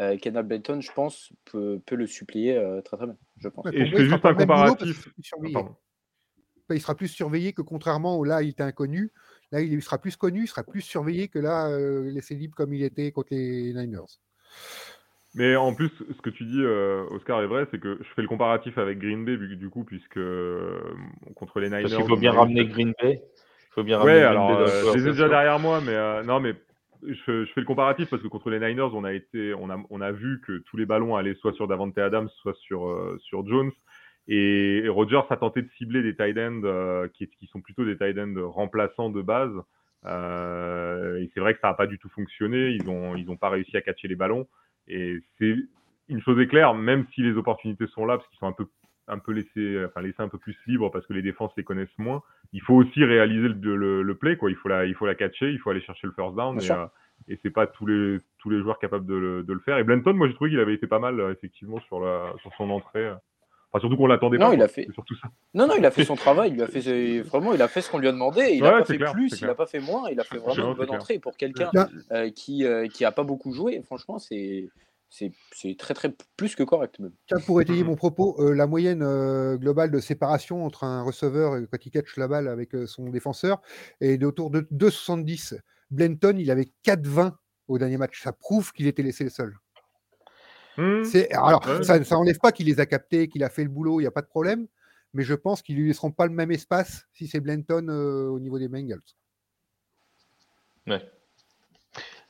euh, 0.00 0.16
Kendall 0.16 0.46
Benton, 0.46 0.80
je 0.80 0.92
pense, 0.92 1.32
peut, 1.44 1.80
peut 1.84 1.96
le 1.96 2.06
supplier 2.06 2.56
euh, 2.56 2.80
très 2.80 2.96
très 2.96 3.06
bien. 3.06 3.16
Je 3.38 3.48
pense. 3.48 3.66
Et 3.72 3.86
je 3.86 3.96
fais 3.96 4.04
juste 4.04 4.24
un 4.24 4.34
comparatif. 4.34 5.08
Il 6.72 6.80
sera 6.80 6.94
plus 6.94 7.08
surveillé 7.08 7.52
que 7.52 7.62
contrairement 7.62 8.16
au 8.16 8.24
là, 8.24 8.42
il 8.42 8.50
était 8.50 8.62
inconnu. 8.62 9.12
Là, 9.50 9.60
il 9.60 9.82
sera 9.82 9.98
plus 9.98 10.14
connu, 10.14 10.44
il 10.44 10.46
sera 10.46 10.62
plus 10.62 10.82
surveillé 10.82 11.26
que 11.26 11.40
là, 11.40 11.76
laissé 12.02 12.36
libre 12.36 12.54
comme 12.54 12.72
il 12.72 12.84
était 12.84 13.10
contre 13.10 13.30
les 13.32 13.72
Niners. 13.74 14.20
Mais 15.34 15.54
en 15.54 15.74
plus, 15.74 15.90
ce 15.90 16.22
que 16.22 16.30
tu 16.30 16.44
dis, 16.44 16.60
euh, 16.60 17.04
Oscar, 17.10 17.40
est 17.42 17.46
vrai, 17.46 17.66
c'est 17.70 17.78
que 17.78 17.98
je 18.00 18.14
fais 18.14 18.22
le 18.22 18.28
comparatif 18.28 18.76
avec 18.78 18.98
Green 18.98 19.24
Bay, 19.24 19.36
du 19.36 19.70
coup, 19.70 19.84
puisque 19.84 20.16
euh, 20.16 20.80
contre 21.36 21.60
les 21.60 21.68
Niners. 21.68 21.82
Parce 21.82 21.96
qu'il 21.96 22.06
faut 22.06 22.16
bien 22.16 22.32
ramener 22.32 22.66
Green 22.66 22.92
Bay. 23.00 23.22
Il 23.22 23.72
faut 23.72 23.84
bien 23.84 23.98
ramener 23.98 24.14
ouais, 24.14 24.22
alors, 24.22 24.50
euh, 24.50 24.66
je 24.92 24.98
les 24.98 25.06
ai 25.06 25.10
déjà 25.12 25.28
derrière 25.28 25.60
moi, 25.60 25.80
mais 25.80 26.24
non, 26.24 26.40
mais 26.40 26.54
je, 27.06 27.44
je, 27.44 27.52
fais 27.52 27.60
le 27.60 27.66
comparatif 27.66 28.10
parce 28.10 28.20
que 28.20 28.26
contre 28.26 28.50
les 28.50 28.58
Niners, 28.58 28.92
on 28.92 29.04
a 29.04 29.12
été, 29.12 29.54
on 29.54 29.70
a, 29.70 29.80
on 29.88 30.00
a 30.00 30.10
vu 30.10 30.40
que 30.44 30.58
tous 30.66 30.76
les 30.76 30.86
ballons 30.86 31.14
allaient 31.14 31.36
soit 31.36 31.52
sur 31.52 31.68
Davante 31.68 31.96
Adams, 31.96 32.28
soit 32.42 32.56
sur 32.56 33.16
sur 33.20 33.46
Jones. 33.46 33.70
Et, 34.26 34.84
Rodgers 34.88 35.22
a 35.30 35.36
tenté 35.36 35.62
de 35.62 35.68
cibler 35.78 36.02
des 36.02 36.16
tight 36.16 36.36
ends 36.38 37.06
qui, 37.14 37.28
qui, 37.28 37.46
sont 37.46 37.60
plutôt 37.60 37.84
des 37.84 37.96
tight 37.96 38.18
ends 38.18 38.50
remplaçants 38.50 39.10
de 39.10 39.22
base. 39.22 39.54
et 40.04 41.30
c'est 41.32 41.40
vrai 41.40 41.54
que 41.54 41.60
ça 41.60 41.68
n'a 41.68 41.74
pas 41.74 41.86
du 41.86 42.00
tout 42.00 42.08
fonctionné. 42.08 42.70
Ils 42.70 42.90
ont, 42.90 43.14
ils 43.14 43.30
ont 43.30 43.36
pas 43.36 43.50
réussi 43.50 43.76
à 43.76 43.80
catcher 43.80 44.08
les 44.08 44.16
ballons. 44.16 44.48
Et 44.90 45.18
c'est 45.38 45.54
une 46.08 46.20
chose 46.20 46.38
est 46.40 46.48
claire, 46.48 46.74
même 46.74 47.06
si 47.14 47.22
les 47.22 47.36
opportunités 47.36 47.86
sont 47.86 48.04
là, 48.04 48.16
parce 48.18 48.28
qu'ils 48.28 48.38
sont 48.38 48.46
un 48.46 48.52
peu 48.52 48.66
un 49.08 49.18
peu 49.18 49.32
laissés, 49.32 49.84
enfin 49.86 50.02
laissés 50.02 50.22
un 50.22 50.28
peu 50.28 50.38
plus 50.38 50.56
libres 50.66 50.90
parce 50.90 51.04
que 51.06 51.12
les 51.12 51.22
défenses 51.22 51.52
les 51.56 51.64
connaissent 51.64 51.98
moins. 51.98 52.22
Il 52.52 52.62
faut 52.62 52.74
aussi 52.74 53.04
réaliser 53.04 53.48
le, 53.48 54.02
le, 54.02 54.14
play, 54.14 54.36
quoi. 54.36 54.50
Il 54.50 54.56
faut 54.56 54.68
la, 54.68 54.86
il 54.86 54.94
faut 54.94 55.06
la 55.06 55.16
catcher, 55.16 55.50
il 55.50 55.58
faut 55.58 55.70
aller 55.70 55.80
chercher 55.80 56.06
le 56.06 56.12
first 56.12 56.36
down. 56.36 56.60
Et, 56.60 56.70
euh, 56.70 56.86
et 57.28 57.38
c'est 57.42 57.50
pas 57.50 57.66
tous 57.66 57.86
les 57.86 58.18
tous 58.38 58.50
les 58.50 58.60
joueurs 58.60 58.78
capables 58.78 59.06
de 59.06 59.14
le, 59.14 59.42
de 59.42 59.52
le 59.52 59.60
faire. 59.60 59.78
Et 59.78 59.84
Blanton, 59.84 60.14
moi 60.14 60.28
j'ai 60.28 60.34
trouvé 60.34 60.50
qu'il 60.50 60.60
avait 60.60 60.74
été 60.74 60.86
pas 60.86 60.98
mal 60.98 61.20
euh, 61.20 61.32
effectivement 61.32 61.80
sur 61.80 62.00
la 62.00 62.32
sur 62.40 62.52
son 62.54 62.70
entrée. 62.70 63.10
Enfin, 63.72 63.80
surtout 63.80 63.96
qu'on 63.96 64.06
l'attendait 64.06 64.38
pas. 64.38 64.46
Non, 64.46 64.52
il 64.52 64.62
a 64.62 64.68
fait. 64.68 64.88
Surtout 64.92 65.14
ça. 65.16 65.28
Non, 65.54 65.66
non, 65.66 65.74
il 65.78 65.84
a 65.84 65.90
fait 65.90 66.04
son 66.04 66.16
travail. 66.16 66.52
Il 66.54 66.62
a 66.62 66.66
fait 66.66 67.20
vraiment, 67.20 67.52
il 67.52 67.62
a 67.62 67.68
fait 67.68 67.80
ce 67.82 67.90
qu'on 67.90 67.98
lui 67.98 68.08
a 68.08 68.12
demandé. 68.12 68.50
Il 68.52 68.62
n'a 68.62 68.72
pas 68.72 68.84
fait 68.84 68.98
plus, 68.98 69.40
il 69.40 69.46
n'a 69.46 69.54
pas 69.54 69.66
fait 69.66 69.80
moins. 69.80 70.08
Il 70.10 70.18
a 70.20 70.24
fait 70.24 70.38
vraiment 70.38 70.70
une 70.70 70.76
bonne 70.76 70.90
entrée 70.90 71.18
pour 71.18 71.36
quelqu'un 71.36 71.70
euh, 72.12 72.30
qui 72.30 72.64
qui 72.92 73.04
a 73.04 73.12
pas 73.12 73.24
beaucoup 73.24 73.52
joué. 73.52 73.82
Franchement, 73.82 74.18
c'est 74.18 74.70
c'est 75.10 75.76
très 75.76 75.94
très 75.94 76.14
plus 76.36 76.54
que 76.54 76.62
correct 76.62 77.00
même. 77.00 77.12
pour 77.44 77.60
étayer 77.60 77.82
mon 77.82 77.96
propos, 77.96 78.36
euh, 78.38 78.54
la 78.54 78.66
moyenne 78.66 79.02
euh, 79.02 79.56
globale 79.56 79.90
de 79.90 79.98
séparation 79.98 80.64
entre 80.64 80.84
un 80.84 81.02
receveur 81.02 81.56
et 81.56 81.66
quand 81.70 81.84
il 81.84 81.90
catch 81.90 82.16
la 82.16 82.28
balle 82.28 82.48
avec 82.48 82.74
euh, 82.74 82.86
son 82.86 83.10
défenseur 83.10 83.60
est 84.00 84.18
d'autour 84.18 84.50
de 84.50 84.60
2,70. 84.72 85.58
Blenton, 85.90 86.36
il 86.38 86.50
avait 86.50 86.70
4,20 86.84 87.32
au 87.66 87.78
dernier 87.78 87.96
match. 87.96 88.22
Ça 88.22 88.32
prouve 88.32 88.72
qu'il 88.72 88.86
était 88.86 89.02
laissé 89.02 89.28
seul. 89.28 89.56
Mmh. 90.76 91.02
Alors, 91.32 91.64
ça 91.82 91.98
n'enlève 91.98 92.38
pas 92.38 92.52
qu'il 92.52 92.66
les 92.66 92.80
a 92.80 92.86
captés, 92.86 93.28
qu'il 93.28 93.44
a 93.44 93.50
fait 93.50 93.64
le 93.64 93.70
boulot, 93.70 94.00
il 94.00 94.04
n'y 94.04 94.08
a 94.08 94.12
pas 94.12 94.22
de 94.22 94.26
problème. 94.26 94.66
Mais 95.12 95.24
je 95.24 95.34
pense 95.34 95.60
qu'ils 95.62 95.76
ne 95.76 95.80
lui 95.80 95.88
laisseront 95.88 96.12
pas 96.12 96.26
le 96.26 96.32
même 96.32 96.52
espace 96.52 97.06
si 97.12 97.26
c'est 97.26 97.40
Blenton 97.40 97.88
au 97.88 98.38
niveau 98.38 98.58
des 98.58 98.68
Bengals. 98.68 99.00
Ouais. 100.86 101.02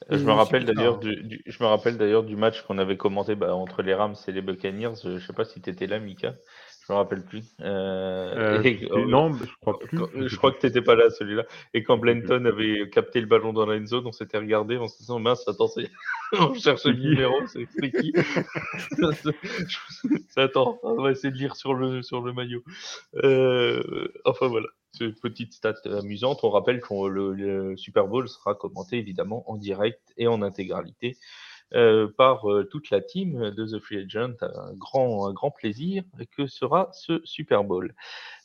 Je 0.08 0.24
me, 0.24 0.32
rappelle 0.32 0.64
d'ailleurs 0.64 0.98
du, 0.98 1.42
je 1.46 1.62
me 1.62 1.68
rappelle 1.68 1.98
d'ailleurs 1.98 2.24
du 2.24 2.34
match 2.34 2.62
qu'on 2.62 2.78
avait 2.78 2.96
commenté 2.96 3.34
bah, 3.34 3.54
entre 3.54 3.82
les 3.82 3.94
Rams 3.94 4.16
et 4.26 4.32
les 4.32 4.40
Buccaneers. 4.40 4.94
Je 5.04 5.10
ne 5.10 5.18
sais 5.18 5.32
pas 5.32 5.44
si 5.44 5.60
tu 5.60 5.70
étais 5.70 5.86
là, 5.86 6.00
Mika. 6.00 6.34
Je 6.90 6.94
me 6.94 6.98
rappelle 6.98 7.22
plus. 7.22 7.44
Euh, 7.60 8.60
euh, 8.64 8.88
oh, 8.90 9.06
non, 9.06 9.32
je 9.32 9.44
crois 9.60 9.78
plus. 9.78 10.28
je 10.28 10.36
crois 10.36 10.50
que 10.50 10.58
tu 10.58 10.66
n'étais 10.66 10.82
pas 10.82 10.96
là, 10.96 11.08
celui-là. 11.08 11.44
Et 11.72 11.84
quand 11.84 11.98
Blenton 11.98 12.44
avait 12.46 12.90
capté 12.90 13.20
le 13.20 13.28
ballon 13.28 13.52
dans 13.52 13.64
la 13.64 13.76
end 13.76 13.86
zone, 13.86 14.08
on 14.08 14.12
s'était 14.12 14.38
regardé 14.38 14.76
en 14.76 14.88
se 14.88 14.98
disant 14.98 15.20
mince, 15.20 15.46
attends, 15.46 15.70
on 16.32 16.52
cherchait 16.54 16.88
le 16.88 16.98
numéro, 16.98 17.46
c'est 17.46 17.68
qui 17.92 18.12
Attends, 20.36 20.80
on 20.82 21.00
va 21.00 21.12
essayer 21.12 21.32
de 21.32 21.38
lire 21.38 21.54
sur 21.54 21.74
le, 21.74 22.02
sur 22.02 22.22
le 22.22 22.32
maillot. 22.32 22.64
Euh, 23.22 24.08
enfin 24.24 24.48
voilà. 24.48 24.66
Petite 25.22 25.52
stat 25.52 25.76
amusante, 25.84 26.40
on 26.42 26.50
rappelle 26.50 26.80
que 26.80 27.06
le, 27.06 27.76
Super 27.76 28.08
Bowl 28.08 28.28
sera 28.28 28.56
commenté 28.56 28.98
évidemment 28.98 29.48
en 29.48 29.54
direct 29.54 30.12
et 30.16 30.26
en 30.26 30.42
intégralité 30.42 31.16
euh, 31.72 32.08
par 32.08 32.50
euh, 32.50 32.64
toute 32.64 32.90
la 32.90 33.00
team 33.00 33.50
de 33.50 33.64
The 33.64 33.80
Free 33.80 33.98
Agent. 33.98 34.34
Un 34.42 34.72
grand, 34.74 35.32
grand 35.32 35.52
plaisir 35.52 36.02
que 36.36 36.48
sera 36.48 36.88
ce 36.92 37.20
Super 37.22 37.62
Bowl. 37.62 37.94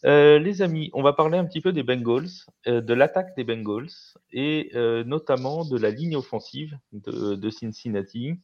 Euh, 0.05 0.37
les 0.37 0.61
amis, 0.61 0.91
on 0.93 1.01
va 1.01 1.11
parler 1.13 1.39
un 1.39 1.45
petit 1.45 1.59
peu 1.59 1.71
des 1.71 1.81
Bengals, 1.81 2.29
de 2.67 2.93
l'attaque 2.93 3.35
des 3.35 3.43
Bengals 3.43 3.89
et 4.31 4.71
notamment 5.05 5.65
de 5.65 5.77
la 5.77 5.89
ligne 5.89 6.15
offensive 6.15 6.77
de, 6.91 7.49
Cincinnati. 7.49 8.35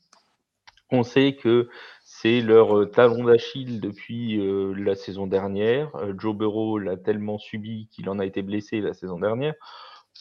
On 0.89 1.03
sait 1.03 1.35
que 1.35 1.69
c'est 2.03 2.41
leur 2.41 2.89
talon 2.89 3.25
d'Achille 3.25 3.79
depuis 3.79 4.39
la 4.75 4.95
saison 4.95 5.27
dernière. 5.27 5.91
Joe 6.17 6.35
Burrow 6.35 6.79
l'a 6.79 6.97
tellement 6.97 7.37
subi 7.37 7.87
qu'il 7.91 8.09
en 8.09 8.17
a 8.17 8.25
été 8.25 8.41
blessé 8.41 8.81
la 8.81 8.93
saison 8.93 9.19
dernière. 9.19 9.53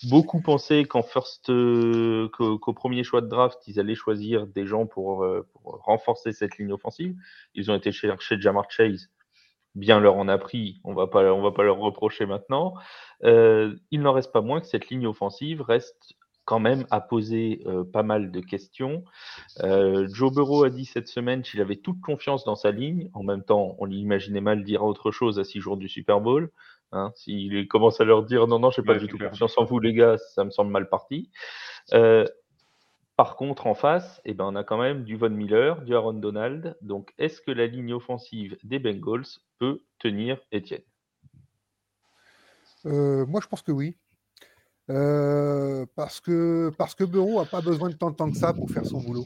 Beaucoup 0.08 0.40
pensaient 0.40 0.84
qu'en 0.84 1.02
first, 1.02 1.46
qu'au 1.46 2.72
premier 2.72 3.04
choix 3.04 3.20
de 3.20 3.28
draft, 3.28 3.58
ils 3.66 3.78
allaient 3.78 3.94
choisir 3.94 4.46
des 4.46 4.66
gens 4.66 4.86
pour, 4.86 5.26
renforcer 5.64 6.32
cette 6.32 6.56
ligne 6.58 6.72
offensive. 6.72 7.14
Ils 7.54 7.70
ont 7.70 7.74
été 7.74 7.92
chercher 7.92 8.40
Jamar 8.40 8.70
Chase. 8.70 9.10
Bien 9.74 10.00
leur 10.00 10.16
en 10.16 10.26
a 10.28 10.38
pris. 10.38 10.80
On 10.84 10.94
va 10.94 11.06
pas, 11.06 11.32
on 11.32 11.42
va 11.42 11.52
pas 11.52 11.62
leur 11.64 11.78
reprocher 11.78 12.24
maintenant. 12.24 12.74
il 13.22 14.00
n'en 14.00 14.12
reste 14.12 14.32
pas 14.32 14.40
moins 14.40 14.60
que 14.60 14.66
cette 14.66 14.88
ligne 14.88 15.06
offensive 15.06 15.60
reste 15.60 16.16
quand 16.50 16.58
même 16.58 16.84
à 16.90 17.00
poser 17.00 17.62
euh, 17.66 17.84
pas 17.84 18.02
mal 18.02 18.32
de 18.32 18.40
questions. 18.40 19.04
Euh, 19.62 20.08
Joe 20.12 20.32
Burrow 20.32 20.64
a 20.64 20.70
dit 20.70 20.84
cette 20.84 21.06
semaine 21.06 21.42
qu'il 21.42 21.60
avait 21.60 21.76
toute 21.76 22.00
confiance 22.00 22.44
dans 22.44 22.56
sa 22.56 22.72
ligne. 22.72 23.08
En 23.12 23.22
même 23.22 23.44
temps, 23.44 23.76
on 23.78 23.84
l'imaginait 23.84 24.40
mal 24.40 24.64
dire 24.64 24.82
autre 24.82 25.12
chose 25.12 25.38
à 25.38 25.44
six 25.44 25.60
jours 25.60 25.76
du 25.76 25.88
Super 25.88 26.20
Bowl. 26.20 26.50
Hein. 26.92 27.12
S'il 27.14 27.68
commence 27.68 28.00
à 28.00 28.04
leur 28.04 28.24
dire 28.24 28.46
non, 28.46 28.58
non, 28.58 28.70
je 28.70 28.80
n'ai 28.80 28.86
pas 28.86 28.96
du 28.96 29.06
tout 29.06 29.18
confiance 29.18 29.56
en 29.58 29.64
vous, 29.64 29.78
les 29.78 29.92
gars, 29.92 30.16
ça 30.18 30.44
me 30.44 30.50
semble 30.50 30.70
mal 30.70 30.88
parti. 30.88 31.30
Euh, 31.92 32.26
par 33.16 33.36
contre, 33.36 33.66
en 33.66 33.74
face, 33.74 34.20
eh 34.24 34.34
ben, 34.34 34.44
on 34.46 34.56
a 34.56 34.64
quand 34.64 34.78
même 34.78 35.04
du 35.04 35.16
Von 35.16 35.30
Miller, 35.30 35.82
du 35.82 35.94
Aaron 35.94 36.14
Donald. 36.14 36.76
Donc, 36.80 37.12
est-ce 37.18 37.40
que 37.40 37.50
la 37.50 37.66
ligne 37.66 37.92
offensive 37.92 38.56
des 38.64 38.78
Bengals 38.78 39.26
peut 39.58 39.82
tenir 39.98 40.40
Étienne? 40.52 40.82
Moi, 42.84 43.40
je 43.42 43.46
pense 43.46 43.62
que 43.62 43.72
oui. 43.72 43.96
Euh, 44.90 45.86
parce 45.94 46.20
que 46.20 46.72
parce 46.76 46.96
que 46.96 47.04
Bureau 47.04 47.40
n'a 47.40 47.46
pas 47.46 47.60
besoin 47.60 47.90
de 47.90 47.94
tant 47.94 48.10
de 48.10 48.16
temps 48.16 48.30
que 48.30 48.36
ça 48.36 48.52
pour 48.52 48.68
faire 48.70 48.84
son 48.84 49.00
boulot. 49.00 49.24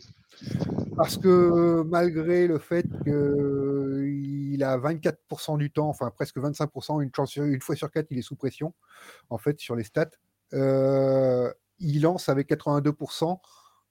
Parce 0.96 1.16
que 1.16 1.82
malgré 1.84 2.46
le 2.46 2.58
fait 2.58 2.84
qu'il 4.54 4.62
a 4.62 4.78
24% 4.78 5.58
du 5.58 5.70
temps, 5.70 5.88
enfin 5.88 6.10
presque 6.10 6.36
25%, 6.36 7.02
une, 7.02 7.60
fois 7.60 7.76
sur 7.76 7.90
quatre, 7.90 8.06
il 8.10 8.18
est 8.18 8.22
sous 8.22 8.36
pression, 8.36 8.72
en 9.30 9.38
fait, 9.38 9.58
sur 9.58 9.74
les 9.74 9.84
stats, 9.84 10.10
euh, 10.52 11.52
il 11.80 12.02
lance 12.02 12.28
avec 12.28 12.48
82% 12.48 13.38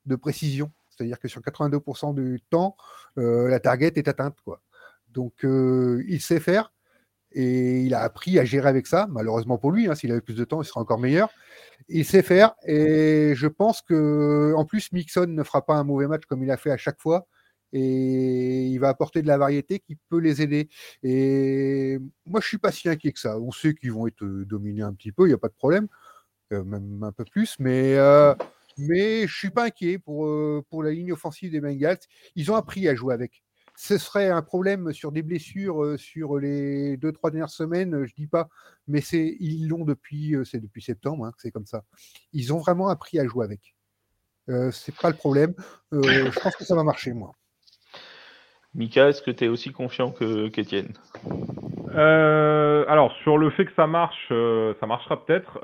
de 0.06 0.15
précision. 0.15 0.71
C'est-à-dire 0.89 1.19
que 1.19 1.28
sur 1.28 1.41
82% 1.41 2.13
du 2.15 2.41
temps, 2.49 2.78
euh, 3.17 3.49
la 3.49 3.60
target 3.60 3.91
est 3.95 4.08
atteinte. 4.08 4.38
Donc 5.12 5.43
il 5.43 6.21
sait 6.21 6.39
faire. 6.39 6.71
Et 7.36 7.82
il 7.82 7.95
a 7.95 8.02
appris 8.02 8.38
à 8.38 8.45
gérer 8.45 8.69
avec 8.69 8.86
ça, 8.86 9.08
malheureusement 9.10 9.58
pour 9.58 9.71
lui. 9.71 9.88
Hein, 9.88 9.95
s'il 9.95 10.12
avait 10.12 10.21
plus 10.21 10.36
de 10.36 10.45
temps, 10.45 10.62
il 10.62 10.65
serait 10.65 10.80
encore 10.80 10.99
meilleur. 10.99 11.30
Il 11.89 12.06
sait 12.06 12.21
faire. 12.21 12.54
Et 12.63 13.34
je 13.36 13.47
pense 13.47 13.82
que, 13.82 14.54
en 14.56 14.65
plus, 14.65 14.91
Mixon 14.91 15.26
ne 15.28 15.43
fera 15.43 15.65
pas 15.65 15.73
un 15.73 15.84
mauvais 15.84 16.08
match 16.08 16.26
comme 16.26 16.43
il 16.43 16.52
a 16.52 16.58
fait 16.58 16.69
à 16.69 16.78
chaque 16.78 17.02
fois. 17.02 17.28
Et 17.73 18.67
il 18.67 18.77
va 18.77 18.89
apporter 18.89 19.21
de 19.21 19.27
la 19.27 19.38
variété 19.38 19.79
qui 19.79 19.97
peut 20.09 20.19
les 20.19 20.41
aider. 20.41 20.69
Et 21.03 21.97
moi, 22.25 22.39
je 22.41 22.47
suis 22.47 22.57
pas 22.57 22.71
si 22.71 22.88
inquiet 22.88 23.12
que 23.12 23.19
ça. 23.19 23.39
On 23.39 23.51
sait 23.51 23.73
qu'ils 23.73 23.91
vont 23.91 24.07
être 24.07 24.23
dominés 24.23 24.83
un 24.83 24.93
petit 24.93 25.12
peu, 25.12 25.25
il 25.25 25.29
n'y 25.29 25.33
a 25.33 25.39
pas 25.39 25.49
de 25.49 25.53
problème. 25.53 25.88
Euh, 26.53 26.63
même 26.63 27.03
un 27.03 27.12
peu 27.12 27.25
plus. 27.25 27.55
Mais, 27.59 27.95
euh, 27.97 28.33
mais 28.77 29.27
je 29.27 29.36
suis 29.36 29.49
pas 29.49 29.65
inquiet 29.65 29.97
pour, 29.99 30.25
euh, 30.27 30.63
pour 30.69 30.83
la 30.83 30.91
ligne 30.91 31.12
offensive 31.13 31.51
des 31.51 31.62
Bengals. 31.62 31.99
Ils 32.36 32.51
ont 32.51 32.55
appris 32.55 32.88
à 32.88 32.95
jouer 32.95 33.13
avec 33.13 33.43
ce 33.75 33.97
serait 33.97 34.29
un 34.29 34.41
problème 34.41 34.93
sur 34.93 35.12
des 35.12 35.23
blessures 35.23 35.83
euh, 35.83 35.97
sur 35.97 36.38
les 36.38 36.97
deux 36.97 37.12
trois 37.12 37.31
dernières 37.31 37.49
semaines, 37.49 38.05
je 38.05 38.13
dis 38.13 38.27
pas, 38.27 38.49
mais 38.88 39.01
c'est 39.01 39.36
ils 39.39 39.67
l'ont 39.67 39.83
depuis 39.83 40.36
euh, 40.36 40.43
depuis 40.53 40.81
septembre, 40.81 41.25
hein, 41.25 41.33
c'est 41.38 41.51
comme 41.51 41.65
ça. 41.65 41.83
Ils 42.33 42.53
ont 42.53 42.59
vraiment 42.59 42.89
appris 42.89 43.19
à 43.19 43.27
jouer 43.27 43.45
avec. 43.45 43.75
Euh, 44.49 44.71
c'est 44.71 44.95
pas 44.95 45.09
le 45.09 45.15
problème. 45.15 45.53
Euh, 45.93 46.31
je 46.31 46.39
pense 46.39 46.55
que 46.55 46.65
ça 46.65 46.75
va 46.75 46.83
marcher, 46.83 47.13
moi. 47.13 47.33
Mika, 48.75 49.09
est-ce 49.09 49.21
que 49.21 49.31
tu 49.31 49.45
es 49.45 49.47
aussi 49.47 49.71
confiant 49.71 50.12
que 50.12 50.49
qu'Étienne? 50.49 50.93
Alors, 51.95 53.15
sur 53.23 53.38
le 53.38 53.49
fait 53.51 53.65
que 53.65 53.73
ça 53.75 53.86
marche, 53.86 54.29
ça 54.29 54.88
marchera 54.88 55.23
peut-être. 55.25 55.59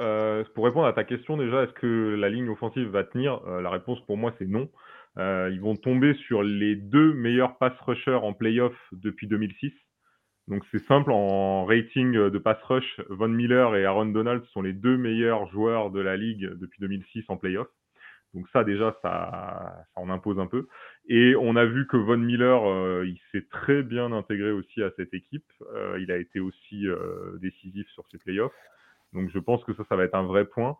pour 0.54 0.66
répondre 0.66 0.86
à 0.86 0.94
ta 0.94 1.04
question, 1.04 1.38
déjà, 1.38 1.64
est-ce 1.64 1.74
que 1.74 2.16
la 2.20 2.30
ligne 2.30 2.50
offensive 2.50 2.88
va 2.90 3.04
tenir? 3.04 3.42
La 3.62 3.70
réponse 3.70 4.00
pour 4.06 4.18
moi, 4.18 4.34
c'est 4.38 4.48
non. 4.48 4.70
Euh, 5.18 5.50
ils 5.52 5.60
vont 5.60 5.76
tomber 5.76 6.14
sur 6.28 6.44
les 6.44 6.76
deux 6.76 7.14
meilleurs 7.14 7.58
pass 7.58 7.74
rushers 7.82 8.20
en 8.24 8.34
playoff 8.34 8.76
depuis 8.92 9.28
2006. 9.28 9.74
Donc 10.48 10.64
c'est 10.72 10.84
simple, 10.86 11.12
en 11.12 11.66
rating 11.66 12.14
de 12.14 12.38
pass 12.38 12.58
rush, 12.64 13.02
Von 13.10 13.28
Miller 13.28 13.76
et 13.76 13.86
Aaron 13.86 14.08
Donald 14.08 14.44
sont 14.46 14.62
les 14.62 14.74
deux 14.74 14.98
meilleurs 14.98 15.48
joueurs 15.52 15.92
de 15.92 16.00
la 16.00 16.18
ligue 16.18 16.50
depuis 16.56 16.80
2006 16.80 17.26
en 17.28 17.38
playoff. 17.38 17.68
Donc 18.34 18.48
ça 18.50 18.64
déjà, 18.64 18.96
ça, 19.02 19.86
ça 19.94 20.02
en 20.02 20.10
impose 20.10 20.40
un 20.40 20.48
peu. 20.48 20.68
Et 21.08 21.36
on 21.36 21.56
a 21.56 21.66
vu 21.66 21.88
que 21.88 21.98
Von 21.98 22.18
Miller, 22.18 22.64
euh, 22.64 23.06
il 23.08 23.20
s'est 23.32 23.48
très 23.50 23.82
bien 23.82 24.12
intégré 24.12 24.52
aussi 24.52 24.84
à 24.84 24.92
cette 24.98 25.14
équipe. 25.14 25.52
Euh, 25.74 25.98
il 26.00 26.12
a 26.12 26.18
été 26.18 26.40
aussi 26.40 26.88
euh, 26.88 27.38
décisif 27.42 27.88
sur 27.90 28.06
ces 28.12 28.20
playoffs. 28.20 28.54
Donc 29.14 29.30
je 29.32 29.40
pense 29.40 29.64
que 29.64 29.74
ça, 29.74 29.84
ça 29.90 29.96
va 29.96 30.04
être 30.04 30.16
un 30.16 30.28
vrai 30.28 30.46
point. 30.46 30.78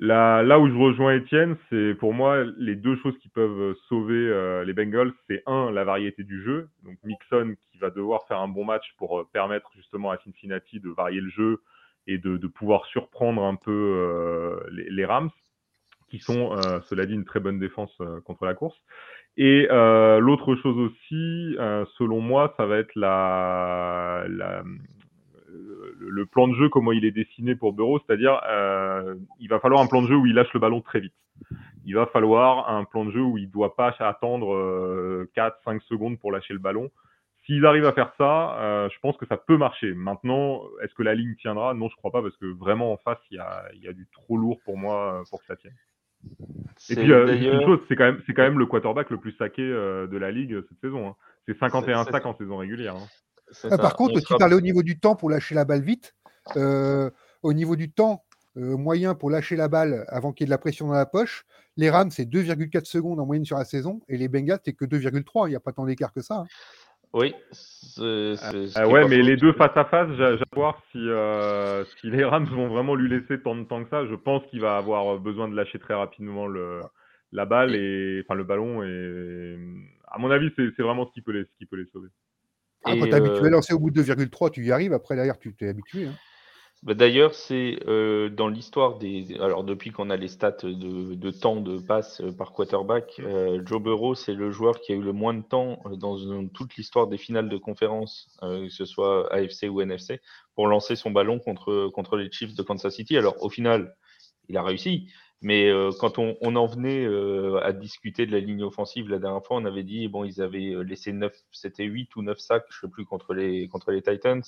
Là, 0.00 0.42
là 0.42 0.58
où 0.58 0.68
je 0.68 0.74
rejoins 0.74 1.14
Étienne, 1.14 1.56
c'est 1.70 1.94
pour 1.94 2.12
moi 2.12 2.44
les 2.56 2.74
deux 2.74 2.96
choses 2.96 3.16
qui 3.18 3.28
peuvent 3.28 3.76
sauver 3.88 4.14
euh, 4.14 4.64
les 4.64 4.72
Bengals, 4.72 5.12
c'est 5.28 5.44
un, 5.46 5.70
la 5.70 5.84
variété 5.84 6.24
du 6.24 6.42
jeu. 6.42 6.68
Donc 6.82 6.98
Mixon 7.04 7.54
qui 7.70 7.78
va 7.78 7.90
devoir 7.90 8.26
faire 8.26 8.40
un 8.40 8.48
bon 8.48 8.64
match 8.64 8.84
pour 8.98 9.20
euh, 9.20 9.28
permettre 9.32 9.70
justement 9.76 10.10
à 10.10 10.18
Cincinnati 10.18 10.80
de 10.80 10.90
varier 10.90 11.20
le 11.20 11.30
jeu 11.30 11.62
et 12.08 12.18
de, 12.18 12.36
de 12.36 12.46
pouvoir 12.48 12.86
surprendre 12.86 13.44
un 13.44 13.54
peu 13.54 13.70
euh, 13.70 14.60
les, 14.72 14.90
les, 14.90 15.04
Rams, 15.04 15.30
qui 16.14 16.20
sont, 16.20 16.56
cela 16.88 17.06
dit, 17.06 17.14
une 17.14 17.24
très 17.24 17.40
bonne 17.40 17.58
défense 17.58 17.96
contre 18.24 18.44
la 18.44 18.54
course. 18.54 18.76
Et 19.36 19.66
l'autre 19.70 20.54
chose 20.56 20.78
aussi, 20.78 21.56
selon 21.98 22.20
moi, 22.20 22.54
ça 22.56 22.66
va 22.66 22.78
être 22.78 22.94
le 26.14 26.26
plan 26.26 26.48
de 26.48 26.54
jeu, 26.54 26.68
comment 26.68 26.92
il 26.92 27.04
est 27.04 27.10
dessiné 27.10 27.54
pour 27.54 27.72
Bureau, 27.72 27.98
c'est-à-dire 28.00 28.40
euh, 28.48 29.14
il 29.40 29.48
va 29.48 29.60
falloir 29.60 29.82
un 29.82 29.86
plan 29.86 30.02
de 30.02 30.08
jeu 30.08 30.14
où 30.14 30.26
il 30.26 30.34
lâche 30.34 30.52
le 30.54 30.60
ballon 30.60 30.80
très 30.80 31.00
vite. 31.00 31.14
Il 31.84 31.94
va 31.94 32.06
falloir 32.06 32.70
un 32.70 32.84
plan 32.84 33.04
de 33.04 33.10
jeu 33.10 33.20
où 33.20 33.36
il 33.36 33.46
ne 33.46 33.52
doit 33.52 33.76
pas 33.76 33.94
attendre 33.98 34.54
euh, 34.54 35.30
4-5 35.36 35.80
secondes 35.82 36.18
pour 36.18 36.32
lâcher 36.32 36.54
le 36.54 36.60
ballon. 36.60 36.90
S'ils 37.44 37.66
arrivent 37.66 37.84
à 37.84 37.92
faire 37.92 38.12
ça, 38.16 38.58
euh, 38.58 38.88
je 38.88 38.98
pense 39.00 39.16
que 39.18 39.26
ça 39.26 39.36
peut 39.36 39.58
marcher. 39.58 39.92
Maintenant, 39.92 40.62
est-ce 40.82 40.94
que 40.94 41.02
la 41.02 41.14
ligne 41.14 41.34
tiendra? 41.36 41.74
Non, 41.74 41.88
je 41.90 41.96
crois 41.96 42.10
pas, 42.10 42.22
parce 42.22 42.36
que 42.38 42.46
vraiment 42.46 42.92
en 42.92 42.96
face, 42.96 43.18
il 43.30 43.36
y 43.36 43.38
a, 43.38 43.64
y 43.74 43.88
a, 43.88 43.92
du 43.92 44.08
trop 44.12 44.38
lourd 44.38 44.60
pour 44.64 44.78
moi 44.78 45.20
euh, 45.20 45.24
pour 45.28 45.40
que 45.40 45.46
ça 45.46 45.56
tienne. 45.56 45.74
Et 46.90 46.96
puis, 46.96 47.12
euh, 47.12 47.34
une 47.34 47.64
chose, 47.64 47.80
c'est 47.88 47.96
quand, 47.96 48.04
même, 48.04 48.20
quand 48.26 48.42
même 48.42 48.58
le 48.58 48.66
quarterback 48.66 49.10
le 49.10 49.18
plus 49.18 49.32
saqué 49.32 49.62
euh, 49.62 50.06
de 50.06 50.16
la 50.18 50.30
ligue 50.30 50.60
cette 50.68 50.80
saison. 50.80 51.08
Hein. 51.08 51.16
C'est 51.46 51.58
51 51.58 52.04
sacs 52.04 52.26
en 52.26 52.36
saison 52.36 52.58
régulière. 52.58 52.96
Hein. 52.96 53.06
Ah, 53.70 53.78
par 53.78 53.96
contre, 53.96 54.20
tu 54.20 54.34
parlais 54.38 54.56
au 54.56 54.60
niveau 54.60 54.82
du 54.82 54.98
temps 54.98 55.16
pour 55.16 55.30
lâcher 55.30 55.54
la 55.54 55.64
balle 55.64 55.82
vite. 55.82 56.14
Euh, 56.56 57.10
au 57.42 57.52
niveau 57.52 57.76
du 57.76 57.90
temps 57.90 58.24
euh, 58.56 58.76
moyen 58.76 59.14
pour 59.14 59.30
lâcher 59.30 59.56
la 59.56 59.68
balle 59.68 60.04
avant 60.08 60.32
qu'il 60.32 60.44
y 60.44 60.44
ait 60.44 60.48
de 60.48 60.50
la 60.50 60.58
pression 60.58 60.86
dans 60.86 60.94
la 60.94 61.06
poche, 61.06 61.44
les 61.76 61.90
Rams, 61.90 62.10
c'est 62.10 62.24
2,4 62.24 62.84
secondes 62.84 63.18
en 63.18 63.26
moyenne 63.26 63.44
sur 63.44 63.56
la 63.56 63.64
saison 63.64 64.00
et 64.08 64.16
les 64.16 64.28
Bengals, 64.28 64.60
c'est 64.64 64.74
que 64.74 64.84
2,3. 64.84 65.46
Il 65.46 65.50
n'y 65.50 65.56
a 65.56 65.60
pas 65.60 65.72
tant 65.72 65.84
d'écart 65.84 66.12
que 66.12 66.20
ça. 66.20 66.36
Hein. 66.36 66.46
Oui. 67.14 67.32
Ah, 67.96 68.88
ouais, 68.88 69.08
mais 69.08 69.22
les 69.22 69.36
deux 69.36 69.52
face 69.52 69.76
à 69.76 69.84
face, 69.84 70.08
j'ai 70.18 70.44
voir 70.52 70.82
si, 70.90 70.98
euh, 70.98 71.84
si 72.00 72.10
les 72.10 72.24
Rams 72.24 72.46
vont 72.46 72.66
vraiment 72.66 72.96
lui 72.96 73.08
laisser 73.08 73.40
tant 73.40 73.54
de 73.54 73.62
temps 73.62 73.84
que 73.84 73.90
ça. 73.90 74.04
Je 74.06 74.16
pense 74.16 74.44
qu'il 74.46 74.60
va 74.60 74.76
avoir 74.76 75.18
besoin 75.20 75.48
de 75.48 75.54
lâcher 75.54 75.78
très 75.78 75.94
rapidement 75.94 76.48
le, 76.48 76.80
la 77.30 77.46
balle 77.46 77.76
et 77.76 78.22
enfin 78.24 78.34
le 78.34 78.42
ballon. 78.42 78.82
Et 78.82 79.56
à 80.08 80.18
mon 80.18 80.30
avis, 80.32 80.50
c'est 80.56 80.82
vraiment 80.82 81.06
ce 81.06 81.12
qui 81.12 81.22
peut 81.22 81.30
les, 81.30 81.44
ce 81.44 81.56
qui 81.56 81.66
peut 81.66 81.76
les 81.76 81.86
sauver. 81.86 82.08
Ah, 82.84 82.94
quand 82.98 83.06
t'es 83.06 83.14
habitué 83.14 83.38
à 83.38 83.46
euh, 83.46 83.50
lancer 83.50 83.74
au 83.74 83.78
bout 83.78 83.90
de 83.90 84.02
2,3, 84.02 84.50
tu 84.50 84.64
y 84.64 84.72
arrives. 84.72 84.92
Après, 84.92 85.14
derrière, 85.14 85.38
tu 85.38 85.54
t'es 85.54 85.68
habitué. 85.68 86.06
Hein. 86.06 86.14
Bah, 86.82 86.92
d'ailleurs, 86.92 87.34
c'est 87.34 87.78
euh, 87.86 88.28
dans 88.28 88.48
l'histoire 88.48 88.98
des. 88.98 89.36
Alors, 89.40 89.64
depuis 89.64 89.90
qu'on 89.90 90.10
a 90.10 90.16
les 90.16 90.28
stats 90.28 90.58
de, 90.62 91.30
temps 91.30 91.56
de 91.56 91.78
passe 91.78 92.20
euh, 92.20 92.30
par 92.30 92.52
quarterback, 92.52 93.22
Joe 93.64 93.80
Burrow, 93.82 94.14
c'est 94.14 94.34
le 94.34 94.50
joueur 94.50 94.80
qui 94.80 94.92
a 94.92 94.96
eu 94.96 95.02
le 95.02 95.12
moins 95.12 95.32
de 95.32 95.42
temps 95.42 95.82
dans, 95.96 96.46
toute 96.48 96.76
l'histoire 96.76 97.06
des 97.06 97.16
finales 97.16 97.48
de 97.48 97.56
conférence, 97.56 98.28
que 98.42 98.68
ce 98.68 98.84
soit 98.84 99.32
AFC 99.32 99.64
ou 99.70 99.80
NFC, 99.80 100.20
pour 100.54 100.66
lancer 100.66 100.94
son 100.94 101.10
ballon 101.10 101.38
contre, 101.38 101.88
contre 101.94 102.16
les 102.16 102.30
Chiefs 102.30 102.54
de 102.54 102.62
Kansas 102.62 102.94
City. 102.94 103.16
Alors, 103.16 103.42
au 103.42 103.48
final, 103.48 103.96
il 104.48 104.56
a 104.58 104.62
réussi, 104.62 105.08
mais 105.44 105.68
euh, 105.68 105.90
quand 106.00 106.18
on, 106.18 106.56
en 106.56 106.66
venait 106.66 107.04
euh, 107.04 107.60
à 107.62 107.72
discuter 107.72 108.24
de 108.24 108.32
la 108.32 108.40
ligne 108.40 108.62
offensive 108.62 109.10
la 109.10 109.18
dernière 109.18 109.44
fois, 109.44 109.58
on 109.58 109.66
avait 109.66 109.82
dit 109.82 110.08
bon, 110.08 110.24
ils 110.24 110.40
avaient 110.40 110.74
euh, 110.74 110.80
laissé 110.82 111.12
9, 111.12 111.34
c'était 111.52 111.84
8 111.84 112.16
ou 112.16 112.22
9 112.22 112.38
sacs, 112.38 112.64
je 112.70 112.78
ne 112.78 112.88
sais 112.88 112.92
plus, 112.92 113.04
contre 113.04 113.34
les, 113.34 113.68
contre 113.68 113.90
les 113.90 114.00
Titans. 114.00 114.42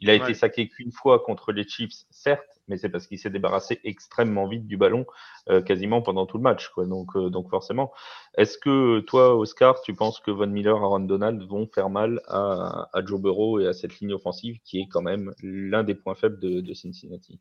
Il 0.00 0.10
a 0.10 0.14
ouais. 0.14 0.18
été 0.18 0.34
saqué 0.34 0.68
qu'une 0.68 0.92
fois 0.92 1.18
contre 1.20 1.52
les 1.52 1.64
Chiefs, 1.68 2.04
certes, 2.10 2.60
mais 2.68 2.76
c'est 2.76 2.88
parce 2.88 3.06
qu'il 3.06 3.18
s'est 3.18 3.30
débarrassé 3.30 3.80
extrêmement 3.84 4.46
vite 4.46 4.66
du 4.66 4.76
ballon, 4.76 5.04
euh, 5.48 5.60
quasiment 5.60 6.00
pendant 6.00 6.24
tout 6.24 6.38
le 6.38 6.42
match. 6.42 6.68
Quoi. 6.68 6.86
Donc, 6.86 7.16
euh, 7.16 7.28
donc 7.28 7.50
forcément, 7.50 7.92
est-ce 8.38 8.56
que 8.56 9.00
toi, 9.00 9.36
Oscar, 9.36 9.80
tu 9.82 9.94
penses 9.94 10.20
que 10.20 10.30
Von 10.30 10.46
Miller, 10.46 10.76
Aaron 10.76 11.00
Donald 11.00 11.42
vont 11.42 11.66
faire 11.66 11.90
mal 11.90 12.20
à, 12.28 12.88
à 12.92 13.04
Joe 13.04 13.20
Burrow 13.20 13.60
et 13.60 13.66
à 13.66 13.72
cette 13.72 14.00
ligne 14.00 14.14
offensive 14.14 14.58
qui 14.64 14.80
est 14.80 14.88
quand 14.88 15.02
même 15.02 15.34
l'un 15.42 15.82
des 15.82 15.94
points 15.94 16.14
faibles 16.14 16.38
de, 16.38 16.60
de 16.60 16.74
Cincinnati? 16.74 17.40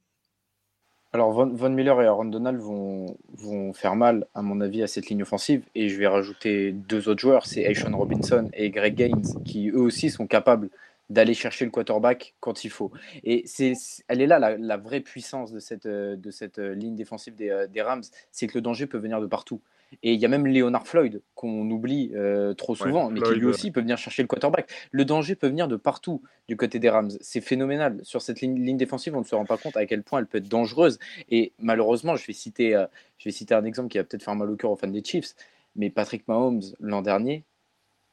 Alors, 1.12 1.32
Von, 1.32 1.54
Von, 1.56 1.72
Miller 1.72 2.00
et 2.04 2.06
Aaron 2.06 2.26
Donald 2.26 2.60
vont, 2.60 3.18
vont, 3.30 3.74
faire 3.74 3.96
mal, 3.96 4.28
à 4.36 4.44
mon 4.44 4.62
avis, 4.62 4.84
à 4.84 4.88
cette 4.88 5.10
ligne 5.10 5.24
offensive. 5.24 5.64
Et 5.74 5.90
je 5.90 5.98
vais 5.98 6.06
rajouter 6.06 6.72
deux 6.72 7.10
autres 7.10 7.22
joueurs, 7.22 7.48
c'est 7.48 7.62
Aishon 7.62 7.98
Robinson 7.98 8.48
et 8.54 8.70
Greg 8.70 8.94
Gaines, 8.94 9.44
qui 9.44 9.70
eux 9.70 9.82
aussi 9.82 10.12
sont 10.12 10.28
capables 10.28 10.70
d'aller 11.10 11.34
chercher 11.34 11.66
le 11.66 11.72
quarterback 11.72 12.36
quand 12.40 12.64
il 12.64 12.70
faut. 12.70 12.92
Et 13.24 13.44
c'est, 13.46 13.74
elle 14.08 14.22
est 14.22 14.28
là 14.28 14.40
la, 14.40 14.58
la, 14.58 14.78
vraie 14.78 15.02
puissance 15.02 15.52
de 15.52 15.60
cette, 15.60 15.88
de 15.88 16.32
cette 16.32 16.60
ligne 16.60 16.96
défensive 16.96 17.36
des, 17.36 17.66
des 17.72 17.82
Rams, 17.82 18.04
c'est 18.32 18.48
que 18.48 18.58
le 18.58 18.62
danger 18.62 18.86
peut 18.88 19.00
venir 19.00 19.20
de 19.20 19.28
partout. 19.28 19.62
Et 20.04 20.14
il 20.14 20.20
y 20.20 20.26
a 20.26 20.28
même 20.28 20.46
Leonard 20.46 20.88
Floyd 20.88 21.22
qu'on 21.36 21.70
oublie 21.70 22.12
euh, 22.14 22.54
trop 22.54 22.76
souvent, 22.76 23.08
ouais, 23.08 23.14
mais 23.14 23.20
Floyd, 23.20 23.34
qui 23.34 23.40
lui 23.40 23.48
aussi 23.48 23.72
peut 23.72 23.82
venir 23.82 23.98
chercher 23.98 24.22
le 24.22 24.28
quarterback. 24.28 24.70
Le 24.92 25.06
danger 25.06 25.36
peut 25.36 25.48
venir 25.48 25.68
de 25.68 25.76
partout 25.76 26.22
du 26.48 26.56
côté 26.56 26.80
des 26.80 26.90
Rams. 26.90 27.12
C'est 27.22 27.42
phénoménal. 27.42 28.00
Sur 28.04 28.22
cette 28.22 28.42
ligne, 28.42 28.64
ligne, 28.64 28.78
défensive, 28.78 29.16
on 29.16 29.20
ne 29.20 29.26
se 29.26 29.36
rend 29.36 29.46
pas 29.46 29.58
compte 29.58 29.76
à 29.78 29.86
quel 29.86 30.04
point 30.04 30.20
elle 30.20 30.28
peut 30.28 30.38
être 30.38 30.48
dangereuse. 30.48 31.00
Et 31.30 31.54
malheureusement, 31.60 32.16
je 32.16 32.26
vais 32.26 32.34
citer, 32.34 32.76
euh, 32.76 32.86
je 33.18 33.26
vais 33.26 33.32
citer 33.32 33.56
un 33.56 33.66
exemple 33.66 33.90
qui 33.90 33.98
va 33.98 34.04
peut-être 34.04 34.24
faire 34.24 34.36
mal 34.36 34.50
au 34.50 34.56
cœur 34.56 34.72
aux 34.72 34.76
fans 34.76 34.88
des 34.88 35.04
Chiefs, 35.04 35.36
mais 35.76 35.90
Patrick 35.90 36.28
Mahomes 36.28 36.62
l'an 36.80 37.02
dernier 37.02 37.44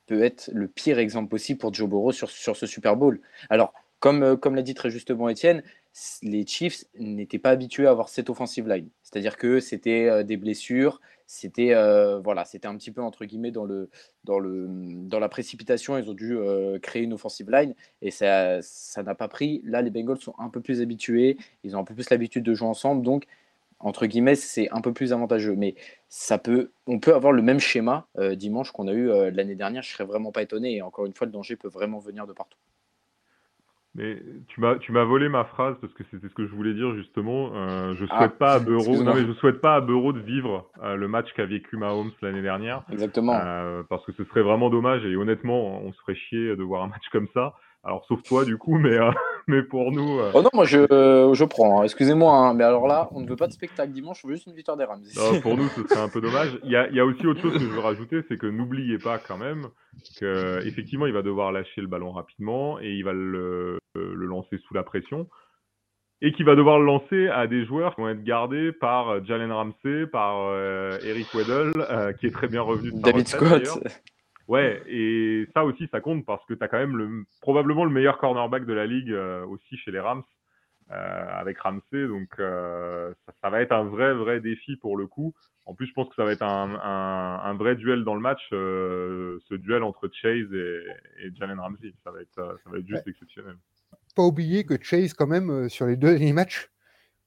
peut 0.06 0.22
être 0.22 0.50
le 0.52 0.68
pire 0.68 0.98
exemple 0.98 1.28
possible 1.28 1.58
pour 1.58 1.74
Joe 1.74 1.88
Burrow 1.88 2.12
sur, 2.12 2.30
sur 2.30 2.56
ce 2.56 2.66
Super 2.66 2.96
Bowl. 2.96 3.20
Alors, 3.50 3.74
comme, 4.00 4.22
euh, 4.22 4.36
comme 4.36 4.54
l'a 4.54 4.62
dit 4.62 4.74
très 4.74 4.90
justement 4.90 5.28
Étienne, 5.28 5.62
les 6.22 6.46
Chiefs 6.46 6.84
n'étaient 6.98 7.38
pas 7.38 7.50
habitués 7.50 7.86
à 7.86 7.90
avoir 7.90 8.08
cette 8.08 8.28
offensive 8.28 8.68
line. 8.68 8.88
C'est-à-dire 9.02 9.36
que 9.36 9.60
c'était 9.60 10.08
euh, 10.08 10.22
des 10.22 10.36
blessures, 10.36 11.00
c'était 11.26 11.72
euh, 11.72 12.20
voilà, 12.20 12.44
c'était 12.44 12.68
un 12.68 12.76
petit 12.76 12.90
peu 12.90 13.00
entre 13.00 13.24
guillemets 13.24 13.50
dans 13.50 13.64
le 13.64 13.88
dans 14.24 14.38
le 14.38 14.66
dans 14.68 15.18
la 15.18 15.28
précipitation, 15.28 15.96
ils 15.98 16.10
ont 16.10 16.14
dû 16.14 16.36
créer 16.82 17.02
une 17.02 17.14
offensive 17.14 17.50
line 17.50 17.74
et 18.02 18.10
ça 18.10 18.60
ça 18.62 19.02
n'a 19.02 19.14
pas 19.14 19.28
pris. 19.28 19.62
Là, 19.64 19.82
les 19.82 19.90
Bengals 19.90 20.20
sont 20.20 20.34
un 20.38 20.50
peu 20.50 20.60
plus 20.60 20.82
habitués, 20.82 21.38
ils 21.64 21.74
ont 21.74 21.80
un 21.80 21.84
peu 21.84 21.94
plus 21.94 22.10
l'habitude 22.10 22.44
de 22.44 22.54
jouer 22.54 22.68
ensemble, 22.68 23.02
donc 23.02 23.26
entre 23.78 24.06
guillemets, 24.06 24.34
c'est 24.34 24.70
un 24.70 24.80
peu 24.80 24.92
plus 24.92 25.12
avantageux. 25.12 25.54
Mais 25.56 25.74
ça 26.08 26.38
peut, 26.38 26.70
on 26.86 26.98
peut 26.98 27.14
avoir 27.14 27.32
le 27.32 27.42
même 27.42 27.60
schéma 27.60 28.06
euh, 28.18 28.34
dimanche 28.34 28.72
qu'on 28.72 28.88
a 28.88 28.92
eu 28.92 29.10
euh, 29.10 29.30
l'année 29.32 29.54
dernière. 29.54 29.82
Je 29.82 29.90
serais 29.90 30.04
vraiment 30.04 30.32
pas 30.32 30.42
étonné. 30.42 30.76
Et 30.76 30.82
encore 30.82 31.06
une 31.06 31.14
fois, 31.14 31.26
le 31.26 31.32
danger 31.32 31.56
peut 31.56 31.68
vraiment 31.68 31.98
venir 31.98 32.26
de 32.26 32.32
partout. 32.32 32.58
Mais 33.94 34.18
tu 34.48 34.60
m'as 34.60 34.76
tu 34.76 34.92
m'as 34.92 35.04
volé 35.04 35.30
ma 35.30 35.44
phrase 35.44 35.74
parce 35.80 35.94
que 35.94 36.04
c'était 36.10 36.28
ce 36.28 36.34
que 36.34 36.46
je 36.46 36.54
voulais 36.54 36.74
dire 36.74 36.94
justement. 36.94 37.52
Euh, 37.54 37.94
je 37.94 38.04
souhaite 38.04 38.10
ah, 38.10 38.28
pas 38.28 38.52
à 38.52 38.58
Bureau, 38.58 39.02
non 39.02 39.14
mais 39.14 39.24
je 39.26 39.32
souhaite 39.32 39.62
pas 39.62 39.76
à 39.76 39.80
Bureau 39.80 40.12
de 40.12 40.20
vivre 40.20 40.70
le 40.82 41.08
match 41.08 41.32
qu'a 41.34 41.46
vécu 41.46 41.78
Mahomes 41.78 42.12
l'année 42.20 42.42
dernière. 42.42 42.82
Exactement. 42.92 43.40
Parce 43.88 44.04
que 44.04 44.12
ce 44.12 44.24
serait 44.24 44.42
vraiment 44.42 44.68
dommage 44.68 45.02
et 45.06 45.16
honnêtement, 45.16 45.80
on 45.80 45.94
se 45.94 46.00
ferait 46.00 46.14
chier 46.14 46.56
de 46.56 46.62
voir 46.62 46.82
un 46.82 46.88
match 46.88 47.08
comme 47.10 47.28
ça. 47.32 47.54
Alors 47.84 48.04
sauf 48.04 48.22
toi 48.22 48.44
du 48.44 48.58
coup, 48.58 48.76
mais 48.76 48.98
mais 49.46 49.62
pour 49.62 49.92
nous. 49.92 50.20
Oh 50.34 50.42
non, 50.42 50.50
moi 50.52 50.64
je, 50.64 50.78
je 50.80 51.44
prends. 51.44 51.80
Hein. 51.80 51.84
Excusez-moi, 51.84 52.36
hein, 52.36 52.54
mais 52.54 52.64
alors 52.64 52.86
là, 52.86 53.08
on 53.12 53.20
ne 53.20 53.28
veut 53.28 53.36
pas 53.36 53.46
de 53.46 53.52
spectacle 53.52 53.92
dimanche, 53.92 54.20
on 54.24 54.28
veut 54.28 54.34
juste 54.34 54.46
une 54.46 54.54
victoire 54.54 54.76
des 54.76 54.84
Rams. 54.84 55.02
pour 55.42 55.56
nous, 55.56 55.68
ce 55.68 55.82
serait 55.86 56.00
un 56.00 56.08
peu 56.08 56.20
dommage. 56.20 56.58
Il 56.64 56.70
y, 56.70 56.76
a, 56.76 56.88
il 56.88 56.96
y, 56.96 57.00
a, 57.00 57.04
aussi 57.04 57.26
autre 57.26 57.40
chose 57.40 57.54
que 57.54 57.60
je 57.60 57.66
veux 57.66 57.80
rajouter, 57.80 58.22
c'est 58.28 58.38
que 58.38 58.46
n'oubliez 58.46 58.98
pas 58.98 59.18
quand 59.18 59.38
même 59.38 59.68
qu'effectivement, 60.18 61.06
il 61.06 61.12
va 61.12 61.22
devoir 61.22 61.52
lâcher 61.52 61.80
le 61.80 61.86
ballon 61.86 62.12
rapidement 62.12 62.80
et 62.80 62.90
il 62.90 63.04
va 63.04 63.12
le, 63.12 63.78
le 63.94 64.26
lancer 64.26 64.58
sous 64.66 64.74
la 64.74 64.82
pression 64.82 65.28
et 66.22 66.32
qui 66.32 66.42
va 66.42 66.54
devoir 66.54 66.78
le 66.78 66.86
lancer 66.86 67.28
à 67.28 67.46
des 67.46 67.64
joueurs 67.66 67.94
qui 67.94 68.00
vont 68.00 68.08
être 68.08 68.24
gardés 68.24 68.72
par 68.72 69.10
euh, 69.10 69.20
Jalen 69.24 69.52
Ramsey, 69.52 70.06
par 70.10 70.48
euh, 70.48 70.98
Eric 71.04 71.26
Weddle, 71.34 71.72
euh, 71.90 72.12
qui 72.12 72.26
est 72.26 72.30
très 72.30 72.48
bien 72.48 72.62
revenu 72.62 72.90
de 72.90 73.00
David 73.00 73.28
Scott. 73.28 73.78
Ouais, 74.48 74.82
et 74.86 75.46
ça 75.54 75.64
aussi, 75.64 75.88
ça 75.90 76.00
compte 76.00 76.24
parce 76.24 76.44
que 76.46 76.54
tu 76.54 76.62
as 76.62 76.68
quand 76.68 76.78
même 76.78 76.96
le, 76.96 77.24
probablement 77.40 77.84
le 77.84 77.90
meilleur 77.90 78.18
cornerback 78.18 78.64
de 78.64 78.72
la 78.72 78.86
ligue 78.86 79.12
aussi 79.48 79.76
chez 79.78 79.90
les 79.90 79.98
Rams, 79.98 80.22
avec 80.88 81.58
Ramsey. 81.58 82.06
Donc, 82.06 82.28
ça, 82.36 83.50
va 83.50 83.60
être 83.60 83.72
un 83.72 83.84
vrai, 83.84 84.14
vrai 84.14 84.40
défi 84.40 84.76
pour 84.76 84.96
le 84.96 85.06
coup. 85.08 85.34
En 85.64 85.74
plus, 85.74 85.86
je 85.86 85.92
pense 85.94 86.08
que 86.08 86.14
ça 86.14 86.24
va 86.24 86.30
être 86.30 86.42
un, 86.42 86.78
un, 87.42 87.54
vrai 87.54 87.74
duel 87.74 88.04
dans 88.04 88.14
le 88.14 88.20
match, 88.20 88.40
ce 88.50 89.54
duel 89.54 89.82
entre 89.82 90.08
Chase 90.12 90.52
et, 90.52 90.80
et 91.24 91.34
Jalen 91.34 91.58
Ramsey. 91.58 91.92
Ça 92.04 92.12
va 92.12 92.20
être, 92.20 92.58
ça 92.62 92.70
va 92.70 92.78
être 92.78 92.86
juste 92.86 93.08
exceptionnel 93.08 93.56
pas 94.16 94.24
oublier 94.24 94.64
que 94.64 94.82
Chase, 94.82 95.12
quand 95.12 95.28
même, 95.28 95.50
euh, 95.50 95.68
sur 95.68 95.86
les 95.86 95.94
deux 95.94 96.10
derniers 96.10 96.32
matchs, 96.32 96.70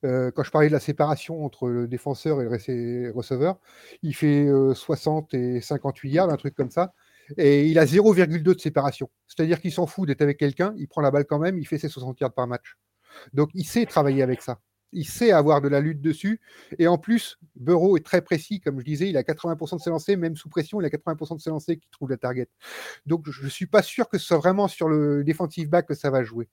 euh, 0.03 0.31
quand 0.31 0.43
je 0.43 0.51
parlais 0.51 0.67
de 0.67 0.73
la 0.73 0.79
séparation 0.79 1.45
entre 1.45 1.69
le 1.69 1.87
défenseur 1.87 2.41
et 2.41 2.45
le 2.45 3.11
receveur, 3.11 3.59
il 4.01 4.13
fait 4.13 4.47
60 4.73 5.33
euh, 5.33 5.57
et 5.57 5.61
58 5.61 6.09
yards, 6.09 6.29
un 6.29 6.37
truc 6.37 6.55
comme 6.55 6.71
ça, 6.71 6.93
et 7.37 7.67
il 7.67 7.79
a 7.79 7.85
0,2 7.85 8.41
de 8.41 8.59
séparation. 8.59 9.09
C'est-à-dire 9.27 9.61
qu'il 9.61 9.71
s'en 9.71 9.87
fout 9.87 10.07
d'être 10.07 10.21
avec 10.21 10.37
quelqu'un, 10.37 10.73
il 10.77 10.87
prend 10.87 11.01
la 11.01 11.11
balle 11.11 11.25
quand 11.25 11.39
même, 11.39 11.57
il 11.57 11.67
fait 11.67 11.77
ses 11.77 11.89
60 11.89 12.19
yards 12.19 12.33
par 12.33 12.47
match. 12.47 12.77
Donc 13.33 13.49
il 13.53 13.65
sait 13.65 13.85
travailler 13.85 14.23
avec 14.23 14.41
ça 14.41 14.59
il 14.91 15.05
sait 15.05 15.31
avoir 15.31 15.61
de 15.61 15.67
la 15.67 15.79
lutte 15.79 16.01
dessus. 16.01 16.41
Et 16.77 16.87
en 16.87 16.97
plus, 16.97 17.37
Bureau 17.55 17.97
est 17.97 18.05
très 18.05 18.21
précis, 18.21 18.59
comme 18.59 18.79
je 18.79 18.85
disais, 18.85 19.09
il 19.09 19.17
a 19.17 19.23
80% 19.23 19.77
de 19.77 19.81
ses 19.81 19.89
lancers, 19.89 20.17
même 20.17 20.35
sous 20.35 20.49
pression, 20.49 20.81
il 20.81 20.85
a 20.85 20.89
80% 20.89 21.35
de 21.35 21.41
ses 21.41 21.49
lancers 21.49 21.75
qui 21.75 21.89
trouvent 21.91 22.09
la 22.09 22.17
target. 22.17 22.47
Donc 23.05 23.29
je 23.29 23.43
ne 23.43 23.49
suis 23.49 23.67
pas 23.67 23.81
sûr 23.81 24.09
que 24.09 24.17
ce 24.17 24.25
soit 24.25 24.37
vraiment 24.37 24.67
sur 24.67 24.89
le 24.89 25.23
defensive 25.23 25.69
back 25.69 25.87
que 25.87 25.95
ça 25.95 26.09
va 26.09 26.23
jouer. 26.23 26.49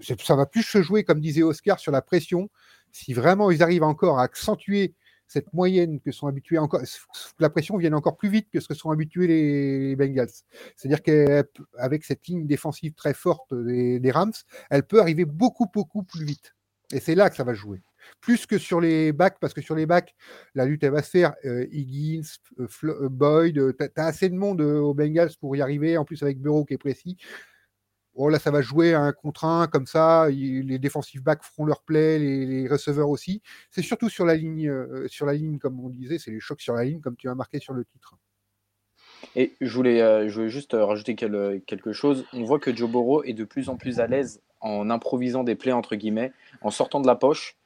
Ça 0.00 0.36
va 0.36 0.46
plus 0.46 0.62
se 0.62 0.82
jouer, 0.82 1.04
comme 1.04 1.20
disait 1.20 1.42
Oscar, 1.42 1.78
sur 1.78 1.92
la 1.92 2.02
pression. 2.02 2.50
Si 2.90 3.12
vraiment 3.12 3.50
ils 3.50 3.62
arrivent 3.62 3.84
encore 3.84 4.18
à 4.18 4.24
accentuer 4.24 4.94
cette 5.32 5.52
moyenne 5.52 5.98
que 6.00 6.12
sont 6.12 6.26
habitués 6.26 6.58
encore, 6.58 6.82
la 7.38 7.50
pression 7.50 7.76
vienne 7.78 7.94
encore 7.94 8.16
plus 8.16 8.28
vite 8.28 8.48
que 8.52 8.60
ce 8.60 8.68
que 8.68 8.74
sont 8.74 8.90
habitués 8.90 9.26
les, 9.26 9.96
Bengals. 9.96 10.28
C'est-à-dire 10.76 11.02
qu'avec 11.02 12.04
cette 12.04 12.26
ligne 12.26 12.46
défensive 12.46 12.92
très 12.92 13.14
forte 13.14 13.54
des 13.54 14.10
Rams, 14.10 14.32
elle 14.70 14.82
peut 14.82 15.00
arriver 15.00 15.24
beaucoup, 15.24 15.66
beaucoup 15.72 16.02
plus 16.02 16.24
vite. 16.24 16.54
Et 16.92 17.00
c'est 17.00 17.14
là 17.14 17.30
que 17.30 17.36
ça 17.36 17.44
va 17.44 17.54
jouer. 17.54 17.82
Plus 18.20 18.46
que 18.46 18.58
sur 18.58 18.80
les 18.80 19.12
backs, 19.12 19.38
parce 19.40 19.54
que 19.54 19.62
sur 19.62 19.74
les 19.74 19.86
backs, 19.86 20.14
la 20.54 20.66
lutte, 20.66 20.84
elle 20.84 20.90
va 20.90 21.02
se 21.02 21.10
faire. 21.10 21.34
Euh, 21.44 21.66
Higgins, 21.72 22.22
euh, 22.58 22.66
euh, 22.84 23.08
Boyd, 23.08 23.76
tu 23.78 23.84
as, 23.96 24.06
assez 24.06 24.28
de 24.28 24.34
monde 24.34 24.60
aux 24.60 24.92
Bengals 24.92 25.32
pour 25.40 25.56
y 25.56 25.62
arriver, 25.62 25.96
en 25.96 26.04
plus 26.04 26.22
avec 26.22 26.40
Bureau 26.40 26.64
qui 26.64 26.74
est 26.74 26.78
précis. 26.78 27.16
Oh, 28.14 28.28
là, 28.28 28.38
ça 28.38 28.50
va 28.50 28.60
jouer 28.60 28.94
un 28.94 29.12
contre 29.12 29.44
un, 29.44 29.66
comme 29.66 29.86
ça. 29.86 30.28
les 30.28 30.78
défensifs 30.78 31.22
backs 31.22 31.42
feront 31.42 31.64
leur 31.64 31.82
play, 31.82 32.18
les, 32.18 32.68
receveurs 32.68 33.08
aussi. 33.08 33.42
C'est 33.70 33.82
surtout 33.82 34.08
sur 34.08 34.26
la 34.26 34.34
ligne, 34.34 34.70
sur 35.06 35.26
la 35.26 35.34
ligne, 35.34 35.58
comme 35.58 35.80
on 35.80 35.88
disait, 35.88 36.18
c'est 36.18 36.30
les 36.30 36.40
chocs 36.40 36.60
sur 36.60 36.74
la 36.74 36.84
ligne, 36.84 37.00
comme 37.00 37.16
tu 37.16 37.28
as 37.28 37.34
marqué 37.34 37.58
sur 37.58 37.72
le 37.72 37.84
titre. 37.84 38.16
Et 39.34 39.54
je 39.60 39.74
voulais, 39.74 40.28
voulais 40.28 40.48
juste 40.48 40.76
rajouter 40.78 41.14
quelque 41.14 41.92
chose. 41.92 42.26
On 42.32 42.44
voit 42.44 42.58
que 42.58 42.74
Joe 42.74 42.90
Burrow 42.90 43.22
est 43.24 43.32
de 43.32 43.44
plus 43.44 43.68
en 43.68 43.76
plus 43.76 44.00
à 44.00 44.06
l'aise 44.06 44.42
en 44.60 44.90
improvisant 44.90 45.44
des 45.44 45.56
plays 45.56 45.72
entre 45.72 45.96
guillemets, 45.96 46.32
en 46.60 46.70
sortant 46.70 47.00
de 47.00 47.06
la 47.06 47.16
poche 47.16 47.56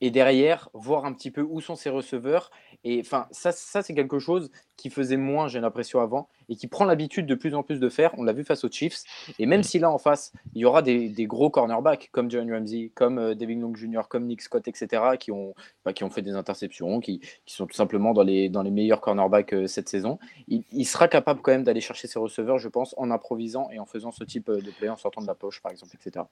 et 0.00 0.10
derrière 0.10 0.68
voir 0.74 1.04
un 1.04 1.12
petit 1.12 1.30
peu 1.30 1.42
où 1.42 1.60
sont 1.60 1.76
ses 1.76 1.90
receveurs. 1.90 2.50
Et 2.84 3.00
enfin, 3.00 3.26
ça, 3.30 3.52
ça 3.52 3.82
c'est 3.82 3.94
quelque 3.94 4.18
chose 4.18 4.50
qui 4.76 4.90
faisait 4.90 5.16
moins, 5.16 5.48
j'ai 5.48 5.60
l'impression, 5.60 6.00
avant, 6.00 6.28
et 6.48 6.56
qui 6.56 6.66
prend 6.66 6.84
l'habitude 6.84 7.26
de 7.26 7.34
plus 7.34 7.54
en 7.54 7.62
plus 7.62 7.80
de 7.80 7.88
faire. 7.88 8.12
On 8.18 8.22
l'a 8.22 8.32
vu 8.32 8.44
face 8.44 8.62
aux 8.62 8.70
Chiefs. 8.70 9.02
Et 9.38 9.46
même 9.46 9.62
si 9.62 9.78
là, 9.78 9.90
en 9.90 9.98
face, 9.98 10.32
il 10.54 10.60
y 10.60 10.64
aura 10.64 10.82
des, 10.82 11.10
gros 11.26 11.50
cornerbacks 11.50 12.10
comme 12.12 12.30
John 12.30 12.52
Ramsey, 12.52 12.92
comme 12.94 13.18
euh, 13.18 13.34
David 13.34 13.60
Long 13.60 13.74
Jr., 13.74 14.02
comme 14.08 14.26
Nick 14.26 14.42
Scott, 14.42 14.68
etc., 14.68 15.02
qui 15.18 15.32
ont, 15.32 15.54
bah, 15.84 15.92
qui 15.92 16.04
ont 16.04 16.10
fait 16.10 16.22
des 16.22 16.34
interceptions, 16.34 17.00
qui, 17.00 17.20
sont 17.46 17.66
tout 17.66 17.74
simplement 17.74 18.12
dans 18.12 18.22
les, 18.22 18.48
dans 18.48 18.62
les 18.62 18.70
meilleurs 18.70 19.00
cornerbacks 19.00 19.54
euh, 19.54 19.66
cette 19.66 19.88
saison. 19.88 20.18
Il, 20.48 20.84
sera 20.84 21.08
capable 21.08 21.40
quand 21.40 21.52
même 21.52 21.64
d'aller 21.64 21.80
chercher 21.80 22.06
ses 22.06 22.18
receveurs, 22.18 22.58
je 22.58 22.68
pense, 22.68 22.94
en 22.98 23.10
improvisant 23.10 23.68
et 23.72 23.78
en 23.78 23.86
faisant 23.86 24.12
ce 24.12 24.24
type 24.24 24.48
euh, 24.50 24.60
de 24.60 24.70
play, 24.70 24.88
en 24.88 24.96
sortant 24.96 25.22
de 25.22 25.26
la 25.26 25.34
poche, 25.34 25.60
par 25.62 25.72
exemple, 25.72 25.96
etc. 25.96 26.26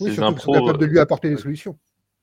Oui, 0.00 0.14
surtout 0.14 0.52
capable 0.52 0.78
de 0.78 0.86
lui 0.86 0.98
apporter 0.98 1.28
des 1.28 1.36
solutions. 1.36 1.76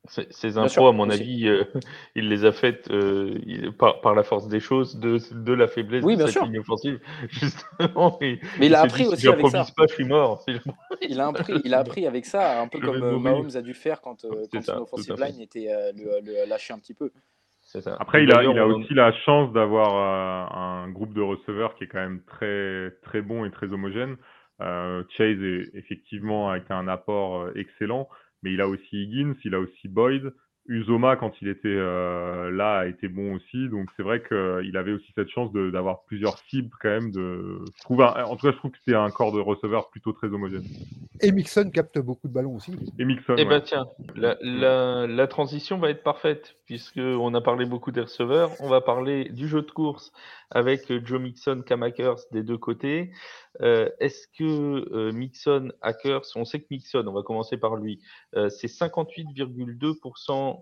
Ces 0.05 0.57
infos, 0.57 0.87
à 0.87 0.91
mon 0.91 1.09
avis, 1.09 1.47
euh, 1.47 1.63
il 2.15 2.27
les 2.27 2.43
a 2.43 2.51
faites 2.51 2.91
euh, 2.91 3.71
par, 3.71 4.13
la 4.13 4.23
force 4.23 4.49
des 4.49 4.59
choses, 4.59 4.99
de, 4.99 5.17
de 5.33 5.53
la 5.53 5.67
faiblesse 5.67 6.03
de 6.03 6.27
cette 6.27 6.43
ligne 6.43 6.59
offensive, 6.59 6.99
justement. 7.29 8.17
mais 8.19 8.37
il 8.59 8.75
a 8.75 8.81
appris 8.81 9.07
aussi 9.07 9.29
avec 9.29 9.47
ça. 9.47 9.65
Pas, 9.77 9.85
je 9.87 9.93
suis 9.93 10.03
mort. 10.03 10.43
il, 11.01 11.21
a 11.21 11.27
appris, 11.27 11.53
il 11.63 11.73
a 11.73 11.79
appris 11.79 12.05
avec 12.05 12.25
ça, 12.25 12.61
un 12.61 12.67
peu 12.67 12.79
comme 12.79 13.01
euh, 13.01 13.17
Mahomes 13.17 13.55
a 13.55 13.61
dû 13.61 13.73
faire 13.73 14.01
quand, 14.01 14.25
quand 14.51 14.61
son 14.61 14.81
offensive 14.81 15.15
line 15.17 15.39
était 15.39 15.69
le, 15.95 16.49
lâché 16.49 16.73
un 16.73 16.79
petit 16.79 16.93
peu. 16.93 17.09
Ça. 17.61 17.95
Après, 17.97 18.23
il 18.23 18.33
a, 18.33 18.43
il 18.43 18.59
a 18.59 18.67
aussi 18.67 18.93
la 18.93 19.13
chance 19.23 19.53
d'avoir 19.53 20.53
un 20.53 20.89
groupe 20.89 21.13
de 21.13 21.21
receveurs 21.21 21.75
qui 21.75 21.85
est 21.85 21.87
quand 21.87 22.01
même 22.01 22.21
très, 22.27 22.91
très 23.03 23.21
bon 23.21 23.45
et 23.45 23.51
très 23.51 23.71
homogène. 23.71 24.17
Chase, 24.59 25.41
est, 25.41 25.71
effectivement, 25.75 26.51
a 26.51 26.57
été 26.57 26.73
un 26.73 26.89
apport 26.89 27.47
excellent 27.55 28.09
mais 28.43 28.53
il 28.53 28.61
a 28.61 28.67
aussi 28.67 29.03
Higgins, 29.03 29.35
il 29.43 29.55
a 29.55 29.59
aussi 29.59 29.87
Boyd. 29.87 30.33
Uzoma, 30.67 31.17
quand 31.17 31.33
il 31.41 31.49
était 31.49 31.67
euh, 31.67 32.49
là, 32.49 32.79
a 32.79 32.85
été 32.85 33.09
bon 33.09 33.35
aussi. 33.35 33.67
Donc 33.69 33.89
c'est 33.97 34.03
vrai 34.03 34.23
qu'il 34.23 34.77
avait 34.77 34.93
aussi 34.93 35.11
cette 35.15 35.29
chance 35.29 35.51
d'avoir 35.51 36.03
plusieurs 36.03 36.37
cibles 36.49 36.71
quand 36.81 36.89
même. 36.89 37.11
De... 37.11 37.59
Je 37.77 37.83
trouve 37.83 38.01
en 38.01 38.35
tout 38.35 38.47
cas, 38.47 38.51
je 38.53 38.57
trouve 38.57 38.71
que 38.71 38.77
c'est 38.87 38.95
un 38.95 39.09
corps 39.09 39.33
de 39.33 39.41
receveur 39.41 39.89
plutôt 39.89 40.13
très 40.13 40.27
homogène. 40.27 40.63
Et 41.21 41.31
Mixon 41.31 41.69
capte 41.69 41.99
beaucoup 41.99 42.27
de 42.27 42.33
ballons 42.33 42.55
aussi. 42.55 42.73
Et 42.97 43.05
Mixon. 43.05 43.35
Eh 43.37 43.45
bien 43.45 43.59
tiens, 43.59 43.85
la, 44.15 44.37
la, 44.41 45.27
transition 45.27 45.77
va 45.79 45.89
être 45.89 46.03
parfaite 46.03 46.55
puisqu'on 46.65 47.33
a 47.33 47.41
parlé 47.41 47.65
beaucoup 47.65 47.91
des 47.91 48.01
receveurs. 48.01 48.51
On 48.59 48.69
va 48.69 48.79
parler 48.79 49.29
du 49.29 49.47
jeu 49.47 49.61
de 49.61 49.71
course 49.71 50.13
avec 50.49 50.91
Joe 51.05 51.19
Mixon, 51.19 51.61
Kamakers 51.65 52.19
des 52.31 52.43
deux 52.43 52.57
côtés. 52.57 53.11
Euh, 53.61 53.89
est-ce 53.99 54.27
que 54.27 54.89
euh, 54.93 55.11
Mixon, 55.11 55.71
Hackers, 55.81 56.23
on 56.35 56.45
sait 56.45 56.59
que 56.59 56.67
Mixon, 56.71 57.05
on 57.07 57.13
va 57.13 57.21
commencer 57.21 57.57
par 57.57 57.75
lui, 57.75 58.01
euh, 58.35 58.49
c'est 58.49 58.67
58,2% 58.67 60.52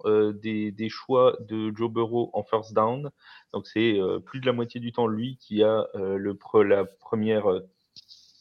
des, 0.41 0.71
des, 0.71 0.89
choix 0.89 1.37
de 1.41 1.71
Joe 1.75 1.91
Burrow 1.91 2.29
en 2.33 2.43
first 2.43 2.73
down. 2.73 3.09
Donc 3.53 3.67
c'est 3.67 3.99
plus 4.25 4.39
de 4.39 4.45
la 4.45 4.53
moitié 4.53 4.79
du 4.79 4.91
temps 4.91 5.07
lui 5.07 5.37
qui 5.37 5.63
a 5.63 5.87
le, 5.95 6.37
la 6.63 6.85
première 6.85 7.45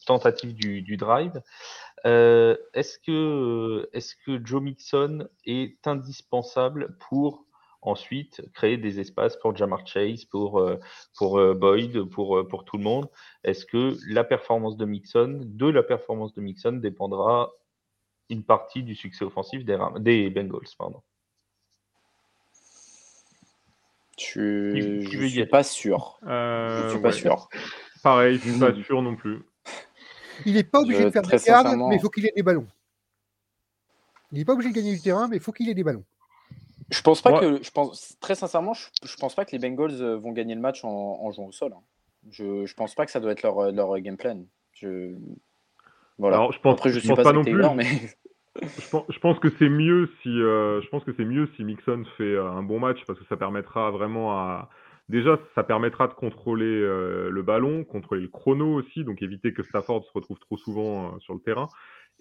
tentative 0.05 0.53
du, 0.53 0.97
drive. 0.97 1.41
est-ce 2.03 2.97
que, 2.99 4.41
Joe 4.43 4.61
Mixon 4.61 5.27
est 5.45 5.87
indispensable 5.87 6.97
pour 7.09 7.45
ensuite 7.81 8.41
créer 8.53 8.77
des 8.77 8.99
espaces 8.99 9.37
pour 9.37 9.55
Jamar 9.55 9.85
Chase, 9.87 10.25
pour, 10.25 10.59
euh, 10.59 10.79
euh, 11.21 11.53
Boyd, 11.53 12.03
pour, 12.05 12.37
euh, 12.37 12.47
pour 12.47 12.63
tout 12.63 12.77
le 12.77 12.83
monde? 12.83 13.09
Est-ce 13.43 13.65
que 13.65 13.97
la 14.07 14.23
performance 14.23 14.77
de 14.77 14.85
Mixon, 14.85 15.41
de 15.43 15.67
la 15.67 15.83
performance 15.83 16.33
de 16.33 16.41
Mixon, 16.41 16.73
dépendra 16.73 17.51
une 18.29 18.43
partie 18.43 18.83
du 18.83 18.95
succès 18.95 19.25
offensif 19.25 19.65
des, 19.65 19.77
des 19.99 20.29
Bengals 20.29 20.69
pardon? 20.77 21.01
Je 24.33 25.17
ne 25.17 25.27
suis 25.27 25.45
pas 25.45 25.63
sûr. 25.63 26.19
je 26.23 26.87
suis 26.89 27.01
pas 27.01 27.11
sûr. 27.11 27.49
Pareil, 28.03 28.39
je 28.43 28.49
suis 28.49 28.59
pas 28.59 28.73
sûr 28.83 29.01
non 29.01 29.15
plus. 29.15 29.39
Il 30.45 30.53
n'est 30.53 30.63
pas 30.63 30.79
obligé 30.79 31.03
de 31.03 31.09
faire 31.09 31.21
des 31.21 31.37
gardes, 31.37 31.77
mais 31.89 31.95
il 31.95 32.01
faut 32.01 32.09
qu'il 32.09 32.25
ait 32.25 32.33
des 32.35 32.43
ballons. 32.43 32.67
Il 34.31 34.39
n'est 34.39 34.45
pas 34.45 34.53
obligé 34.53 34.69
de 34.69 34.75
gagner 34.75 34.95
du 34.95 35.01
terrain, 35.01 35.27
mais 35.27 35.37
il 35.37 35.41
faut 35.41 35.51
qu'il 35.51 35.69
ait 35.69 35.73
des 35.73 35.83
ballons. 35.83 36.05
Je 36.89 37.01
pense 37.01 37.21
pas 37.21 37.39
que, 37.39 37.63
je 37.63 37.71
pense 37.71 38.17
très 38.19 38.35
sincèrement, 38.35 38.73
je, 38.73 39.15
pense 39.17 39.33
pas 39.33 39.45
que 39.45 39.51
les 39.51 39.59
Bengals 39.59 40.01
euh, 40.01 40.17
vont 40.17 40.33
gagner 40.33 40.55
le 40.55 40.61
match 40.61 40.83
en, 40.83 41.31
jouant 41.31 41.47
au 41.47 41.51
sol. 41.51 41.73
Hein. 41.73 41.81
Je, 42.31 42.65
je 42.65 42.73
pense 42.73 42.95
pas 42.95 43.05
que 43.05 43.11
ça 43.11 43.21
doit 43.21 43.31
être 43.31 43.43
leur, 43.43 43.59
euh, 43.59 43.71
leur 43.71 43.97
game 43.99 44.17
plan. 44.17 44.43
Je, 44.73 45.15
voilà. 46.17 46.37
Alors, 46.37 46.51
je 46.51 46.59
pense, 46.59 46.73
Après, 46.73 46.89
je, 46.89 46.99
suis 46.99 47.13
pas, 47.13 47.31
non 47.31 47.43
plus. 47.43 47.63
Mais... 47.75 47.85
je, 48.61 49.19
pense, 49.19 49.39
que 49.39 49.49
c'est 49.59 49.69
mieux 49.69 50.09
si, 50.21 50.29
euh, 50.29 50.81
je 50.81 50.89
pense 50.89 51.03
que 51.03 51.13
c'est 51.15 51.25
mieux 51.25 51.47
si 51.55 51.63
Mixon 51.63 52.03
fait 52.17 52.37
un 52.37 52.63
bon 52.63 52.79
match 52.79 52.99
parce 53.05 53.19
que 53.19 53.25
ça 53.25 53.37
permettra 53.37 53.91
vraiment 53.91 54.33
à, 54.33 54.69
déjà, 55.09 55.39
ça 55.55 55.63
permettra 55.63 56.07
de 56.07 56.13
contrôler 56.13 56.79
le 56.81 57.41
ballon, 57.41 57.83
contrôler 57.83 58.21
le 58.21 58.27
chrono 58.27 58.73
aussi, 58.73 59.03
donc 59.03 59.21
éviter 59.21 59.53
que 59.53 59.63
Stafford 59.63 60.03
se 60.03 60.11
retrouve 60.13 60.39
trop 60.39 60.57
souvent 60.57 61.17
sur 61.19 61.33
le 61.33 61.39
terrain 61.39 61.69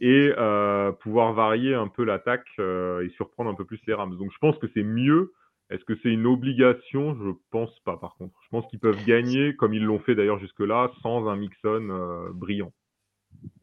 et 0.01 0.33
euh, 0.39 0.93
pouvoir 0.93 1.35
varier 1.35 1.75
un 1.75 1.89
peu 1.89 2.05
l'attaque 2.05 2.47
euh, 2.59 3.05
et 3.05 3.11
surprendre 3.11 3.51
un 3.51 3.55
peu 3.55 3.65
plus 3.65 3.81
les 3.87 3.95
Rams. 3.95 4.17
Donc 4.17 4.33
je 4.33 4.39
pense 4.39 4.59
que 4.59 4.67
c'est 4.75 4.83
mieux. 4.83 5.33
Est-ce 5.69 5.85
que 5.85 5.95
c'est 6.03 6.09
une 6.09 6.27
obligation? 6.27 7.15
Je 7.15 7.31
pense 7.51 7.79
pas 7.81 7.97
par 7.97 8.17
contre. 8.17 8.35
Je 8.43 8.49
pense 8.49 8.67
qu'ils 8.69 8.81
peuvent 8.81 9.05
gagner, 9.05 9.55
comme 9.55 9.75
ils 9.75 9.85
l'ont 9.85 10.01
fait 10.01 10.15
d'ailleurs 10.15 10.39
jusque-là, 10.39 10.91
sans 11.03 11.29
un 11.29 11.37
Mixon 11.37 11.89
euh, 11.91 12.31
brillant. 12.33 12.73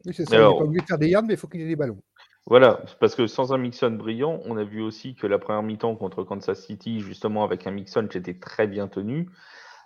Oui, 0.06 0.14
c'est 0.14 0.24
ça. 0.24 0.36
il 0.36 0.38
n'est 0.38 0.58
pas 0.58 0.64
obligé 0.64 0.80
de 0.80 0.86
faire 0.86 0.98
des 0.98 1.08
yards, 1.08 1.24
mais 1.24 1.34
il 1.34 1.36
faut 1.36 1.48
qu'il 1.48 1.60
ait 1.60 1.66
des 1.66 1.76
ballons. 1.76 2.00
Voilà, 2.48 2.80
parce 2.98 3.14
que 3.14 3.26
sans 3.26 3.52
un 3.52 3.58
Mixon 3.58 3.90
brillant, 3.90 4.40
on 4.46 4.56
a 4.56 4.64
vu 4.64 4.80
aussi 4.80 5.14
que 5.14 5.26
la 5.26 5.38
première 5.38 5.62
mi-temps 5.62 5.96
contre 5.96 6.24
Kansas 6.24 6.64
City, 6.64 7.00
justement 7.00 7.44
avec 7.44 7.66
un 7.66 7.70
Mixon 7.70 8.08
qui 8.08 8.16
était 8.16 8.38
très 8.38 8.66
bien 8.66 8.88
tenu, 8.88 9.28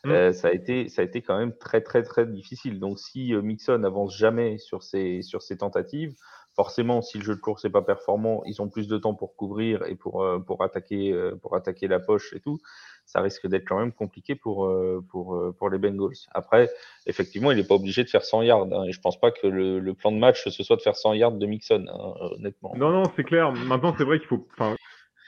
mm. 0.05 0.11
euh, 0.11 0.33
ça, 0.33 0.49
a 0.49 0.53
été, 0.53 0.89
ça 0.89 1.03
a 1.03 1.05
été 1.05 1.23
quand 1.23 1.37
même 1.37 1.57
très 1.57 1.81
très 1.81 2.05
très 2.05 2.25
difficile. 2.25 2.79
Donc 2.79 3.01
si 3.01 3.35
euh, 3.35 3.43
Mixon 3.43 3.79
n'avance 3.79 4.17
jamais 4.17 4.59
sur 4.59 4.85
ses, 4.85 5.23
sur 5.23 5.43
ses 5.43 5.59
tentatives, 5.59 6.15
forcément, 6.55 7.03
si 7.03 7.19
le 7.19 7.25
jeu 7.25 7.35
de 7.35 7.41
course 7.41 7.65
n'est 7.65 7.71
pas 7.71 7.83
performant, 7.83 8.43
ils 8.45 8.61
ont 8.63 8.69
plus 8.69 8.89
de 8.89 8.99
temps 8.99 9.15
pour 9.15 9.37
couvrir 9.37 9.85
et 9.87 9.95
pour, 9.95 10.23
euh, 10.23 10.39
pour, 10.39 10.63
attaquer, 10.63 11.15
pour 11.41 11.57
attaquer 11.57 11.89
la 11.89 12.01
poche 12.01 12.33
et 12.35 12.41
tout 12.41 12.59
ça 13.07 13.21
risque 13.21 13.47
d'être 13.47 13.67
quand 13.67 13.79
même 13.79 13.93
compliqué 13.93 14.35
pour, 14.35 14.67
euh, 14.67 15.05
pour, 15.11 15.35
euh, 15.35 15.55
pour 15.59 15.69
les 15.71 15.79
Bengals. 15.79 16.17
Après, 16.33 16.71
effectivement, 17.07 17.51
il 17.51 17.59
n'est 17.59 17.67
pas 17.67 17.75
obligé 17.75 18.05
de 18.05 18.09
faire 18.09 18.25
100 18.25 18.43
yards. 18.43 18.67
Hein, 18.73 18.85
et 18.85 18.93
je 18.93 18.99
ne 18.99 19.03
pense 19.03 19.21
pas 19.21 19.31
que 19.31 19.47
le, 19.47 19.93
plan 19.95 20.13
de 20.13 20.19
match, 20.19 20.49
ce 20.49 20.63
soit 20.63 20.77
de 20.77 20.83
faire 20.83 20.97
100 20.97 21.15
yards 21.15 21.33
de 21.33 21.47
Mixon, 21.47 21.87
hein, 21.89 22.15
honnêtement. 22.39 22.73
Non, 22.77 22.91
non, 22.91 23.03
c'est 23.17 23.25
clair. 23.25 23.53
Maintenant, 23.53 23.95
c'est 23.97 24.05
vrai 24.05 24.19
qu'il 24.19 24.29
faut. 24.29 24.47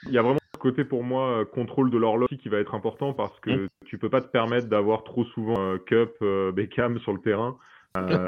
Il 0.07 0.13
y 0.13 0.17
a 0.17 0.21
vraiment 0.21 0.39
ce 0.53 0.59
côté 0.59 0.83
pour 0.83 1.03
moi 1.03 1.41
euh, 1.41 1.45
contrôle 1.45 1.89
de 1.89 1.97
l'horloge 1.97 2.29
qui 2.41 2.49
va 2.49 2.57
être 2.57 2.75
important 2.75 3.13
parce 3.13 3.39
que 3.39 3.51
mmh. 3.51 3.69
tu 3.85 3.97
peux 3.97 4.09
pas 4.09 4.21
te 4.21 4.27
permettre 4.27 4.67
d'avoir 4.67 5.03
trop 5.03 5.23
souvent 5.25 5.77
Cup, 5.85 6.23
Beckham 6.53 6.99
sur 6.99 7.13
le 7.13 7.21
terrain. 7.21 7.57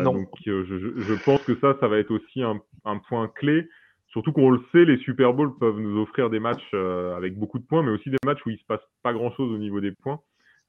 Donc 0.04 0.30
je, 0.46 0.64
je, 0.64 1.24
pense 1.24 1.42
que 1.44 1.56
ça, 1.56 1.76
ça 1.80 1.88
va 1.88 1.98
être 1.98 2.12
aussi 2.12 2.42
un, 2.42 2.60
un 2.86 2.98
point 2.98 3.28
clé. 3.28 3.68
Surtout 4.10 4.32
qu'on 4.32 4.50
le 4.50 4.62
sait, 4.72 4.86
les 4.86 4.98
Super 4.98 5.34
Bowls 5.34 5.58
peuvent 5.60 5.80
nous 5.80 6.02
offrir 6.02 6.30
des 6.30 6.40
matchs 6.40 6.70
euh, 6.74 7.16
avec 7.16 7.38
beaucoup 7.38 7.60
de 7.60 7.66
points, 7.66 7.84
mais 7.84 7.92
aussi 7.92 8.10
des 8.10 8.18
matchs 8.26 8.40
où 8.46 8.50
il 8.50 8.58
se 8.58 8.66
passe 8.66 8.82
pas 9.04 9.14
grand-chose 9.14 9.52
au 9.52 9.58
niveau 9.58 9.82
des 9.82 9.92
points. 9.92 10.20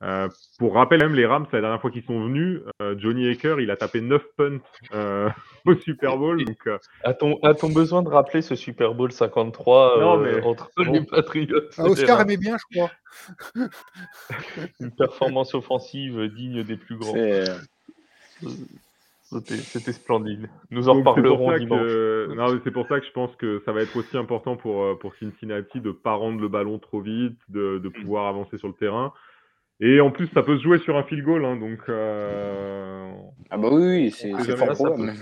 Euh, 0.02 0.28
pour 0.58 0.74
rappel, 0.74 1.00
même 1.00 1.14
les 1.14 1.26
Rams, 1.26 1.46
la 1.52 1.60
dernière 1.60 1.80
fois 1.80 1.90
qu'ils 1.90 2.04
sont 2.04 2.24
venus, 2.24 2.60
euh, 2.82 2.94
Johnny 2.98 3.28
Aker, 3.28 3.60
il 3.60 3.70
a 3.70 3.76
tapé 3.76 4.00
9 4.00 4.22
punts 4.36 4.58
au 5.64 5.74
Super 5.76 6.18
Bowl. 6.18 6.44
Donc, 6.44 6.68
A-t-on 7.04 7.68
besoin 7.70 8.02
de 8.02 8.08
rappeler 8.08 8.42
ce 8.42 8.54
Super 8.54 8.94
Bowl 8.94 9.12
53 9.12 10.04
entre 10.44 10.70
les 10.82 11.00
Patriots 11.02 11.60
ah, 11.78 11.84
Oscar 11.84 12.20
aimait 12.20 12.36
bien, 12.36 12.56
je 12.58 12.76
crois. 12.76 12.90
Une 14.80 14.90
performance 14.90 15.54
offensive 15.54 16.28
digne 16.34 16.64
des 16.64 16.76
plus 16.76 16.96
grands. 16.96 17.14
C'était 19.30 19.92
splendide. 19.92 20.48
Nous 20.70 20.88
en 20.88 20.94
reparlerons 20.94 21.56
dimanche. 21.58 22.60
C'est 22.64 22.70
pour 22.70 22.86
ça 22.88 22.98
que 22.98 23.06
je 23.06 23.12
pense 23.12 23.34
que 23.36 23.62
ça 23.64 23.72
va 23.72 23.82
être 23.82 23.94
aussi 23.96 24.16
important 24.16 24.56
pour, 24.56 24.82
euh, 24.82 24.94
pour 24.98 25.14
Cincinnati 25.16 25.80
de 25.80 25.88
ne 25.88 25.92
pas 25.92 26.14
rendre 26.14 26.40
le 26.40 26.48
ballon 26.48 26.78
trop 26.78 27.00
vite, 27.00 27.38
de, 27.48 27.78
de, 27.78 27.88
pouvoir 27.88 28.26
avancer 28.26 28.56
sur 28.56 28.68
le 28.68 28.74
terrain. 28.74 29.12
Et 29.80 30.00
en 30.00 30.10
plus, 30.10 30.28
ça 30.28 30.42
peut 30.42 30.56
se 30.56 30.62
jouer 30.62 30.78
sur 30.78 30.96
un 30.96 31.02
field 31.02 31.24
goal. 31.24 31.44
Hein, 31.44 31.56
donc, 31.56 31.78
euh... 31.88 33.12
Ah 33.50 33.58
bah 33.58 33.68
oui, 33.70 34.10
c'est 34.10 34.32
fort 34.56 34.68
problème. 34.68 35.14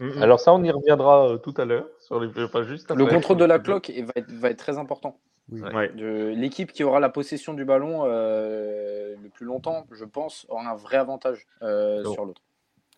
Mm, 0.00 0.06
mm. 0.06 0.22
Alors 0.22 0.40
ça, 0.40 0.52
on 0.52 0.62
y 0.64 0.70
reviendra 0.70 1.28
euh, 1.28 1.36
tout 1.38 1.54
à 1.56 1.64
l'heure. 1.64 1.86
sur 2.00 2.20
les... 2.20 2.30
juste 2.64 2.90
Le 2.90 3.06
contrôle 3.06 3.36
de 3.36 3.44
la 3.44 3.60
cloque 3.60 3.90
va 3.90 4.12
être, 4.16 4.32
va 4.32 4.50
être 4.50 4.58
très 4.58 4.76
important. 4.76 5.18
L'équipe 5.50 6.72
qui 6.72 6.82
aura 6.82 6.98
la 6.98 7.10
possession 7.10 7.54
du 7.54 7.64
ballon 7.64 8.02
euh, 8.06 9.14
le 9.22 9.28
plus 9.28 9.46
longtemps, 9.46 9.86
je 9.92 10.04
pense, 10.04 10.46
aura 10.48 10.68
un 10.68 10.74
vrai 10.74 10.96
avantage 10.96 11.46
sur 11.60 12.24
l'autre. 12.24 12.42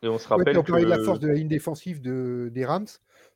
Et 0.05 0.09
on 0.09 0.19
se 0.19 0.29
rappelle. 0.29 0.63
que... 0.63 0.81
de 0.81 0.87
la 0.87 0.99
force 1.03 1.19
de 1.19 1.29
la 1.29 1.35
ligne 1.35 1.49
défensive 1.49 2.01
de, 2.01 2.51
des 2.53 2.65
Rams. 2.65 2.87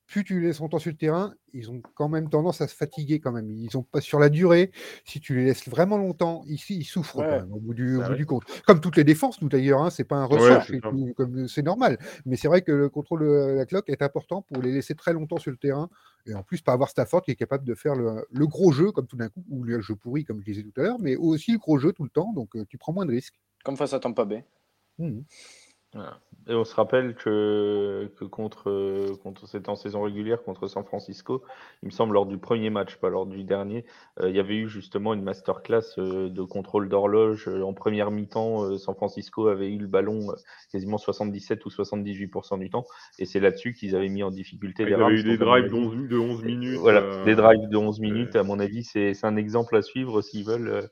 Plus 0.06 0.24
tu 0.24 0.40
les 0.40 0.46
laisses 0.46 0.60
longtemps 0.60 0.78
sur 0.78 0.90
le 0.90 0.96
terrain, 0.96 1.34
ils 1.52 1.70
ont 1.70 1.82
quand 1.94 2.08
même 2.08 2.30
tendance 2.30 2.62
à 2.62 2.66
se 2.66 2.74
fatiguer 2.74 3.20
quand 3.20 3.30
même. 3.30 3.50
Ils 3.50 3.76
ont 3.76 3.82
pas 3.82 4.00
sur 4.00 4.18
la 4.18 4.30
durée. 4.30 4.70
Si 5.04 5.20
tu 5.20 5.34
les 5.34 5.44
laisses 5.44 5.68
vraiment 5.68 5.98
longtemps, 5.98 6.44
ici 6.46 6.78
ils 6.78 6.84
souffrent 6.84 7.22
au 7.52 7.60
bout 7.60 7.74
du, 7.74 7.98
bah 7.98 8.14
du 8.14 8.24
compte. 8.24 8.44
Comme 8.66 8.80
toutes 8.80 8.96
les 8.96 9.04
défenses, 9.04 9.42
nous 9.42 9.50
d'ailleurs, 9.50 9.82
hein, 9.82 9.90
c'est 9.90 10.04
pas 10.04 10.16
un 10.16 10.24
ressort, 10.24 10.62
c'est 11.46 11.62
normal. 11.62 11.98
Mais 12.24 12.36
c'est 12.36 12.48
vrai 12.48 12.62
que 12.62 12.72
le 12.72 12.88
contrôle 12.88 13.20
de 13.20 13.54
la 13.54 13.66
cloque 13.66 13.90
est 13.90 14.00
important 14.00 14.40
pour 14.40 14.62
les 14.62 14.72
laisser 14.72 14.94
très 14.94 15.12
longtemps 15.12 15.36
sur 15.36 15.50
le 15.50 15.58
terrain 15.58 15.90
et 16.26 16.32
en 16.32 16.42
plus 16.42 16.62
pas 16.62 16.72
avoir 16.72 16.88
Stafford 16.88 17.20
qui 17.20 17.30
est 17.30 17.36
capable 17.36 17.66
de 17.66 17.74
faire 17.74 17.94
le, 17.94 18.46
gros 18.46 18.72
jeu 18.72 18.92
comme 18.92 19.06
tout 19.06 19.16
d'un 19.16 19.28
coup 19.28 19.44
ou 19.50 19.62
le 19.62 19.78
jeu 19.82 19.94
pourri 19.94 20.24
comme 20.24 20.40
je 20.40 20.46
disais 20.46 20.62
tout 20.62 20.80
à 20.80 20.84
l'heure, 20.84 20.98
mais 20.98 21.16
aussi 21.16 21.52
le 21.52 21.58
gros 21.58 21.78
jeu 21.78 21.92
tout 21.92 22.04
le 22.04 22.10
temps. 22.10 22.32
Donc 22.32 22.56
euh, 22.56 22.64
tu 22.66 22.78
prends 22.78 22.94
moins 22.94 23.04
de 23.04 23.10
risques. 23.10 23.38
Comme 23.62 23.76
face 23.76 23.92
à 23.92 24.00
Tampa 24.00 24.24
Bay. 24.24 24.46
Mmh. 24.98 25.20
Voilà. 25.94 26.18
Et 26.48 26.54
on 26.54 26.64
se 26.64 26.74
rappelle 26.74 27.14
que, 27.14 28.10
que 28.18 28.24
contre, 28.24 29.14
contre 29.22 29.46
c'était 29.46 29.68
en 29.68 29.76
saison 29.76 30.02
régulière 30.02 30.42
contre 30.42 30.66
San 30.66 30.82
Francisco, 30.82 31.42
il 31.82 31.86
me 31.86 31.90
semble 31.90 32.14
lors 32.14 32.24
du 32.24 32.38
premier 32.38 32.70
match, 32.70 32.96
pas 32.96 33.10
lors 33.10 33.26
du 33.26 33.44
dernier, 33.44 33.84
euh, 34.20 34.30
il 34.30 34.36
y 34.36 34.40
avait 34.40 34.56
eu 34.56 34.66
justement 34.66 35.12
une 35.12 35.22
masterclass 35.22 35.98
euh, 35.98 36.30
de 36.30 36.42
contrôle 36.42 36.88
d'horloge 36.88 37.48
euh, 37.48 37.62
en 37.62 37.74
première 37.74 38.10
mi-temps. 38.10 38.78
San 38.78 38.94
Francisco 38.94 39.48
avait 39.48 39.70
eu 39.70 39.78
le 39.78 39.86
ballon 39.86 40.28
quasiment 40.72 40.96
77 40.96 41.66
ou 41.66 41.68
78% 41.68 42.58
du 42.58 42.70
temps, 42.70 42.86
et 43.18 43.26
c'est 43.26 43.40
là-dessus 43.40 43.74
qu'ils 43.74 43.94
avaient 43.94 44.08
mis 44.08 44.22
en 44.22 44.30
difficulté 44.30 44.86
les 44.86 44.94
Rams. 44.94 45.12
Il 45.12 45.18
y 45.18 45.20
eu 45.20 45.24
des 45.24 45.36
drives 45.36 45.68
de 45.68 46.18
11, 46.18 46.44
minutes. 46.44 46.78
Voilà, 46.78 47.24
des 47.24 47.34
drives 47.34 47.68
de 47.68 47.76
11 47.76 48.00
minutes. 48.00 48.36
À 48.36 48.42
mon 48.42 48.58
avis, 48.58 48.84
c'est 48.84 49.12
un 49.22 49.36
exemple 49.36 49.76
à 49.76 49.82
suivre 49.82 50.22
s'ils 50.22 50.46
veulent 50.46 50.88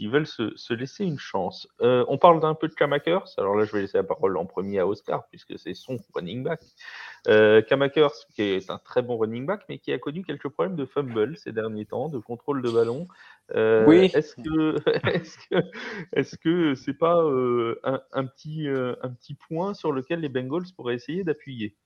s'ils 0.00 0.10
veulent 0.10 0.26
se, 0.26 0.56
se, 0.56 0.72
laisser 0.72 1.04
une 1.04 1.18
chance. 1.18 1.68
on 1.80 2.16
parle 2.16 2.40
d'un 2.40 2.54
peu 2.54 2.68
de 2.68 2.74
Kamakers. 2.74 3.28
Alors 3.36 3.54
là, 3.54 3.64
je 3.64 3.72
vais 3.72 3.82
laisser 3.82 3.98
la 3.98 4.04
parole 4.04 4.36
en 4.38 4.46
premier 4.46 4.78
à 4.78 4.86
Oscar, 4.86 5.26
puisque 5.28 5.58
c'est 5.58 5.74
son 5.74 5.98
running 6.14 6.42
back. 6.42 6.60
Euh, 7.28 7.60
Kamakers, 7.60 8.14
qui 8.34 8.42
est 8.42 8.70
un 8.70 8.78
très 8.78 9.02
bon 9.02 9.18
running 9.18 9.44
back, 9.44 9.64
mais 9.68 9.78
qui 9.78 9.92
a 9.92 9.98
connu 9.98 10.24
quelques 10.24 10.48
problèmes 10.48 10.76
de 10.76 10.86
fumble 10.86 11.36
ces 11.36 11.52
derniers 11.52 11.84
temps, 11.84 12.08
de 12.08 12.18
contrôle 12.18 12.62
de 12.62 12.70
ballon. 12.70 13.08
Euh, 13.54 13.84
oui. 13.86 14.10
Est-ce 14.14 14.36
que 14.36 14.76
est-ce 16.12 16.36
que 16.38 16.74
c'est 16.74 16.94
pas 16.94 17.18
euh, 17.22 17.78
un, 17.84 18.00
un, 18.12 18.24
petit, 18.24 18.68
euh, 18.68 18.94
un 19.02 19.10
petit 19.10 19.34
point 19.34 19.74
sur 19.74 19.92
lequel 19.92 20.20
les 20.20 20.28
Bengals 20.28 20.72
pourraient 20.74 20.94
essayer 20.94 21.24
d'appuyer? 21.24 21.76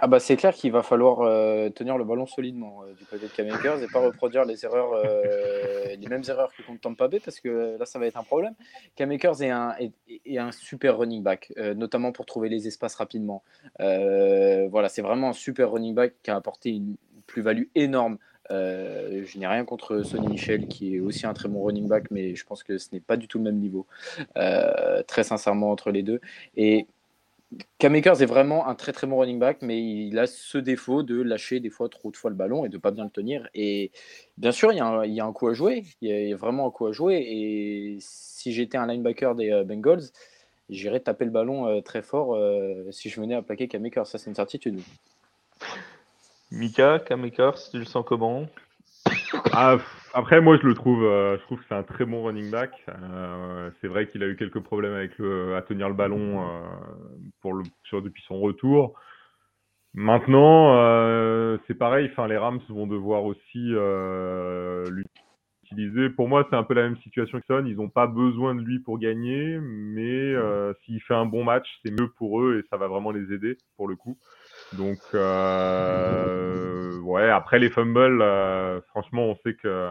Ah 0.00 0.06
bah 0.06 0.20
c'est 0.20 0.36
clair 0.36 0.54
qu'il 0.54 0.72
va 0.72 0.82
falloir 0.82 1.20
euh, 1.20 1.70
tenir 1.70 1.96
le 1.96 2.04
ballon 2.04 2.26
solidement 2.26 2.82
euh, 2.82 2.92
du 2.94 3.04
côté 3.04 3.26
de 3.26 3.32
Kamakers 3.32 3.82
et 3.82 3.86
pas 3.86 4.00
reproduire 4.00 4.44
les 4.44 4.64
erreurs, 4.64 4.92
euh, 4.92 5.96
les 5.98 6.06
mêmes 6.08 6.22
erreurs 6.28 6.52
que 6.54 6.62
contre 6.62 6.80
Tampa 6.80 7.08
Bay 7.08 7.20
parce 7.20 7.40
que 7.40 7.76
là 7.78 7.86
ça 7.86 7.98
va 7.98 8.06
être 8.06 8.16
un 8.18 8.22
problème. 8.22 8.54
Kamakers 8.94 9.42
est 9.42 9.50
un, 9.50 9.74
est, 9.78 10.38
un 10.38 10.52
super 10.52 10.98
running 10.98 11.22
back, 11.22 11.52
notamment 11.76 12.12
pour 12.12 12.26
trouver 12.26 12.48
les 12.48 12.66
espaces 12.66 12.94
rapidement. 12.94 13.42
voilà, 13.78 14.88
c'est 14.88 15.02
vraiment 15.02 15.30
un 15.30 15.34
super 15.34 15.70
running 15.70 15.94
back 15.94 16.14
qui 16.22 16.30
a 16.30 16.36
apporté 16.36 16.70
une 16.70 16.96
plus-value 17.26 17.64
énorme. 17.74 18.18
je 18.50 19.38
n'ai 19.38 19.46
rien 19.46 19.64
contre 19.64 20.02
Sonny 20.02 20.28
Michel 20.28 20.68
qui 20.68 20.96
est 20.96 21.00
aussi 21.00 21.26
un 21.26 21.34
très 21.34 21.48
bon 21.48 21.62
running 21.64 21.88
back, 21.88 22.10
mais 22.10 22.34
je 22.34 22.44
pense 22.44 22.62
que 22.62 22.78
ce 22.78 22.88
n'est 22.92 23.00
pas 23.00 23.16
du 23.16 23.28
tout 23.28 23.38
le 23.38 23.44
même 23.44 23.58
niveau, 23.58 23.86
très 24.34 25.24
sincèrement 25.24 25.70
entre 25.70 25.90
les 25.90 26.02
deux. 26.02 26.20
Et 26.56 26.86
Kamakers 27.78 28.22
est 28.22 28.26
vraiment 28.26 28.66
un 28.66 28.74
très 28.74 28.92
très 28.92 29.06
bon 29.06 29.18
running 29.18 29.38
back, 29.38 29.58
mais 29.62 29.80
il 29.80 30.18
a 30.18 30.26
ce 30.26 30.58
défaut 30.58 31.02
de 31.02 31.20
lâcher 31.20 31.60
des 31.60 31.70
fois 31.70 31.88
trop 31.88 32.10
de 32.10 32.16
fois 32.16 32.30
le 32.30 32.36
ballon 32.36 32.64
et 32.64 32.68
de 32.68 32.78
pas 32.78 32.90
bien 32.90 33.04
le 33.04 33.10
tenir. 33.10 33.48
Et 33.54 33.92
bien 34.36 34.50
sûr, 34.50 34.72
il 34.72 34.78
y, 34.78 34.80
a 34.80 34.86
un, 34.86 35.04
il 35.04 35.14
y 35.14 35.20
a 35.20 35.24
un 35.24 35.32
coup 35.32 35.46
à 35.48 35.54
jouer, 35.54 35.84
il 36.00 36.10
y, 36.10 36.32
a, 36.32 36.36
vraiment 36.36 36.66
un 36.66 36.70
coup 36.70 36.86
à 36.86 36.92
jouer. 36.92 37.24
Et 37.28 37.98
si 38.00 38.52
j'étais 38.52 38.78
un 38.78 38.86
linebacker 38.86 39.36
des 39.36 39.52
euh, 39.52 39.64
Bengals, 39.64 40.02
j'irais 40.70 41.00
taper 41.00 41.24
le 41.24 41.30
ballon 41.30 41.68
euh, 41.68 41.80
très 41.80 42.02
fort 42.02 42.34
euh, 42.34 42.90
si 42.90 43.10
je 43.10 43.20
venais 43.20 43.34
à 43.34 43.42
plaquer 43.42 43.68
Kamakers. 43.68 44.06
Ça, 44.06 44.18
c'est 44.18 44.28
une 44.28 44.36
certitude. 44.36 44.80
Mika, 46.50 46.98
Kamakers, 46.98 47.70
tu 47.70 47.78
le 47.78 47.84
sens 47.84 48.04
comment? 48.06 48.46
Ah, 49.52 49.78
après, 50.16 50.40
moi, 50.40 50.56
je 50.56 50.66
le 50.66 50.72
trouve, 50.72 51.04
euh, 51.04 51.36
je 51.36 51.42
trouve 51.42 51.58
que 51.58 51.64
c'est 51.68 51.74
un 51.74 51.82
très 51.82 52.06
bon 52.06 52.24
running 52.24 52.50
back. 52.50 52.70
Euh, 52.88 53.70
c'est 53.80 53.86
vrai 53.86 54.08
qu'il 54.08 54.22
a 54.22 54.26
eu 54.26 54.36
quelques 54.36 54.60
problèmes 54.60 54.94
avec 54.94 55.12
à 55.20 55.60
tenir 55.60 55.90
le 55.90 55.94
ballon 55.94 56.40
euh, 56.40 56.62
pour 57.42 57.52
depuis 58.00 58.22
son 58.26 58.40
retour. 58.40 58.94
Maintenant, 59.92 60.72
c'est 61.66 61.74
pareil. 61.74 62.10
Les 62.28 62.36
Rams 62.38 62.60
vont 62.70 62.86
devoir 62.86 63.24
aussi 63.24 63.74
l'utiliser. 65.68 66.08
Pour 66.08 66.28
moi, 66.28 66.46
c'est 66.48 66.56
un 66.56 66.62
peu 66.62 66.72
la 66.72 66.84
même 66.84 66.96
situation 66.98 67.38
que 67.38 67.46
Son. 67.46 67.66
Ils 67.66 67.76
n'ont 67.76 67.90
pas 67.90 68.06
besoin 68.06 68.54
de 68.54 68.62
lui 68.62 68.78
pour 68.78 68.98
gagner, 68.98 69.58
mais 69.60 70.34
s'il 70.84 71.02
fait 71.02 71.14
un 71.14 71.26
bon 71.26 71.44
match, 71.44 71.66
c'est 71.84 71.92
mieux 71.92 72.08
pour 72.16 72.40
eux 72.40 72.58
et 72.58 72.66
ça 72.70 72.78
va 72.78 72.88
vraiment 72.88 73.10
les 73.10 73.34
aider 73.34 73.58
pour 73.76 73.86
le 73.86 73.96
coup. 73.96 74.16
Donc, 74.72 74.98
euh, 75.14 76.98
ouais, 77.00 77.30
après 77.30 77.58
les 77.58 77.70
fumbles, 77.70 78.22
euh, 78.22 78.80
franchement, 78.88 79.26
on 79.26 79.36
sait 79.44 79.54
que 79.54 79.90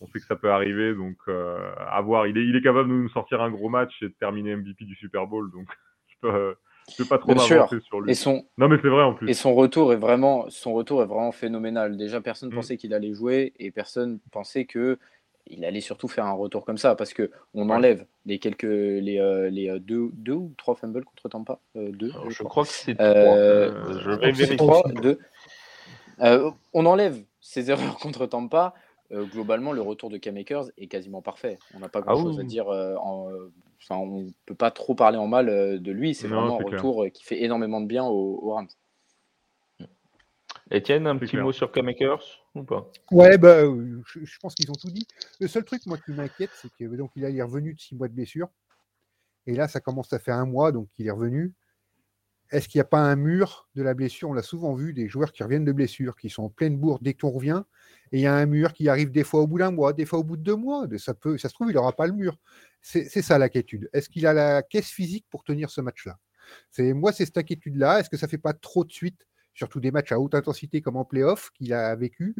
on 0.00 0.06
sait 0.08 0.18
que 0.18 0.26
ça 0.26 0.36
peut 0.36 0.50
arriver. 0.50 0.94
Donc, 0.94 1.16
euh, 1.28 1.72
à 1.78 2.00
voir. 2.00 2.26
Il 2.26 2.36
est, 2.36 2.44
il 2.44 2.56
est 2.56 2.62
capable 2.62 2.88
de 2.88 2.94
nous 2.94 3.08
sortir 3.10 3.40
un 3.40 3.50
gros 3.50 3.68
match 3.68 3.92
et 4.02 4.06
de 4.06 4.14
terminer 4.18 4.56
MVP 4.56 4.84
du 4.84 4.94
Super 4.96 5.26
Bowl. 5.26 5.50
Donc, 5.52 5.68
je 6.08 6.14
peux, 6.20 6.56
je 6.90 6.96
peux 6.96 7.08
pas 7.08 7.18
trop 7.18 7.34
m'avancer 7.34 7.80
sur 7.80 8.00
lui. 8.00 8.10
Et 8.10 8.14
son... 8.14 8.44
Non, 8.58 8.68
mais 8.68 8.78
c'est 8.82 8.88
vrai 8.88 9.04
en 9.04 9.14
plus. 9.14 9.28
Et 9.28 9.34
son 9.34 9.54
retour 9.54 9.92
est 9.92 9.96
vraiment, 9.96 10.46
son 10.50 10.74
retour 10.74 11.02
est 11.02 11.06
vraiment 11.06 11.32
phénoménal. 11.32 11.96
Déjà, 11.96 12.20
personne 12.20 12.48
ne 12.48 12.54
mm. 12.54 12.56
pensait 12.56 12.76
qu'il 12.76 12.94
allait 12.94 13.14
jouer 13.14 13.52
et 13.58 13.70
personne 13.70 14.18
pensait 14.30 14.66
que 14.66 14.98
il 15.46 15.64
allait 15.64 15.80
surtout 15.80 16.08
faire 16.08 16.24
un 16.26 16.32
retour 16.32 16.64
comme 16.64 16.78
ça 16.78 16.94
parce 16.94 17.12
que 17.12 17.30
on 17.54 17.68
enlève 17.70 18.06
les 18.26 18.38
quelques 18.38 18.62
les, 18.62 19.18
euh, 19.18 19.50
les 19.50 19.68
euh, 19.68 19.78
deux, 19.78 20.10
deux 20.12 20.34
ou 20.34 20.54
trois 20.56 20.74
fumbles 20.74 21.04
contre 21.04 21.28
Tampa 21.28 21.58
euh, 21.76 21.90
deux 21.90 22.12
je, 22.28 22.42
crois. 22.42 22.64
que 22.64 22.70
c'est 22.70 22.94
trois 22.94 23.04
je 23.04 24.10
vais 24.10 24.32
vérifier. 24.32 24.56
deux. 25.02 25.18
On 26.72 26.86
enlève 26.86 27.22
ces 27.40 27.70
erreurs 27.70 27.98
contre 27.98 28.26
Tampa 28.26 28.74
globalement 29.10 29.72
le 29.72 29.82
retour 29.82 30.08
de 30.08 30.16
K-Makers 30.16 30.70
est 30.78 30.86
quasiment 30.86 31.20
parfait. 31.20 31.58
On 31.74 31.80
n'a 31.80 31.90
pas 31.90 32.00
grand 32.00 32.16
chose 32.16 32.40
à 32.40 32.44
dire 32.44 32.68
en, 32.68 33.28
enfin, 33.82 33.96
on 33.96 34.26
peut 34.46 34.54
pas 34.54 34.70
trop 34.70 34.94
parler 34.94 35.18
en 35.18 35.26
mal 35.26 35.46
de 35.82 35.92
lui. 35.92 36.14
C'est 36.14 36.28
vraiment 36.28 36.58
un 36.58 36.64
retour 36.64 37.04
qui 37.12 37.22
fait 37.22 37.42
énormément 37.42 37.82
de 37.82 37.86
bien 37.86 38.06
aux, 38.06 38.40
aux 38.42 38.54
Rams 38.54 38.68
Etienne, 40.72 41.06
un 41.06 41.16
petit 41.18 41.36
mot 41.36 41.52
sur 41.52 41.70
Kamakers 41.70 42.24
ou 42.54 42.64
pas? 42.64 42.90
Ouais, 43.10 43.36
bah, 43.36 43.62
je, 44.06 44.38
pense 44.40 44.54
qu'ils 44.54 44.70
ont 44.70 44.74
tout 44.74 44.90
dit. 44.90 45.06
Le 45.40 45.48
seul 45.48 45.64
truc, 45.64 45.84
moi, 45.86 45.98
qui 45.98 46.12
m'inquiète, 46.12 46.50
c'est 46.54 46.70
qu'il 46.72 46.86
est 46.86 47.42
revenu 47.42 47.74
de 47.74 47.78
six 47.78 47.94
mois 47.94 48.08
de 48.08 48.14
blessure. 48.14 48.48
Et 49.46 49.54
là, 49.54 49.68
ça 49.68 49.80
commence 49.80 50.12
à 50.12 50.18
faire 50.18 50.36
un 50.36 50.46
mois, 50.46 50.72
donc 50.72 50.88
il 50.98 51.06
est 51.06 51.10
revenu. 51.10 51.52
Est-ce 52.50 52.68
qu'il 52.68 52.78
n'y 52.78 52.82
a 52.82 52.86
pas 52.86 53.00
un 53.00 53.16
mur 53.16 53.68
de 53.74 53.82
la 53.82 53.94
blessure? 53.94 54.30
On 54.30 54.34
l'a 54.34 54.42
souvent 54.42 54.74
vu, 54.74 54.92
des 54.92 55.08
joueurs 55.08 55.32
qui 55.32 55.42
reviennent 55.42 55.64
de 55.64 55.72
blessure, 55.72 56.16
qui 56.16 56.30
sont 56.30 56.44
en 56.44 56.50
pleine 56.50 56.76
bourre 56.76 56.98
dès 57.00 57.14
qu'on 57.14 57.30
revient, 57.30 57.62
et 58.12 58.18
il 58.18 58.22
y 58.22 58.26
a 58.26 58.34
un 58.34 58.46
mur 58.46 58.74
qui 58.74 58.88
arrive 58.88 59.10
des 59.10 59.24
fois 59.24 59.40
au 59.40 59.46
bout 59.46 59.58
d'un 59.58 59.70
mois, 59.70 59.94
des 59.94 60.04
fois 60.04 60.18
au 60.18 60.24
bout 60.24 60.36
de 60.36 60.42
deux 60.42 60.56
mois. 60.56 60.86
Ça, 60.98 61.14
peut, 61.14 61.38
ça 61.38 61.48
se 61.48 61.54
trouve, 61.54 61.70
il 61.70 61.74
n'aura 61.74 61.92
pas 61.92 62.06
le 62.06 62.12
mur. 62.12 62.36
C'est 62.82 63.22
ça 63.22 63.38
l'inquiétude. 63.38 63.88
Est-ce 63.92 64.08
qu'il 64.08 64.26
a 64.26 64.32
la 64.32 64.62
caisse 64.62 64.90
physique 64.90 65.26
pour 65.30 65.44
tenir 65.44 65.70
ce 65.70 65.80
match-là? 65.80 66.18
Moi, 66.78 67.12
c'est 67.12 67.24
cette 67.24 67.38
inquiétude-là. 67.38 68.00
Est-ce 68.00 68.10
que 68.10 68.16
ça 68.16 68.26
ne 68.26 68.30
fait 68.30 68.38
pas 68.38 68.52
trop 68.52 68.84
de 68.84 68.92
suite, 68.92 69.26
surtout 69.54 69.80
des 69.80 69.90
matchs 69.90 70.12
à 70.12 70.20
haute 70.20 70.34
intensité 70.34 70.80
comme 70.80 70.96
en 70.96 71.04
playoff 71.04 71.50
qu'il 71.50 71.72
a 71.72 71.94
vécu 71.96 72.34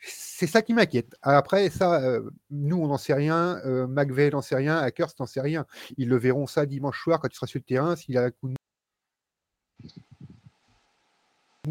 c'est 0.00 0.46
ça 0.46 0.62
qui 0.62 0.74
m'inquiète. 0.74 1.16
Après, 1.22 1.70
ça, 1.70 2.00
euh, 2.02 2.30
nous, 2.50 2.76
on 2.76 2.88
n'en 2.88 2.98
sait 2.98 3.14
rien. 3.14 3.60
Euh, 3.64 3.86
McVeigh 3.88 4.30
n'en 4.30 4.42
sait 4.42 4.54
rien. 4.54 4.78
Hackers 4.78 5.10
n'en 5.18 5.26
sait 5.26 5.40
rien. 5.40 5.66
Ils 5.96 6.08
le 6.08 6.16
verront 6.16 6.46
ça 6.46 6.66
dimanche 6.66 7.02
soir 7.02 7.20
quand 7.20 7.28
il 7.32 7.34
sera 7.34 7.46
sur 7.46 7.58
le 7.58 7.64
terrain, 7.64 7.96
s'il 7.96 8.16
a 8.16 8.24
un 8.24 8.30
coup 8.30 8.48
de 8.48 8.54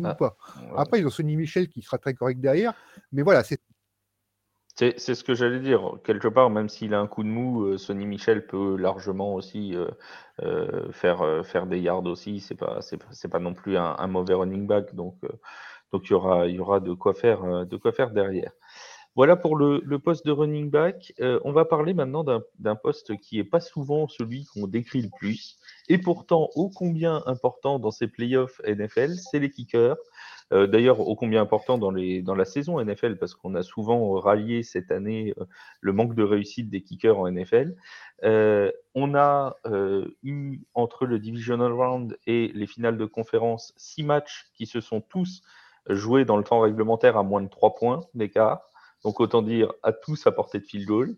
ah, 0.03 0.15
pas. 0.15 0.37
Après, 0.75 0.99
ils 0.99 1.07
ont 1.07 1.09
Sonny 1.09 1.35
Michel 1.35 1.69
qui 1.69 1.81
sera 1.81 1.97
très 1.97 2.13
correct 2.13 2.39
derrière. 2.39 2.73
Mais 3.11 3.23
voilà, 3.23 3.43
c'est. 3.43 3.61
C'est 4.77 5.15
ce 5.15 5.23
que 5.23 5.33
j'allais 5.33 5.59
dire. 5.59 5.93
Quelque 6.03 6.27
part, 6.27 6.51
même 6.51 6.69
s'il 6.69 6.93
a 6.93 6.99
un 6.99 7.07
coup 7.07 7.23
de 7.23 7.27
mou, 7.27 7.63
euh, 7.63 7.77
Sonny 7.79 8.05
Michel 8.05 8.45
peut 8.45 8.77
largement 8.77 9.33
aussi 9.33 9.75
euh, 9.75 9.87
euh, 10.43 10.91
faire, 10.91 11.65
des 11.65 11.79
yards 11.79 12.05
aussi. 12.05 12.39
C'est 12.39 12.53
pas, 12.53 12.79
pas 13.31 13.39
non 13.39 13.55
plus 13.55 13.75
un, 13.75 14.07
mauvais 14.07 14.35
running 14.35 14.67
back. 14.67 14.93
Donc, 14.93 15.15
donc 15.91 16.03
il 16.07 16.11
y 16.11 16.59
aura, 16.59 16.79
de 16.79 16.93
quoi 16.93 17.15
faire, 17.15 17.65
de 17.65 17.75
quoi 17.75 17.91
faire 17.91 18.11
derrière. 18.11 18.51
Voilà 19.15 19.35
pour 19.35 19.55
le, 19.55 19.97
poste 19.97 20.27
de 20.27 20.31
running 20.31 20.69
back. 20.69 21.11
on 21.43 21.51
va 21.53 21.65
parler 21.65 21.95
maintenant 21.95 22.23
d'un 22.23 22.75
poste 22.75 23.17
qui 23.17 23.37
n'est 23.37 23.43
pas 23.43 23.59
souvent 23.59 24.07
celui 24.07 24.45
qu'on 24.45 24.67
décrit 24.67 25.01
le 25.01 25.09
plus, 25.17 25.57
et 25.89 25.97
pourtant 25.97 26.51
ô 26.53 26.69
combien 26.69 27.23
important 27.25 27.79
dans 27.79 27.89
ces 27.89 28.07
playoffs 28.07 28.61
NFL, 28.63 29.15
c'est 29.15 29.39
les 29.39 29.49
kickers. 29.49 29.97
Euh, 30.53 30.67
d'ailleurs, 30.67 30.99
ô 31.01 31.15
combien 31.15 31.41
important 31.41 31.77
dans, 31.77 31.91
les, 31.91 32.21
la 32.21 32.45
saison 32.45 32.83
NFL, 32.83 33.17
parce 33.17 33.35
qu'on 33.35 33.55
a 33.55 33.63
souvent 33.63 34.13
rallié 34.13 34.63
cette 34.63 34.91
année 34.91 35.33
euh, 35.37 35.45
le 35.81 35.93
manque 35.93 36.15
de 36.15 36.23
réussite 36.23 36.69
des 36.69 36.81
kickers 36.81 37.19
en 37.19 37.29
NFL. 37.29 37.75
Euh, 38.23 38.71
on 38.95 39.13
a 39.15 39.55
eu 40.23 40.61
entre 40.73 41.05
le 41.05 41.19
Divisional 41.19 41.71
Round 41.71 42.17
et 42.25 42.51
les 42.53 42.67
finales 42.67 42.97
de 42.97 43.05
conférence 43.05 43.73
six 43.77 44.03
matchs 44.03 44.49
qui 44.55 44.65
se 44.65 44.81
sont 44.81 45.01
tous 45.01 45.41
joués 45.89 46.25
dans 46.25 46.37
le 46.37 46.43
temps 46.43 46.59
réglementaire 46.59 47.17
à 47.17 47.23
moins 47.23 47.41
de 47.41 47.47
trois 47.47 47.75
points 47.75 48.01
d'écart. 48.13 48.69
Donc 49.03 49.19
autant 49.19 49.41
dire 49.41 49.73
à 49.83 49.91
tous 49.91 50.25
à 50.27 50.31
portée 50.31 50.59
de 50.59 50.65
field 50.65 50.87
goal. 50.87 51.15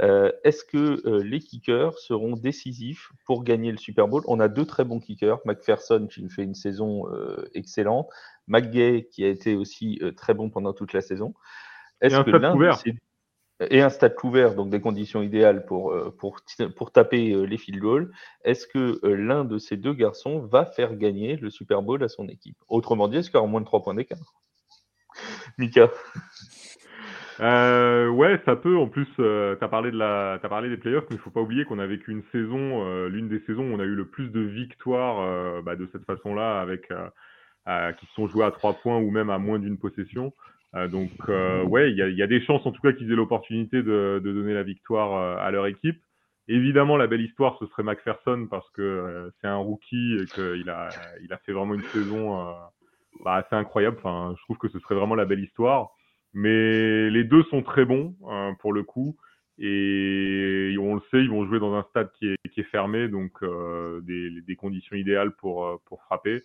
Euh, 0.00 0.32
est-ce 0.42 0.64
que 0.64 1.06
euh, 1.06 1.22
les 1.22 1.40
kickers 1.40 1.96
seront 1.98 2.36
décisifs 2.36 3.10
pour 3.24 3.44
gagner 3.44 3.70
le 3.70 3.78
Super 3.78 4.08
Bowl? 4.08 4.22
On 4.26 4.40
a 4.40 4.48
deux 4.48 4.66
très 4.66 4.84
bons 4.84 5.00
kickers, 5.00 5.38
McPherson 5.44 6.08
qui 6.10 6.28
fait 6.28 6.42
une 6.42 6.54
saison 6.54 7.08
euh, 7.12 7.48
excellente, 7.54 8.08
McGay 8.48 9.08
qui 9.10 9.24
a 9.24 9.28
été 9.28 9.54
aussi 9.54 10.00
très 10.16 10.34
bon 10.34 10.50
pendant 10.50 10.72
toute 10.72 10.92
la 10.92 11.00
saison. 11.00 11.34
Est-ce 12.00 12.20
que 12.22 12.30
l'un 12.30 12.74
et 13.70 13.80
un 13.80 13.88
stade 13.88 14.16
couvert, 14.16 14.56
donc 14.56 14.68
des 14.70 14.80
conditions 14.80 15.22
idéales 15.22 15.64
pour, 15.64 15.94
pour, 16.18 16.40
pour 16.74 16.90
taper 16.90 17.46
les 17.46 17.56
field 17.56 17.80
goals. 17.80 18.12
Est-ce 18.42 18.66
que 18.66 18.98
l'un 19.06 19.44
de 19.44 19.58
ces 19.58 19.76
deux 19.76 19.94
garçons 19.94 20.40
va 20.40 20.66
faire 20.66 20.96
gagner 20.96 21.36
le 21.36 21.50
Super 21.50 21.80
Bowl 21.80 22.02
à 22.02 22.08
son 22.08 22.28
équipe? 22.28 22.58
Autrement 22.66 23.06
dit, 23.06 23.18
est-ce 23.18 23.30
qu'il 23.30 23.38
y 23.38 23.40
aura 23.40 23.46
moins 23.46 23.60
de 23.60 23.66
3 23.66 23.84
points 23.84 23.94
d'écart? 23.94 24.34
Mika? 25.56 25.88
Euh, 27.40 28.08
ouais, 28.08 28.40
ça 28.44 28.56
peut. 28.56 28.76
En 28.76 28.86
plus, 28.86 29.08
euh, 29.18 29.56
tu 29.56 29.64
as 29.64 29.66
as 29.66 30.48
parlé 30.48 30.68
des 30.68 30.76
playoffs, 30.76 31.04
mais 31.10 31.16
il 31.16 31.18
faut 31.18 31.30
pas 31.30 31.40
oublier 31.40 31.64
qu'on 31.64 31.78
a 31.78 31.86
vécu 31.86 32.12
une 32.12 32.22
saison, 32.30 32.86
euh, 32.86 33.08
l'une 33.08 33.28
des 33.28 33.40
saisons 33.40 33.62
où 33.62 33.74
on 33.74 33.80
a 33.80 33.84
eu 33.84 33.94
le 33.94 34.06
plus 34.06 34.28
de 34.30 34.40
victoires 34.40 35.20
euh, 35.20 35.62
bah, 35.62 35.76
de 35.76 35.88
cette 35.92 36.04
façon-là, 36.04 36.60
avec 36.60 36.88
qui 37.98 38.06
se 38.06 38.12
sont 38.14 38.28
jouées 38.28 38.44
à 38.44 38.50
trois 38.50 38.74
points 38.74 38.98
ou 38.98 39.10
même 39.10 39.30
à 39.30 39.38
moins 39.38 39.58
d'une 39.58 39.78
possession. 39.78 40.32
donc, 40.90 41.10
ouais, 41.28 41.90
il 41.90 41.96
y 41.96 42.02
a, 42.02 42.08
y 42.08 42.22
a, 42.22 42.26
des 42.26 42.42
chances 42.42 42.64
en 42.66 42.72
tout 42.72 42.82
cas 42.82 42.92
qu'ils 42.92 43.10
aient 43.10 43.16
l'opportunité 43.16 43.82
de, 43.82 44.20
de, 44.22 44.32
donner 44.32 44.54
la 44.54 44.62
victoire 44.62 45.40
à 45.40 45.50
leur 45.50 45.66
équipe. 45.66 45.98
Évidemment, 46.46 46.98
la 46.98 47.06
belle 47.06 47.22
histoire, 47.22 47.56
ce 47.58 47.66
serait 47.66 47.82
McPherson 47.82 48.48
parce 48.50 48.68
que 48.72 49.32
c'est 49.40 49.46
un 49.46 49.56
rookie 49.56 50.18
et 50.20 50.26
qu'il 50.26 50.68
a, 50.68 50.90
il 51.22 51.32
a 51.32 51.38
fait 51.38 51.52
vraiment 51.52 51.72
une 51.72 51.84
saison 51.84 52.54
bah, 53.24 53.36
assez 53.36 53.56
incroyable. 53.56 53.96
Enfin, 53.98 54.34
je 54.36 54.42
trouve 54.42 54.58
que 54.58 54.68
ce 54.68 54.78
serait 54.80 54.94
vraiment 54.94 55.14
la 55.14 55.24
belle 55.24 55.40
histoire. 55.40 55.92
Mais 56.34 57.10
les 57.10 57.24
deux 57.24 57.44
sont 57.44 57.62
très 57.62 57.84
bons 57.84 58.14
hein, 58.28 58.54
pour 58.60 58.72
le 58.72 58.82
coup. 58.82 59.16
Et 59.58 60.74
on 60.80 60.96
le 60.96 61.00
sait, 61.10 61.18
ils 61.18 61.30
vont 61.30 61.46
jouer 61.46 61.60
dans 61.60 61.74
un 61.74 61.84
stade 61.90 62.10
qui 62.18 62.26
est, 62.26 62.36
qui 62.52 62.60
est 62.60 62.70
fermé, 62.70 63.08
donc 63.08 63.30
euh, 63.42 64.00
des, 64.00 64.40
des, 64.40 64.56
conditions 64.56 64.96
idéales 64.96 65.30
pour, 65.36 65.64
euh, 65.64 65.76
pour 65.84 66.02
frapper. 66.02 66.42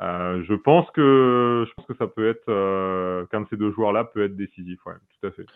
Euh, 0.00 0.42
je 0.48 0.54
pense 0.54 0.88
que 0.90 1.64
je 1.68 1.74
pense 1.74 1.86
que 1.86 1.96
ça 1.96 2.06
peut 2.06 2.28
être 2.28 2.48
euh, 2.48 3.26
qu'un 3.26 3.42
de 3.42 3.46
ces 3.48 3.56
deux 3.56 3.72
joueurs-là 3.72 4.04
peut 4.04 4.24
être 4.24 4.36
décisif, 4.36 4.84
ouais, 4.86 4.94
tout 5.20 5.26
à 5.28 5.30
fait. 5.30 5.46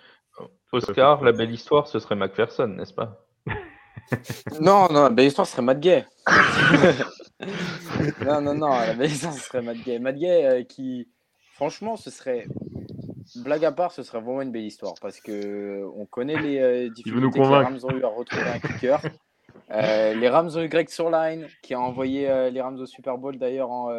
Oscar, 0.73 1.23
la 1.23 1.33
belle 1.33 1.53
histoire, 1.53 1.89
ce 1.89 1.99
serait 1.99 2.17
McPherson, 2.17 2.69
n'est-ce 2.69 2.95
pas? 2.95 3.27
Non, 4.61 4.89
non, 4.91 5.03
la 5.03 5.11
belle 5.11 5.27
histoire, 5.27 5.47
ce 5.47 5.53
serait 5.53 5.63
Matt 5.63 5.79
Gay. 5.79 6.05
non, 8.25 8.41
non, 8.41 8.55
non, 8.55 8.71
la 8.71 8.95
belle 8.95 9.11
histoire, 9.11 9.35
ce 9.35 9.41
serait 9.41 9.63
Matt 9.63 9.77
Gay. 9.85 9.99
Matt 9.99 10.17
Gay 10.17 10.67
qui, 10.69 11.09
franchement, 11.53 11.97
ce 11.97 12.11
serait 12.11 12.47
blague 13.37 13.65
à 13.65 13.73
part, 13.73 13.93
ce 13.93 14.03
serait 14.03 14.21
vraiment 14.21 14.43
une 14.43 14.53
belle 14.53 14.65
histoire 14.65 14.95
parce 15.01 15.21
que 15.21 15.85
on 15.97 16.07
connaît 16.07 16.41
les 16.41 16.59
euh, 16.59 16.91
difficultés 16.91 17.39
que 17.39 17.39
les 17.39 17.45
Rams 17.45 17.79
ont 17.83 17.91
eu 17.91 18.05
à 18.05 18.09
retrouver 18.09 18.49
un 18.49 18.59
kicker. 18.59 19.01
Euh, 19.71 20.15
les 20.15 20.29
Rams 20.29 20.51
ont 20.55 20.61
eu 20.61 20.69
Greg 20.69 20.89
Surline 20.91 21.47
qui 21.63 21.73
a 21.73 21.81
envoyé 21.81 22.29
euh, 22.29 22.51
les 22.51 22.61
Rams 22.61 22.79
au 22.79 22.85
Super 22.85 23.17
Bowl 23.17 23.39
d'ailleurs 23.39 23.71
en, 23.71 23.91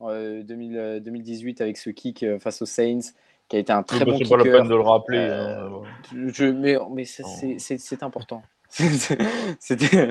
2018 0.00 1.60
avec 1.60 1.76
ce 1.76 1.90
kick 1.90 2.24
face 2.40 2.62
aux 2.62 2.66
Saints 2.66 3.12
qui 3.48 3.56
a 3.56 3.58
été 3.60 3.72
un 3.72 3.84
très 3.84 4.04
bon 4.04 4.12
kicker. 4.12 4.26
C'est 4.26 4.36
pas 4.36 4.44
la 4.44 4.58
peine 4.58 4.68
de 4.68 4.74
le 4.74 4.80
rappeler. 4.80 5.18
Hein, 5.18 5.70
je, 6.12 6.46
mais 6.46 6.76
mais 6.90 7.04
c'est 7.04 8.02
important. 8.02 8.42
C'était. 9.60 10.08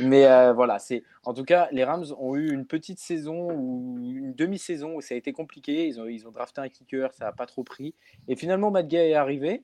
Mais 0.00 0.26
euh, 0.26 0.52
voilà, 0.52 0.78
c'est. 0.78 1.04
En 1.24 1.32
tout 1.32 1.44
cas, 1.44 1.68
les 1.72 1.84
Rams 1.84 2.04
ont 2.18 2.36
eu 2.36 2.52
une 2.52 2.66
petite 2.66 2.98
saison 2.98 3.50
ou 3.50 3.98
une 3.98 4.34
demi-saison 4.34 4.96
où 4.96 5.00
ça 5.00 5.14
a 5.14 5.16
été 5.16 5.32
compliqué. 5.32 5.86
Ils 5.86 6.00
ont, 6.00 6.06
ils 6.06 6.26
ont 6.26 6.30
drafté 6.30 6.60
un 6.60 6.68
kicker, 6.68 7.14
ça 7.14 7.26
n'a 7.26 7.32
pas 7.32 7.46
trop 7.46 7.64
pris. 7.64 7.94
Et 8.28 8.36
finalement, 8.36 8.70
Matt 8.70 8.92
est 8.92 9.14
arrivé 9.14 9.62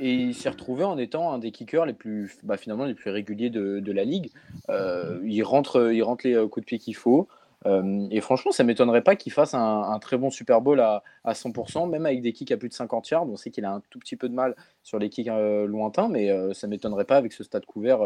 et 0.00 0.14
il 0.14 0.34
s'est 0.34 0.48
retrouvé 0.48 0.82
en 0.84 0.96
étant 0.98 1.32
un 1.32 1.38
des 1.38 1.50
kickers 1.50 1.84
les 1.84 1.92
plus, 1.92 2.38
bah, 2.42 2.56
finalement, 2.56 2.86
les 2.86 2.94
plus 2.94 3.10
réguliers 3.10 3.50
de, 3.50 3.80
de 3.80 3.92
la 3.92 4.04
ligue. 4.04 4.30
Euh, 4.70 5.20
il 5.24 5.42
rentre, 5.42 5.92
il 5.92 6.02
rentre 6.02 6.26
les 6.26 6.34
euh, 6.34 6.48
coups 6.48 6.64
de 6.64 6.66
pied 6.66 6.78
qu'il 6.78 6.96
faut. 6.96 7.28
Euh, 7.66 8.06
et 8.10 8.20
franchement, 8.20 8.52
ça 8.52 8.64
m'étonnerait 8.64 9.02
pas 9.02 9.16
qu'il 9.16 9.32
fasse 9.32 9.54
un, 9.54 9.98
très 10.00 10.16
bon 10.16 10.30
Super 10.30 10.60
Bowl 10.60 10.80
à, 10.80 11.02
100%, 11.26 11.88
même 11.88 12.06
avec 12.06 12.22
des 12.22 12.32
kicks 12.32 12.52
à 12.52 12.56
plus 12.56 12.68
de 12.68 12.74
50 12.74 13.08
yards. 13.10 13.28
On 13.28 13.36
sait 13.36 13.50
qu'il 13.50 13.64
a 13.64 13.72
un 13.72 13.82
tout 13.90 13.98
petit 13.98 14.16
peu 14.16 14.28
de 14.28 14.34
mal 14.34 14.56
sur 14.82 14.98
les 14.98 15.10
kicks 15.10 15.28
euh, 15.28 15.66
lointains, 15.66 16.08
mais 16.08 16.30
euh, 16.30 16.54
ça 16.54 16.66
m'étonnerait 16.66 17.04
pas 17.04 17.16
avec 17.16 17.32
ce 17.32 17.44
stade 17.44 17.66
couvert, 17.66 18.00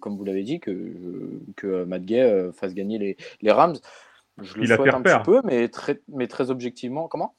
comme 0.00 0.16
vous 0.16 0.24
l'avez 0.24 0.42
dit, 0.42 0.60
que, 0.60 1.40
que 1.56 1.84
Matt 1.84 2.04
Gay 2.04 2.50
fasse 2.52 2.74
gagner 2.74 2.98
les, 2.98 3.16
les 3.42 3.52
Rams. 3.52 3.76
Je 4.40 4.54
le 4.56 4.66
souhaite 4.66 4.94
un 4.94 5.02
petit 5.02 5.22
peu, 5.24 5.40
mais 5.44 5.68
très, 5.68 6.00
mais 6.08 6.26
très 6.26 6.50
objectivement. 6.50 7.08
Comment? 7.08 7.34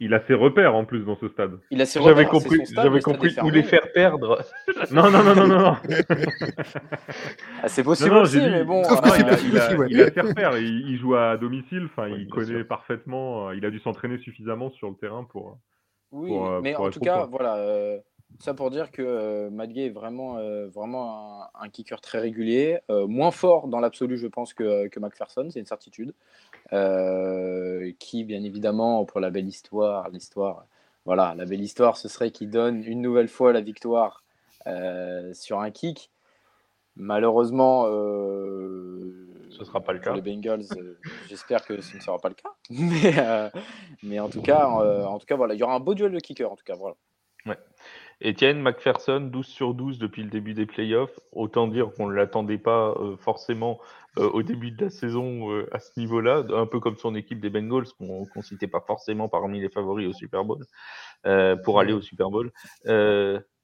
Il 0.00 0.14
a 0.14 0.20
ses 0.26 0.34
repères 0.34 0.74
en 0.74 0.84
plus 0.84 1.04
dans 1.04 1.16
ce 1.16 1.28
stade. 1.28 1.58
Il 1.70 1.80
a 1.80 1.86
ses 1.86 1.98
repères. 1.98 2.16
J'avais 2.16 2.28
compris, 2.28 2.60
j'avais 2.72 3.00
compris 3.00 3.34
où 3.42 3.50
les 3.50 3.62
faire 3.62 3.92
perdre. 3.92 4.42
non, 4.92 5.10
non, 5.10 5.22
non, 5.22 5.34
non, 5.34 5.46
non. 5.46 5.76
ah, 7.62 7.68
c'est 7.68 7.82
possible 7.82 8.16
aussi, 8.16 8.38
mais 8.38 8.64
bon. 8.64 8.82
il, 8.82 9.28
a, 9.28 9.40
il, 9.88 10.00
a, 10.00 10.10
ses 10.10 10.20
repères. 10.20 10.58
Il, 10.58 10.98
joue 10.98 11.14
à 11.14 11.36
domicile. 11.36 11.86
Enfin, 11.86 12.08
il 12.08 12.28
connaît 12.28 12.64
parfaitement. 12.64 13.48
Euh, 13.48 13.56
il 13.56 13.64
a 13.64 13.70
dû 13.70 13.78
s'entraîner 13.80 14.18
suffisamment 14.18 14.70
sur 14.70 14.88
le 14.88 14.96
terrain 14.96 15.24
pour. 15.24 15.58
Oui, 16.12 16.32
euh, 16.32 16.60
mais 16.62 16.74
en 16.76 16.90
tout 16.90 17.00
cas, 17.00 17.26
voilà. 17.26 17.56
Euh, 17.56 17.98
ça 18.40 18.54
pour 18.54 18.70
dire 18.70 18.90
que 18.90 19.02
euh, 19.02 19.66
est 19.76 19.90
vraiment, 19.90 20.34
vraiment 20.68 21.44
un, 21.54 21.68
kicker 21.68 22.00
très 22.00 22.18
régulier, 22.18 22.78
moins 22.88 23.30
fort 23.30 23.68
dans 23.68 23.80
l'absolu, 23.80 24.16
je 24.18 24.26
pense, 24.26 24.52
que, 24.52 24.88
que 24.88 25.00
McPherson, 25.00 25.48
c'est 25.50 25.60
une 25.60 25.66
certitude. 25.66 26.12
Euh, 26.72 27.92
qui, 27.98 28.24
bien 28.24 28.42
évidemment, 28.42 29.04
pour 29.04 29.20
la 29.20 29.30
belle 29.30 29.46
histoire, 29.46 30.08
l'histoire, 30.10 30.66
voilà, 31.04 31.34
la 31.36 31.44
belle 31.44 31.60
histoire, 31.60 31.96
ce 31.96 32.08
serait 32.08 32.30
qu'il 32.30 32.50
donne 32.50 32.82
une 32.84 33.00
nouvelle 33.00 33.28
fois 33.28 33.52
la 33.52 33.60
victoire 33.60 34.24
euh, 34.66 35.32
sur 35.32 35.60
un 35.60 35.70
kick. 35.70 36.10
Malheureusement, 36.96 37.84
euh, 37.86 39.28
ce 39.50 39.64
sera 39.64 39.80
pas 39.80 39.92
le 39.92 40.00
cas. 40.00 40.14
Les 40.14 40.22
Bengals, 40.22 40.64
j'espère 41.28 41.64
que 41.64 41.80
ce 41.80 41.96
ne 41.96 42.02
sera 42.02 42.18
pas 42.18 42.30
le 42.30 42.34
cas. 42.34 42.54
Mais, 42.70 43.50
mais 44.02 44.18
en 44.18 44.28
tout 44.28 44.42
cas, 44.42 44.66
en 44.66 45.18
tout 45.18 45.26
cas, 45.26 45.36
voilà, 45.36 45.54
il 45.54 45.60
y 45.60 45.62
aura 45.62 45.74
un 45.74 45.80
beau 45.80 45.94
duel 45.94 46.12
de 46.12 46.18
kicker, 46.18 46.50
en 46.50 46.56
tout 46.56 46.64
cas, 46.64 46.74
voilà. 46.74 46.96
Ouais. 47.44 47.58
Etienne 48.24 48.62
McPherson, 48.62 49.20
12 49.20 49.46
sur 49.46 49.74
12 49.74 49.98
depuis 49.98 50.22
le 50.22 50.30
début 50.30 50.54
des 50.54 50.64
playoffs. 50.64 51.18
Autant 51.32 51.68
dire 51.68 51.92
qu'on 51.92 52.08
ne 52.08 52.14
l'attendait 52.14 52.58
pas 52.58 52.94
euh, 52.98 53.16
forcément 53.18 53.78
euh, 54.18 54.30
au 54.30 54.42
début 54.42 54.70
de 54.70 54.84
la 54.84 54.90
saison 54.90 55.52
euh, 55.52 55.68
à 55.72 55.80
ce 55.80 55.98
niveau-là, 56.00 56.44
un 56.54 56.66
peu 56.66 56.80
comme 56.80 56.96
son 56.96 57.14
équipe 57.14 57.40
des 57.40 57.50
Bengals, 57.50 57.88
qu'on 57.98 58.26
ne 58.34 58.42
citait 58.42 58.68
pas 58.68 58.80
forcément 58.80 59.28
parmi 59.28 59.60
les 59.60 59.68
favoris 59.68 60.08
au 60.08 60.12
Super 60.14 60.44
Bowl, 60.44 60.64
pour 61.64 61.80
aller 61.80 61.92
au 61.92 62.00
Super 62.00 62.30
Bowl. 62.30 62.52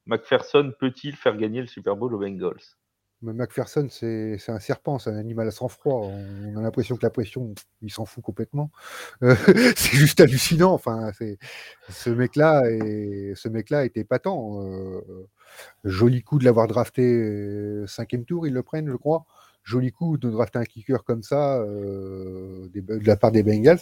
McPherson 0.05 0.73
peut-il 0.79 1.17
faire 1.17 1.37
gagner 1.37 1.61
le 1.61 1.69
Super 1.69 1.97
Bowl 1.97 2.13
aux 2.15 2.19
Bengals? 2.19 2.77
McPherson, 3.23 3.87
c'est 3.89 4.39
un 4.49 4.59
serpent, 4.59 4.99
c'est 4.99 5.11
un 5.11 5.17
animal 5.17 5.47
à 5.47 5.51
sang-froid. 5.51 6.07
On, 6.07 6.57
a 6.57 6.63
l'impression 6.63 6.97
que 6.97 7.03
la 7.05 7.11
pression, 7.11 7.55
il 7.81 7.93
s'en 7.93 8.05
fout 8.05 8.23
complètement. 8.23 8.71
c'est 9.23 9.97
juste 9.97 10.21
hallucinant. 10.21 10.73
Enfin, 10.73 11.13
ce 11.89 12.11
mec-là, 12.11 12.63
ce 13.35 13.49
mec-là 13.49 13.85
était 13.85 14.01
épatant. 14.01 14.63
Euh, 14.65 15.29
joli 15.85 16.23
coup 16.23 16.39
de 16.39 16.45
l'avoir 16.45 16.67
drafté 16.67 17.03
euh, 17.03 17.87
cinquième 17.87 18.25
tour, 18.25 18.47
ils 18.47 18.53
le 18.53 18.63
prennent, 18.63 18.91
je 18.91 18.97
crois. 18.97 19.25
Joli 19.63 19.93
coup 19.93 20.19
de 20.19 20.29
drafter 20.29 20.59
un 20.59 20.65
kicker 20.65 21.05
comme 21.05 21.23
ça 21.23 21.59
euh, 21.61 22.69
de 22.75 23.07
la 23.07 23.17
part 23.17 23.31
des 23.31 23.45
Bengals, 23.45 23.79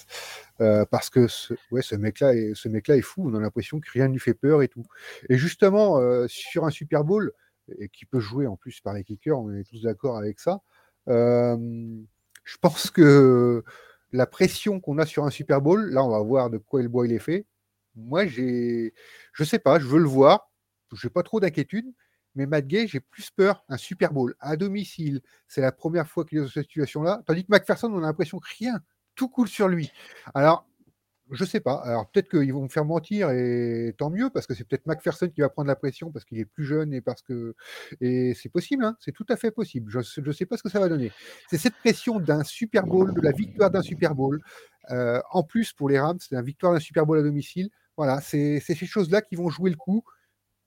parce 0.59 1.09
que 1.09 1.27
ouais, 1.71 1.81
ce 1.81 1.97
mec-là 1.97 2.35
est 2.35 3.01
fou. 3.01 3.31
On 3.31 3.35
a 3.35 3.41
l'impression 3.41 3.81
que 3.81 3.91
rien 3.91 4.09
ne 4.09 4.13
lui 4.13 4.21
fait 4.21 4.35
peur 4.35 4.61
et 4.61 4.69
tout. 4.69 4.85
Et 5.31 5.39
justement, 5.39 5.99
sur 6.29 6.67
un 6.67 6.71
Super 6.71 7.03
Bowl 7.03 7.33
et 7.79 7.89
qui 7.89 8.07
peut 8.07 8.21
jouer 8.21 8.47
en 8.47 8.57
plus 8.57 8.81
par 8.81 8.95
les 8.95 9.05
kickers, 9.05 9.39
on 9.39 9.53
est 9.53 9.65
tous 9.65 9.83
d'accord 9.83 10.17
avec 10.17 10.41
ça. 10.41 10.61
je 11.07 12.57
pense 12.61 12.91
que 12.91 13.65
la 14.13 14.27
pression 14.27 14.81
qu'on 14.81 14.99
a 14.99 15.07
sur 15.07 15.25
un 15.25 15.31
Super 15.31 15.61
Bowl, 15.61 15.91
là 15.91 16.05
on 16.05 16.11
va 16.11 16.21
voir 16.21 16.51
de 16.51 16.59
quoi 16.59 16.83
le 16.83 16.89
bois 16.89 17.07
il 17.07 17.13
est 17.13 17.19
fait. 17.19 17.47
Moi, 17.97 18.27
j'ai, 18.27 18.95
je 19.33 19.45
sais 19.45 19.59
pas, 19.59 19.79
je 19.79 19.87
veux 19.87 19.99
le 19.99 20.09
voir. 20.09 20.51
Je 20.93 21.07
n'ai 21.07 21.11
pas 21.11 21.23
trop 21.23 21.41
d'inquiétude, 21.41 21.87
mais 22.35 22.47
Matt 22.47 22.67
Gay, 22.67 22.87
j'ai 22.87 23.01
plus 23.01 23.31
peur 23.31 23.65
un 23.69 23.77
Super 23.77 24.13
Bowl 24.13 24.35
à 24.41 24.57
domicile. 24.57 25.21
C'est 25.47 25.61
la 25.61 25.73
première 25.73 26.09
fois 26.09 26.25
qu'il 26.25 26.39
est 26.39 26.43
dans 26.43 26.49
cette 26.49 26.65
situation-là. 26.65 27.23
Tandis 27.27 27.45
que 27.45 27.53
McPherson, 27.53 27.93
on 27.93 27.99
a 27.99 28.03
l'impression 28.03 28.39
que 28.39 28.49
rien, 28.59 28.81
tout 29.15 29.29
coule 29.29 29.49
sur 29.49 29.69
lui. 29.69 29.93
Alors, 30.35 30.67
je 31.33 31.45
sais 31.45 31.61
pas. 31.61 31.75
Alors 31.85 32.09
peut-être 32.11 32.29
qu'ils 32.29 32.53
vont 32.53 32.63
me 32.63 32.69
faire 32.69 32.85
mentir 32.85 33.31
et 33.31 33.95
tant 33.99 34.11
mieux 34.11 34.31
parce 34.31 34.47
que 34.47 34.55
c'est 34.55 34.65
peut-être 34.65 34.87
McPherson 34.87 35.29
qui 35.29 35.41
va 35.41 35.49
prendre 35.49 35.69
la 35.69 35.77
pression 35.77 36.11
parce 36.11 36.25
qu'il 36.25 36.39
est 36.39 36.45
plus 36.45 36.65
jeune 36.65 36.93
et 36.93 37.01
parce 37.01 37.23
que 37.23 37.55
et 38.01 38.35
c'est 38.35 38.49
possible, 38.49 38.85
hein, 38.85 38.97
c'est 39.01 39.13
tout 39.13 39.27
à 39.29 39.37
fait 39.37 39.51
possible. 39.51 39.91
Je 39.91 40.21
ne 40.21 40.33
sais 40.33 40.47
pas 40.47 40.57
ce 40.57 40.63
que 40.63 40.69
ça 40.69 40.81
va 40.81 40.89
donner. 40.89 41.13
C'est 41.49 41.59
cette 41.59 41.77
pression 41.77 42.21
d'un 42.21 42.45
Super 42.45 42.87
Bowl, 42.87 43.15
de 43.15 43.21
la 43.21 43.33
victoire 43.33 43.71
d'un 43.71 43.83
Super 43.83 44.15
Bowl. 44.15 44.41
Euh, 44.91 45.21
en 45.31 45.43
plus 45.43 45.73
pour 45.73 45.89
les 45.89 45.99
Rams, 45.99 46.19
c'est 46.21 46.35
la 46.35 46.43
victoire 46.43 46.73
d'un 46.73 46.81
Super 46.81 47.07
Bowl 47.07 47.19
à 47.19 47.23
domicile. 47.23 47.71
Voilà, 47.97 48.21
c'est 48.21 48.61
ces 48.61 48.75
choses-là 48.75 49.23
qui 49.23 49.37
vont 49.37 49.51
jouer 49.51 49.71
le 49.71 49.77
coup. 49.77 50.03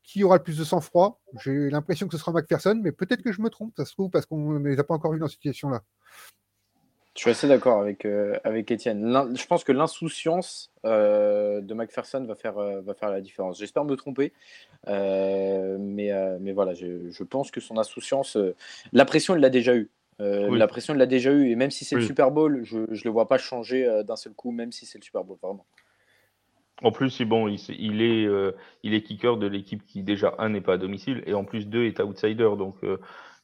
Qui 0.03 0.26
aura 0.26 0.36
le 0.36 0.43
plus 0.43 0.57
de 0.57 0.66
sang-froid? 0.66 1.22
J'ai 1.39 1.70
l'impression 1.70 2.07
que 2.07 2.11
ce 2.11 2.20
sera 2.20 2.34
McPherson, 2.34 2.78
mais 2.84 2.91
peut-être 2.91 3.22
que 3.22 3.32
je 3.32 3.41
me 3.41 3.49
trompe, 3.49 3.74
ça 3.78 3.86
se 3.86 3.93
trouve, 3.93 4.09
parce 4.09 4.26
qu'on 4.26 4.59
ne 4.59 4.68
les 4.68 4.78
a 4.78 4.84
pas 4.84 4.93
encore 4.93 5.14
vus 5.14 5.20
dans 5.20 5.30
cette 5.30 5.36
situation-là. 5.36 5.82
Je 7.16 7.22
suis 7.22 7.30
assez 7.30 7.47
d'accord 7.47 7.80
avec, 7.80 8.05
euh, 8.05 8.39
avec 8.43 8.72
Étienne. 8.72 9.36
Je 9.36 9.45
pense 9.45 9.64
que 9.64 9.72
l'insouciance 9.72 10.72
euh, 10.84 11.61
de 11.61 11.74
McPherson 11.76 12.26
va 12.26 12.34
faire, 12.34 12.57
euh, 12.57 12.82
va 12.82 12.95
faire 12.95 13.11
la 13.11 13.22
différence. 13.22 13.59
J'espère 13.59 13.86
me 13.86 13.95
tromper, 13.95 14.34
mais, 14.88 16.11
mais 16.39 16.53
voilà, 16.53 16.74
je, 16.74 17.24
pense 17.24 17.51
que 17.51 17.61
son 17.61 17.78
insouciance, 17.78 18.38
la 18.93 19.05
pression, 19.05 19.36
il 19.36 19.41
l'a 19.41 19.51
déjà 19.51 19.76
eue. 19.76 19.91
La 20.20 20.68
pression, 20.68 20.95
il 20.95 20.97
l'a 20.97 21.05
déjà 21.05 21.32
eue, 21.32 21.51
et 21.51 21.55
même 21.55 21.72
si 21.72 21.86
c'est 21.86 21.95
le 21.95 22.01
Super 22.01 22.32
Bowl, 22.32 22.61
je 22.64 22.80
ne 22.80 23.03
le 23.03 23.09
vois 23.09 23.28
pas 23.28 23.38
changer 23.38 24.03
d'un 24.05 24.16
seul 24.16 24.34
coup, 24.34 24.51
même 24.51 24.72
si 24.72 24.86
c'est 24.86 24.97
le 24.97 25.03
Super 25.03 25.24
Bowl, 25.24 25.38
vraiment. 25.41 25.66
En 26.82 26.91
plus, 26.91 27.22
bon, 27.22 27.47
il, 27.47 27.59
il 27.70 28.01
est, 28.01 28.28
il 28.82 28.93
est 28.95 29.03
kicker 29.03 29.38
de 29.38 29.45
l'équipe 29.45 29.86
qui 29.86 30.01
déjà 30.01 30.34
un 30.39 30.49
n'est 30.49 30.61
pas 30.61 30.74
à 30.74 30.78
domicile 30.78 31.22
et 31.28 31.36
en 31.36 31.45
plus 31.45 31.68
deux 31.68 31.86
est 31.86 31.99
outsider, 31.99 32.49
donc 32.57 32.76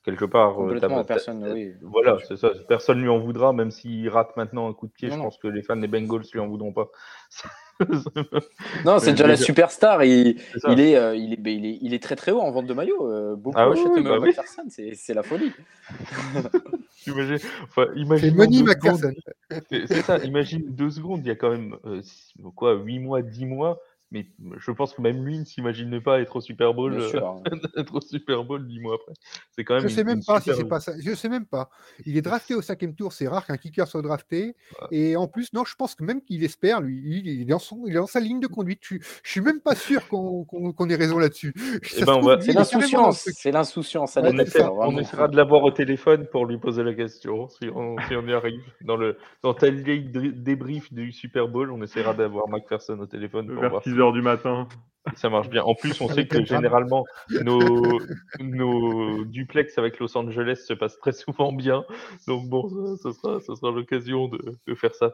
quelque 0.10 0.26
part. 0.26 0.60
Euh, 0.62 1.04
personne, 1.04 1.48
oui. 1.54 1.74
Voilà, 1.82 2.18
c'est 2.28 2.38
ça. 2.38 2.52
Personne 2.68 3.02
lui 3.02 3.10
en 3.10 3.20
voudra, 3.20 3.54
même 3.54 3.72
s'il 3.72 4.08
rate 4.10 4.36
maintenant 4.38 4.70
un 4.70 4.74
coup 4.74 4.88
de 4.88 4.92
pied. 4.92 5.10
je 5.10 5.16
pense 5.16 5.38
que 5.38 5.48
les 5.48 5.62
fans 5.62 5.76
des 5.76 5.88
Bengals 5.88 6.24
lui 6.34 6.40
en 6.40 6.48
voudront 6.48 6.74
pas. 6.74 6.90
non, 8.86 9.00
c'est 9.00 9.12
déjà 9.12 9.28
la 9.28 9.38
superstar. 9.38 10.04
Il, 10.04 10.40
il, 10.68 10.80
est, 10.80 10.96
euh, 10.98 11.16
il, 11.16 11.34
est, 11.34 11.54
il, 11.54 11.66
est, 11.66 11.78
il, 11.82 11.94
est, 11.94 12.04
très 12.04 12.16
très 12.16 12.32
haut 12.32 12.42
en 12.42 12.52
vente 12.52 12.66
de 12.66 12.74
maillot. 12.74 13.10
Euh, 13.12 13.36
beaucoup 13.36 13.58
ah, 13.58 13.70
oui, 13.70 13.80
oui, 13.94 14.04
bah 14.04 14.20
McPherson, 14.20 14.68
c'est 14.68 15.14
la 15.14 15.24
folie. 15.24 15.54
imagine, 17.08 17.38
enfin, 17.64 17.88
imagine 17.96 18.36
Money 18.36 18.64
McPherson. 18.64 19.14
C'est 19.70 20.02
ça, 20.02 20.18
imagine 20.20 20.64
deux 20.68 20.90
secondes, 20.90 21.22
il 21.24 21.28
y 21.28 21.32
a 21.32 21.36
quand 21.36 21.52
même 21.52 21.78
quoi, 22.56 22.74
8 22.74 23.00
mois, 23.00 23.22
10 23.22 23.46
mois 23.46 23.80
mais 24.12 24.26
je 24.58 24.72
pense 24.72 24.94
que 24.94 25.02
même 25.02 25.24
lui 25.24 25.38
ne 25.38 25.46
s'imagine 25.46 26.02
pas 26.02 26.20
être 26.20 26.36
au 26.36 26.42
Super 26.42 26.74
Bowl, 26.74 26.94
euh, 26.94 27.22
être 27.78 27.96
au 27.96 28.02
Super 28.02 28.44
Bowl 28.44 28.66
dix 28.66 28.80
mois 28.80 28.96
après. 28.96 29.14
C'est 29.52 29.64
quand 29.64 29.76
même. 29.76 29.84
Je 29.84 29.88
sais 29.88 30.04
même 30.04 30.24
pas 30.26 30.42
si 30.42 30.52
c'est 30.56 30.66
pas 30.66 30.80
ça. 30.80 30.94
Je 31.00 31.14
sais 31.14 31.30
même 31.30 31.46
pas. 31.46 31.70
Il 32.06 32.18
est 32.18 32.22
drafté 32.22 32.56
au 32.56 32.62
cinquième 32.62 32.96
tour. 32.96 33.14
C'est 33.14 33.28
rare 33.28 33.46
qu'un 33.46 33.58
kicker 33.58 33.88
soit 33.88 34.02
drafté. 34.02 34.56
Et 34.92 35.16
en 35.16 35.28
plus, 35.28 35.54
non, 35.54 35.64
je 35.64 35.76
pense 35.76 35.94
que 35.94 36.04
même 36.04 36.22
qu'il 36.22 36.44
espère, 36.44 36.82
lui, 36.82 37.22
il 37.24 37.42
est 37.42 37.46
dans 37.46 37.60
son, 37.60 37.84
il 37.86 37.92
est 37.92 38.00
dans 38.00 38.08
sa 38.08 38.20
ligne 38.20 38.40
de 38.40 38.48
conduite. 38.48 38.80
Je, 38.84 38.96
je 39.24 39.32
suis 39.32 39.42
même 39.42 39.62
pas 39.62 39.76
sûr 39.76 40.08
qu'on 40.08 40.90
ait 40.90 40.96
raison 40.96 41.20
là-dessus. 41.20 41.54
Eh 41.98 42.06
ben, 42.06 42.40
c'est 42.40 42.54
l'insouciance. 42.54 43.30
C'est 43.34 43.52
l'insouciance. 43.52 44.18
On, 44.18 44.98
essaiera 44.98 45.28
de 45.28 45.36
l'avoir 45.36 45.64
au 45.64 45.72
téléphone 45.72 46.28
pour 46.32 46.46
lui 46.46 46.58
poser 46.58 46.84
la 46.84 46.94
question 46.94 47.50
si 47.50 47.68
on, 47.74 47.98
si 48.08 48.16
on 48.16 48.26
y 48.28 48.34
arrive. 48.34 48.62
Dans 48.82 48.96
le 48.96 49.18
dans 49.44 49.54
tel 49.54 49.84
débrief 50.44 50.94
du 50.94 51.12
Super 51.12 51.48
Bowl, 51.48 51.72
on 51.72 51.82
essaiera 51.82 52.14
d'avoir 52.14 52.48
McPherson 52.48 52.98
au 53.00 53.06
téléphone 53.06 53.48
pour 53.54 53.68
voir 53.70 53.82
du 54.14 54.22
matin. 54.22 54.68
Ça 55.16 55.30
marche 55.30 55.50
bien. 55.50 55.64
En 55.64 55.76
plus, 55.76 56.00
on 56.02 56.08
sait 56.08 56.28
que 56.28 56.44
généralement, 56.46 57.06
nos, 57.42 58.00
nos 58.40 59.26
duplex 59.26 59.78
avec 59.78 60.00
Los 60.00 60.16
Angeles 60.18 60.64
se 60.68 60.74
passent 60.74 61.00
très 61.00 61.14
souvent 61.14 61.52
bien. 61.52 61.84
Donc 62.28 62.48
bon, 62.48 62.70
ça, 62.98 63.14
sera, 63.14 63.40
ça 63.40 63.56
sera 63.56 63.72
l'occasion 63.72 64.28
de, 64.28 64.40
de, 64.68 64.76
faire 64.76 64.94
ça. 64.94 65.12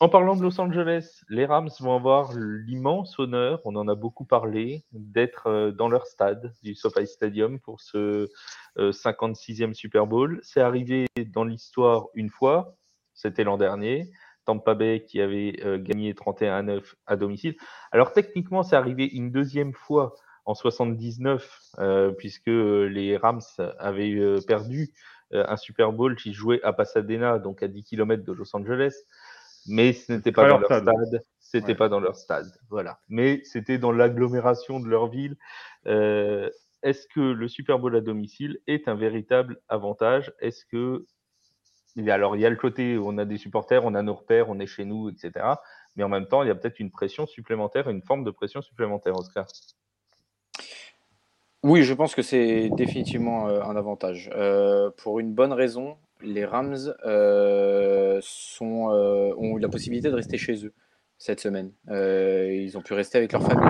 En 0.00 0.08
parlant 0.08 0.34
de 0.36 0.42
Los 0.42 0.60
Angeles, 0.60 1.20
les 1.28 1.46
Rams 1.46 1.70
vont 1.80 1.94
avoir 1.94 2.32
l'immense 2.36 3.18
honneur, 3.18 3.60
on 3.64 3.76
en 3.76 3.86
a 3.86 3.94
beaucoup 3.94 4.24
parlé, 4.24 4.84
d'être 4.92 5.46
euh, 5.46 5.70
dans 5.70 5.88
leur 5.88 6.06
stade 6.06 6.52
du 6.62 6.74
SoFi 6.74 7.06
Stadium 7.06 7.60
pour 7.60 7.80
ce 7.80 8.28
56e 8.76 9.70
euh, 9.70 9.74
Super 9.74 10.06
Bowl. 10.06 10.40
C'est 10.42 10.60
arrivé 10.60 11.06
dans 11.28 11.44
l'histoire 11.44 12.08
une 12.14 12.30
fois, 12.30 12.76
c'était 13.12 13.44
l'an 13.44 13.56
dernier. 13.56 14.10
Tampa 14.44 14.74
Bay 14.74 15.04
qui 15.06 15.20
avait 15.20 15.56
euh, 15.64 15.78
gagné 15.78 16.14
31 16.14 16.54
à 16.54 16.62
9 16.62 16.94
à 17.06 17.16
domicile. 17.16 17.56
Alors 17.92 18.12
techniquement, 18.12 18.62
c'est 18.62 18.76
arrivé 18.76 19.06
une 19.06 19.30
deuxième 19.30 19.72
fois 19.72 20.14
en 20.44 20.54
79, 20.54 21.58
euh, 21.78 22.12
puisque 22.12 22.48
euh, 22.48 22.84
les 22.84 23.16
Rams 23.16 23.40
avaient 23.78 24.38
perdu 24.46 24.92
un 25.32 25.56
Super 25.56 25.92
Bowl 25.92 26.14
qui 26.14 26.32
jouait 26.32 26.62
à 26.62 26.72
Pasadena, 26.72 27.38
donc 27.38 27.62
à 27.62 27.68
10 27.68 27.82
km 27.82 28.22
de 28.22 28.32
Los 28.32 28.54
Angeles, 28.54 28.94
mais 29.66 29.92
ce 29.92 30.12
n'était 30.12 30.30
pas, 30.30 30.48
dans 30.48 30.58
leur 30.58 30.66
stade. 30.66 31.24
C'était 31.40 31.74
pas 31.74 31.88
dans 31.88 31.98
leur 31.98 32.14
stade, 32.14 32.46
voilà. 32.68 33.00
Mais 33.08 33.40
c'était 33.42 33.78
dans 33.78 33.90
l'agglomération 33.90 34.78
de 34.78 34.86
leur 34.86 35.08
ville. 35.08 35.36
Est-ce 35.86 37.08
que 37.08 37.20
le 37.20 37.48
Super 37.48 37.78
Bowl 37.78 37.96
à 37.96 38.00
domicile 38.00 38.60
est 38.66 38.86
un 38.86 38.94
véritable 38.94 39.58
avantage? 39.68 40.32
Est-ce 40.38 40.66
que 40.66 41.06
alors, 42.08 42.36
il 42.36 42.42
y 42.42 42.46
a 42.46 42.50
le 42.50 42.56
côté 42.56 42.96
où 42.96 43.08
on 43.08 43.18
a 43.18 43.24
des 43.24 43.38
supporters, 43.38 43.84
on 43.84 43.94
a 43.94 44.02
nos 44.02 44.14
repères, 44.14 44.48
on 44.50 44.58
est 44.58 44.66
chez 44.66 44.84
nous, 44.84 45.10
etc. 45.10 45.46
Mais 45.96 46.02
en 46.02 46.08
même 46.08 46.26
temps, 46.26 46.42
il 46.42 46.48
y 46.48 46.50
a 46.50 46.54
peut-être 46.54 46.80
une 46.80 46.90
pression 46.90 47.26
supplémentaire, 47.26 47.88
une 47.88 48.02
forme 48.02 48.24
de 48.24 48.30
pression 48.30 48.62
supplémentaire, 48.62 49.14
Oscar. 49.16 49.46
Oui, 51.64 51.82
je 51.82 51.94
pense 51.94 52.14
que 52.14 52.20
c'est 52.20 52.68
définitivement 52.76 53.48
euh, 53.48 53.62
un 53.62 53.74
avantage. 53.74 54.30
Euh, 54.34 54.90
pour 54.98 55.18
une 55.18 55.32
bonne 55.32 55.54
raison, 55.54 55.96
les 56.20 56.44
Rams 56.44 56.94
euh, 57.06 58.20
ont 58.60 59.56
eu 59.56 59.60
la 59.60 59.68
possibilité 59.70 60.10
de 60.10 60.14
rester 60.14 60.36
chez 60.36 60.66
eux 60.66 60.74
cette 61.16 61.40
semaine. 61.40 61.72
ils 61.88 62.76
ont 62.76 62.82
pu 62.82 62.92
rester 62.92 63.16
avec 63.16 63.32
leur 63.32 63.42
famille, 63.42 63.64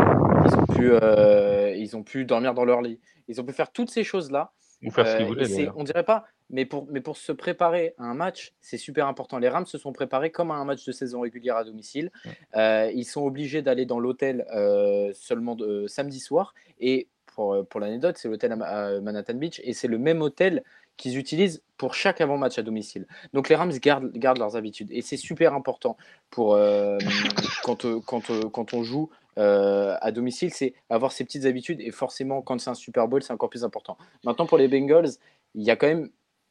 ils 1.79 1.97
ont 1.97 2.03
pu 2.03 2.25
dormir 2.25 2.53
dans 2.53 2.65
leur 2.65 2.83
lit, 2.83 2.99
ils 3.29 3.41
ont 3.41 3.45
pu 3.45 3.53
faire 3.53 3.71
toutes 3.71 3.91
ces 3.91 4.03
choses-là. 4.03 4.53
Ou 4.85 4.91
faire 4.91 5.07
ce 5.07 5.17
qu'ils 5.17 5.27
voulaient. 5.27 5.69
On 5.77 5.85
dirait 5.85 6.05
pas, 6.05 6.27
mais 6.51 6.65
pour, 6.65 6.87
mais 6.91 7.01
pour 7.01 7.17
se 7.17 7.33
préparer 7.33 7.95
à 7.99 8.05
un 8.05 8.15
match, 8.15 8.53
c'est 8.61 8.77
super 8.77 9.07
important. 9.07 9.39
Les 9.39 9.49
Rams 9.49 9.67
se 9.67 9.79
sont 9.79 9.93
préparés 9.93 10.31
comme 10.31 10.51
à 10.51 10.55
un 10.55 10.65
match 10.65 10.85
de 10.85 10.93
saison 10.93 11.21
régulière 11.21 11.57
à 11.57 11.65
domicile. 11.65 12.11
Euh, 12.57 12.91
ils 12.95 13.05
sont 13.05 13.23
obligés 13.23 13.63
d'aller 13.63 13.87
dans 13.87 13.99
l'hôtel 13.99 14.47
euh, 14.55 15.11
seulement 15.15 15.55
de, 15.55 15.87
samedi 15.87 16.21
soir. 16.21 16.55
Et 16.81 17.09
pour, 17.27 17.67
pour 17.67 17.81
l'anecdote, 17.81 18.17
c'est 18.19 18.29
l'hôtel 18.29 18.53
à, 18.53 19.01
Manhattan 19.01 19.35
Beach. 19.35 19.61
Et 19.65 19.73
c'est 19.73 19.89
le 19.89 19.99
même 19.99 20.23
hôtel 20.23 20.63
qu'ils 20.97 21.19
utilisent 21.19 21.63
pour 21.77 21.95
chaque 21.95 22.21
avant-match 22.21 22.59
à 22.59 22.63
domicile. 22.63 23.07
Donc 23.33 23.49
les 23.49 23.57
Rams 23.57 23.73
gardent, 23.73 24.13
gardent 24.13 24.39
leurs 24.39 24.57
habitudes. 24.57 24.89
Et 24.91 25.03
c'est 25.03 25.17
super 25.17 25.55
important 25.55 25.97
pour, 26.31 26.55
euh, 26.55 26.99
quand, 27.65 27.87
quand, 28.05 28.23
quand, 28.51 28.75
on 28.75 28.83
joue 28.83 29.11
à 29.37 30.13
domicile, 30.13 30.53
c'est 30.53 30.75
avoir 30.89 31.11
ces 31.13 31.25
petites 31.25 31.45
habitudes. 31.45 31.81
Et 31.81 31.91
forcément, 31.91 32.43
quand 32.43 32.61
c'est 32.61 32.71
un 32.71 32.75
Super 32.75 33.09
Bowl, 33.09 33.23
c'est 33.23 33.33
encore 33.33 33.51
plus 33.51 33.65
important. 33.65 33.99
Maintenant, 34.25 34.47
pour 34.47 34.59
les 34.59 34.69
Bengals, 34.69 35.11
il 35.55 35.65
y 35.65 35.71
a 35.71 35.77
quand 35.77 35.89
même 35.89 36.11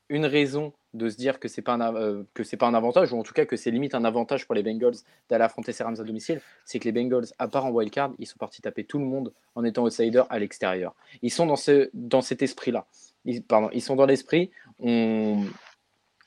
une 0.10 0.26
raison 0.26 0.74
de 0.94 1.10
se 1.10 1.18
dire 1.18 1.40
que 1.40 1.48
c'est 1.48 1.62
pas 1.62 1.74
un 1.74 1.96
euh, 1.96 2.24
que 2.34 2.44
c'est 2.44 2.58
pas 2.58 2.68
un 2.68 2.74
avantage 2.74 3.12
ou 3.14 3.18
en 3.18 3.24
tout 3.24 3.34
cas 3.34 3.46
que 3.46 3.56
c'est 3.56 3.72
limite 3.72 3.96
un 3.96 4.06
avantage 4.06 4.46
pour 4.46 4.54
les 4.54 4.62
Bengals 4.62 4.96
d'aller 5.30 5.44
affronter 5.44 5.72
ces 5.72 5.84
Rams 5.84 5.96
à 6.00 6.04
domicile, 6.04 6.40
c'est 6.66 6.80
que 6.80 6.86
les 6.86 6.92
Bengals 6.92 7.26
à 7.40 7.48
part 7.48 7.66
en 7.66 7.72
wildcard, 7.72 8.12
ils 8.20 8.28
sont 8.28 8.38
partis 8.38 8.62
taper 8.62 8.84
tout 8.84 9.00
le 9.00 9.06
monde 9.06 9.34
en 9.56 9.64
étant 9.64 9.84
outsider 9.84 10.24
à 10.30 10.40
l'extérieur. 10.40 10.94
Ils 11.22 11.32
sont 11.32 11.46
dans 11.46 11.56
ce 11.56 11.90
dans 11.94 12.22
cet 12.22 12.42
esprit-là. 12.42 12.86
Ils, 13.26 13.44
pardon, 13.44 13.70
ils 13.74 13.82
sont 13.82 13.96
dans 13.96 14.06
l'esprit 14.06 14.52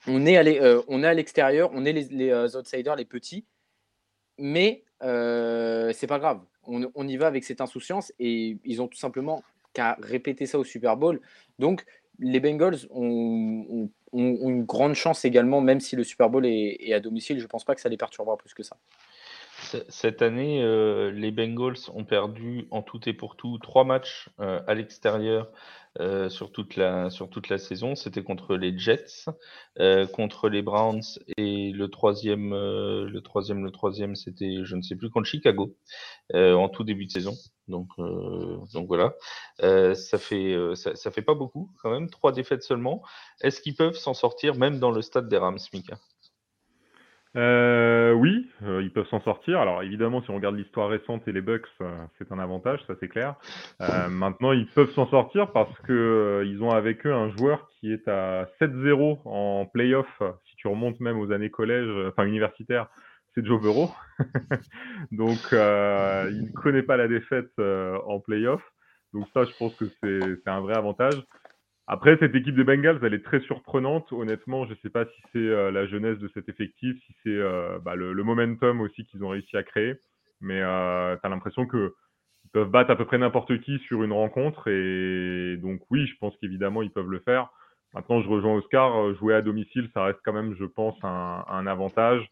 on 0.06 0.26
est 0.26 0.60
euh, 0.60 0.82
est 0.88 1.04
à 1.04 1.14
l'extérieur, 1.14 1.70
on 1.72 1.84
est 1.84 1.92
les, 1.92 2.30
euh, 2.30 2.48
outsiders, 2.58 2.96
les 2.96 3.04
petits, 3.04 3.44
mais 4.38 4.84
c'est 5.00 6.06
pas 6.06 6.18
grave. 6.18 6.40
On, 6.68 7.06
y 7.06 7.16
va 7.16 7.28
avec 7.28 7.44
cette 7.44 7.60
insouciance 7.60 8.12
et 8.18 8.58
ils 8.64 8.82
ont 8.82 8.88
tout 8.88 8.98
simplement 8.98 9.44
qu'à 9.72 9.96
répéter 10.00 10.46
ça 10.46 10.58
au 10.58 10.64
Super 10.64 10.96
Bowl. 10.96 11.20
Donc 11.60 11.84
les 12.18 12.40
Bengals 12.40 12.88
ont, 12.90 13.88
une 14.12 14.64
grande 14.64 14.94
chance 14.94 15.24
également, 15.24 15.60
même 15.60 15.78
si 15.78 15.94
le 15.94 16.02
Super 16.02 16.28
Bowl 16.28 16.44
est, 16.44 16.92
à 16.92 16.98
domicile. 16.98 17.38
Je 17.38 17.44
ne 17.44 17.48
pense 17.48 17.64
pas 17.64 17.74
que 17.74 17.80
ça 17.80 17.88
les 17.88 17.96
perturbera 17.96 18.36
plus 18.36 18.52
que 18.52 18.64
ça. 18.64 18.76
Cette 19.88 20.22
année, 20.22 20.62
euh, 20.62 21.10
les 21.10 21.30
Bengals 21.30 21.90
ont 21.94 22.04
perdu 22.04 22.68
en 22.70 22.82
tout 22.82 23.08
et 23.08 23.14
pour 23.14 23.36
tout 23.36 23.58
trois 23.58 23.84
matchs 23.84 24.28
euh, 24.38 24.60
à 24.66 24.74
l'extérieur 24.74 25.50
euh, 25.98 26.28
sur, 26.28 26.52
toute 26.52 26.76
la, 26.76 27.08
sur 27.08 27.30
toute 27.30 27.48
la 27.48 27.56
saison. 27.56 27.94
C'était 27.94 28.22
contre 28.22 28.56
les 28.56 28.78
Jets, 28.78 29.24
contre 30.12 30.48
les 30.50 30.60
Browns 30.62 31.02
et 31.38 31.72
le 31.72 31.88
troisième, 31.88 32.50
le 32.50 33.20
troisième, 33.20 33.64
le 33.64 33.70
troisième, 33.70 34.14
c'était, 34.14 34.62
je 34.62 34.76
ne 34.76 34.82
sais 34.82 34.94
plus, 34.94 35.10
contre 35.10 35.26
Chicago 35.26 35.74
en 36.34 36.68
tout 36.68 36.84
début 36.84 37.06
de 37.06 37.10
saison. 37.10 37.34
Donc, 37.66 37.88
donc 37.96 38.86
voilà, 38.86 39.14
ça 39.58 40.18
fait 40.18 40.56
ça, 40.74 40.94
ça, 40.94 41.10
fait 41.10 41.22
pas 41.22 41.34
beaucoup 41.34 41.72
quand 41.82 41.90
même, 41.90 42.10
trois 42.10 42.32
défaites 42.32 42.62
seulement. 42.62 43.02
Est-ce 43.40 43.60
qu'ils 43.62 43.74
peuvent 43.74 43.96
s'en 43.96 44.14
sortir 44.14 44.54
même 44.54 44.78
dans 44.78 44.90
le 44.90 45.02
stade 45.02 45.28
des 45.28 45.38
Rams, 45.38 45.58
Mika 45.72 45.98
euh, 47.36 48.12
oui, 48.12 48.48
euh, 48.62 48.82
ils 48.82 48.90
peuvent 48.90 49.08
s'en 49.08 49.20
sortir. 49.20 49.60
Alors 49.60 49.82
évidemment, 49.82 50.22
si 50.22 50.30
on 50.30 50.36
regarde 50.36 50.56
l'histoire 50.56 50.88
récente 50.88 51.28
et 51.28 51.32
les 51.32 51.42
Bucks, 51.42 51.66
euh, 51.82 51.94
c'est 52.16 52.32
un 52.32 52.38
avantage, 52.38 52.80
ça 52.86 52.94
c'est 52.98 53.08
clair. 53.08 53.34
maintenant, 54.10 54.52
ils 54.52 54.66
peuvent 54.66 54.92
s'en 54.92 55.06
sortir 55.08 55.52
parce 55.52 55.78
que 55.80 56.44
ils 56.46 56.62
ont 56.62 56.70
avec 56.70 57.06
eux 57.06 57.12
un 57.12 57.30
joueur 57.36 57.68
qui 57.68 57.92
est 57.92 58.08
à 58.08 58.48
7-0 58.60 59.20
en 59.24 59.66
playoff. 59.66 60.22
Si 60.48 60.56
tu 60.56 60.68
remontes 60.68 61.00
même 61.00 61.18
aux 61.18 61.30
années 61.30 61.50
collège, 61.50 61.88
enfin 62.08 62.24
universitaires, 62.24 62.88
c'est 63.34 63.44
Joe 63.44 63.60
Burrow. 63.60 63.90
Donc, 65.12 65.38
il 65.52 65.56
ne 65.56 66.52
connaît 66.52 66.82
pas 66.82 66.96
la 66.96 67.08
défaite 67.08 67.52
en 67.58 68.18
playoff. 68.20 68.62
Donc 69.12 69.26
ça, 69.32 69.44
je 69.44 69.56
pense 69.58 69.74
que 69.76 69.86
c'est 70.02 70.50
un 70.50 70.60
vrai 70.60 70.76
avantage. 70.76 71.22
Après, 71.88 72.16
cette 72.18 72.34
équipe 72.34 72.56
des 72.56 72.64
Bengals, 72.64 72.98
elle 73.02 73.14
est 73.14 73.24
très 73.24 73.40
surprenante. 73.40 74.12
Honnêtement, 74.12 74.64
je 74.64 74.70
ne 74.70 74.76
sais 74.82 74.90
pas 74.90 75.04
si 75.04 75.22
c'est 75.32 75.38
euh, 75.38 75.70
la 75.70 75.86
jeunesse 75.86 76.18
de 76.18 76.28
cet 76.34 76.48
effectif, 76.48 76.96
si 77.06 77.14
c'est 77.22 77.30
euh, 77.30 77.78
bah, 77.78 77.94
le, 77.94 78.12
momentum 78.24 78.80
aussi 78.80 79.06
qu'ils 79.06 79.22
ont 79.22 79.28
réussi 79.28 79.56
à 79.56 79.62
créer. 79.62 79.94
Mais 80.40 80.60
euh, 80.60 81.14
tu 81.16 81.24
as 81.24 81.28
l'impression 81.28 81.66
qu'ils 81.68 81.90
peuvent 82.52 82.70
battre 82.70 82.90
à 82.90 82.96
peu 82.96 83.04
près 83.04 83.18
n'importe 83.18 83.60
qui 83.60 83.78
sur 83.86 84.02
une 84.02 84.12
rencontre. 84.12 84.68
Et 84.68 85.56
donc, 85.58 85.80
oui, 85.90 86.06
je 86.08 86.18
pense 86.18 86.36
qu'évidemment, 86.38 86.82
ils 86.82 86.90
peuvent 86.90 87.10
le 87.10 87.20
faire. 87.20 87.50
Maintenant, 87.94 88.20
je 88.20 88.28
rejoins 88.28 88.56
Oscar. 88.56 89.14
Jouer 89.14 89.34
à 89.34 89.42
domicile, 89.42 89.88
ça 89.94 90.02
reste 90.02 90.18
quand 90.24 90.32
même, 90.32 90.56
je 90.58 90.64
pense, 90.64 90.96
un, 91.04 91.44
un 91.48 91.68
avantage. 91.68 92.26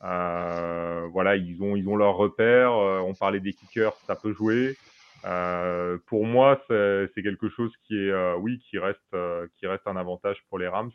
voilà, 0.00 1.34
ils 1.34 1.60
ont, 1.60 1.74
ils 1.74 1.88
ont 1.88 1.96
leurs 1.96 2.14
repères. 2.14 2.72
on 2.72 3.14
parlait 3.14 3.40
des 3.40 3.54
kickers, 3.54 3.94
ça 4.06 4.14
peut 4.14 4.32
jouer. 4.32 4.76
Euh, 5.24 5.98
pour 6.06 6.26
moi, 6.26 6.60
c'est 6.68 7.22
quelque 7.22 7.48
chose 7.48 7.72
qui 7.84 7.94
est, 7.94 8.10
euh, 8.10 8.36
oui, 8.36 8.60
qui 8.68 8.78
reste, 8.78 8.98
euh, 9.14 9.46
qui 9.58 9.66
reste 9.66 9.86
un 9.86 9.96
avantage 9.96 10.38
pour 10.48 10.58
les 10.58 10.68
Rams, 10.68 10.92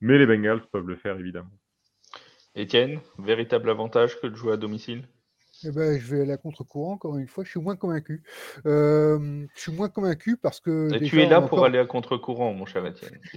mais 0.00 0.18
les 0.18 0.26
Bengals 0.26 0.66
peuvent 0.70 0.86
le 0.86 0.96
faire 0.96 1.18
évidemment. 1.18 1.50
Étienne, 2.54 3.00
véritable 3.18 3.70
avantage 3.70 4.18
que 4.20 4.26
de 4.26 4.34
jouer 4.34 4.54
à 4.54 4.56
domicile? 4.56 5.06
Eh 5.64 5.70
ben, 5.70 5.98
je 5.98 6.14
vais 6.14 6.22
aller 6.22 6.32
à 6.32 6.36
contre-courant, 6.36 6.92
encore 6.92 7.16
une 7.16 7.28
fois, 7.28 7.44
je 7.44 7.50
suis 7.50 7.60
moins 7.60 7.76
convaincu. 7.76 8.22
je 8.64 9.46
suis 9.54 9.72
moins 9.72 9.88
convaincu 9.88 10.36
parce 10.36 10.60
que. 10.60 10.98
tu 10.98 11.20
es 11.20 11.26
là 11.26 11.40
pour 11.40 11.64
aller 11.64 11.78
à 11.78 11.86
contre-courant, 11.86 12.52
mon 12.52 12.66
cher 12.66 12.84
Étienne. 12.84 13.18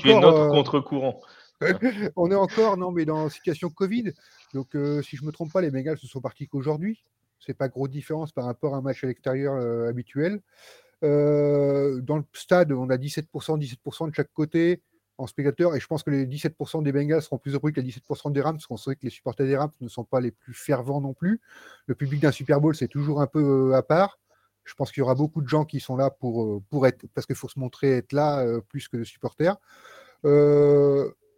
Tu, 0.00 0.10
es 0.10 0.20
notre 0.20 0.48
contre-courant. 0.48 1.20
on 2.16 2.30
est 2.30 2.34
encore, 2.34 2.78
non, 2.78 2.90
mais 2.90 3.04
dans 3.04 3.28
situation 3.28 3.68
Covid. 3.68 4.12
Donc, 4.54 4.70
si 5.02 5.16
je 5.16 5.22
ne 5.22 5.26
me 5.26 5.32
trompe 5.32 5.52
pas, 5.52 5.60
les 5.60 5.70
Bengals 5.70 5.98
ne 6.02 6.08
sont 6.08 6.22
partis 6.22 6.48
qu'aujourd'hui 6.48 7.04
c'est 7.44 7.54
pas 7.54 7.68
grosse 7.68 7.90
différence 7.90 8.32
par 8.32 8.44
rapport 8.44 8.74
à 8.74 8.78
un 8.78 8.80
match 8.80 9.02
à 9.04 9.06
l'extérieur 9.06 9.54
euh, 9.54 9.88
habituel. 9.88 10.40
Euh, 11.04 12.00
dans 12.00 12.16
le 12.18 12.24
stade, 12.32 12.72
on 12.72 12.88
a 12.90 12.96
17%, 12.96 13.26
17% 13.58 14.08
de 14.08 14.14
chaque 14.14 14.32
côté 14.32 14.82
en 15.18 15.26
spectateurs, 15.26 15.74
et 15.74 15.80
je 15.80 15.86
pense 15.86 16.02
que 16.02 16.10
les 16.10 16.26
17% 16.26 16.82
des 16.82 16.92
Bengals 16.92 17.22
seront 17.22 17.38
plus 17.38 17.54
heureux 17.54 17.70
que 17.70 17.80
les 17.80 17.90
17% 17.90 18.32
des 18.32 18.40
Rams, 18.40 18.54
parce 18.56 18.66
qu'on 18.66 18.76
sait 18.76 18.96
que 18.96 19.04
les 19.04 19.10
supporters 19.10 19.46
des 19.46 19.56
Rams 19.56 19.70
ne 19.80 19.88
sont 19.88 20.04
pas 20.04 20.20
les 20.20 20.30
plus 20.30 20.54
fervents 20.54 21.00
non 21.00 21.12
plus. 21.12 21.40
Le 21.86 21.94
public 21.94 22.20
d'un 22.20 22.32
Super 22.32 22.60
Bowl, 22.60 22.74
c'est 22.74 22.88
toujours 22.88 23.20
un 23.20 23.26
peu 23.26 23.70
euh, 23.70 23.76
à 23.76 23.82
part. 23.82 24.18
Je 24.64 24.74
pense 24.74 24.92
qu'il 24.92 25.00
y 25.00 25.02
aura 25.02 25.16
beaucoup 25.16 25.42
de 25.42 25.48
gens 25.48 25.64
qui 25.64 25.80
sont 25.80 25.96
là 25.96 26.10
pour, 26.10 26.62
pour 26.70 26.86
être, 26.86 27.04
parce 27.14 27.26
qu'il 27.26 27.36
faut 27.36 27.48
se 27.48 27.58
montrer 27.58 27.96
être 27.96 28.12
là 28.12 28.46
plus 28.68 28.86
que 28.86 29.02
supporters. 29.02 29.56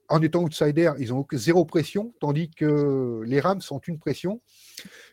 En 0.08 0.22
étant 0.22 0.42
outsider, 0.42 0.92
ils 0.98 1.12
ont 1.12 1.26
zéro 1.32 1.64
pression, 1.64 2.14
tandis 2.20 2.50
que 2.50 3.22
les 3.24 3.40
Rams 3.40 3.60
ont 3.70 3.78
une 3.78 3.98
pression. 3.98 4.40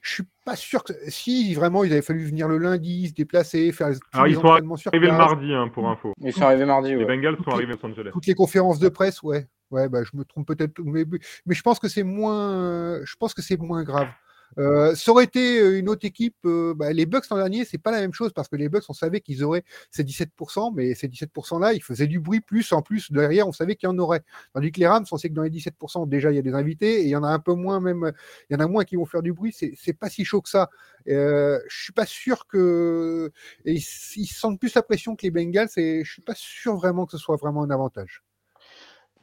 Je 0.02 0.14
suis 0.14 0.24
pas 0.46 0.56
sûr 0.56 0.84
que 0.84 0.94
si 1.08 1.54
vraiment 1.54 1.84
ils 1.84 1.92
avaient 1.92 2.02
fallu 2.02 2.26
venir 2.26 2.48
le 2.48 2.58
lundi, 2.58 3.10
se 3.10 3.14
déplacer, 3.14 3.72
faire. 3.72 3.90
Alors 4.14 4.28
ils 4.28 4.36
sont 4.36 4.48
arrivés 4.48 5.08
le 5.08 5.18
mardi 5.18 5.54
hein, 5.54 5.70
pour 5.74 5.88
info. 5.90 6.14
Ils 6.20 6.34
sont 6.34 6.42
arrivés 6.42 6.66
mardi. 6.66 6.96
Les 6.96 7.06
Bengals 7.06 7.38
sont 7.44 7.52
arrivés 7.52 7.74
à 7.74 7.76
Los 7.76 7.86
Angeles. 7.86 8.10
Toutes 8.12 8.26
les 8.26 8.36
conférences 8.36 8.80
de 8.80 8.90
presse, 8.90 9.22
ouais, 9.24 9.48
ouais, 9.70 9.90
bah, 9.90 10.04
je 10.04 10.18
me 10.18 10.26
trompe 10.26 10.48
peut-être, 10.48 10.80
mais, 10.84 11.06
mais 11.46 11.56
je 11.56 11.62
pense 11.62 11.80
que 11.80 11.88
c'est 11.88 12.04
moins, 12.04 13.00
je 13.04 13.16
pense 13.16 13.34
que 13.34 13.42
c'est 13.42 13.58
moins 13.58 13.84
grave. 13.84 14.10
Euh, 14.58 14.96
ça 14.96 15.12
aurait 15.12 15.24
été 15.24 15.60
euh, 15.60 15.80
une 15.80 15.90
autre 15.90 16.06
équipe. 16.06 16.36
Euh, 16.46 16.74
bah, 16.74 16.92
les 16.94 17.06
Bucks 17.06 17.30
l'an 17.30 17.38
dernier, 17.38 17.66
c'est 17.66 17.78
pas 17.78 17.92
la 17.92 18.00
même 18.02 18.14
chose 18.14 18.34
parce 18.34 18.48
que 18.48 18.56
les 18.56 18.70
Bucks, 18.70 18.84
on 18.90 18.94
savait 18.94 19.22
qu'ils 19.22 19.44
auraient 19.44 19.64
ces 19.90 20.04
17%, 20.04 20.74
mais 20.76 20.96
ces 20.96 21.08
17%-là, 21.08 21.74
ils 21.74 21.84
faisaient 21.84 22.08
du 22.08 22.20
bruit 22.20 22.42
plus 22.42 22.72
en 22.74 22.82
plus 22.82 23.12
derrière, 23.12 23.48
on 23.48 23.52
savait 23.52 23.76
qu'il 23.76 23.88
y 23.88 23.92
en 23.92 23.98
aurait. 23.98 24.24
Tandis 24.54 24.72
que 24.72 24.80
les 24.80 24.88
Rams, 24.88 25.06
on 25.12 25.18
sait 25.18 25.30
que 25.30 25.34
dans 25.34 25.44
les 25.44 25.50
17%, 25.50 26.08
déjà, 26.08 26.32
il 26.32 26.36
y 26.36 26.40
a 26.40 26.42
des 26.42 26.54
invités 26.54 27.02
et 27.02 27.04
il 27.04 27.10
y 27.10 27.16
en 27.16 27.24
a 27.24 27.30
un 27.30 27.40
peu 27.40 27.54
moins, 27.54 27.80
même, 27.80 28.12
il 28.50 28.54
y 28.54 28.56
en 28.56 28.60
a 28.60 28.68
moins 28.68 28.84
qui 28.84 28.96
vont 28.96 29.06
faire 29.06 29.22
du 29.22 29.34
bruit. 29.34 29.54
C'est 29.54 29.94
pas 29.94 30.10
si 30.10 30.26
chaud 30.26 30.42
que 30.42 30.50
ça. 30.50 30.70
Euh, 31.08 31.60
je 31.68 31.84
suis 31.84 31.94
pas 31.94 32.06
sûr 32.06 32.48
que. 32.48 33.32
Ils, 33.66 33.82
sentent 33.82 34.60
plus 34.60 34.74
la 34.76 34.84
pression 34.84 35.16
que 35.16 35.24
les 35.24 35.32
Bengals 35.32 35.70
et 35.78 36.04
je 36.04 36.12
suis 36.12 36.22
pas 36.22 36.36
sûr 36.36 36.76
vraiment 36.76 37.06
que 37.06 37.14
ce 37.14 37.18
soit 37.18 37.36
vraiment 37.36 37.64
un 37.64 37.70
avantage. 37.70 38.24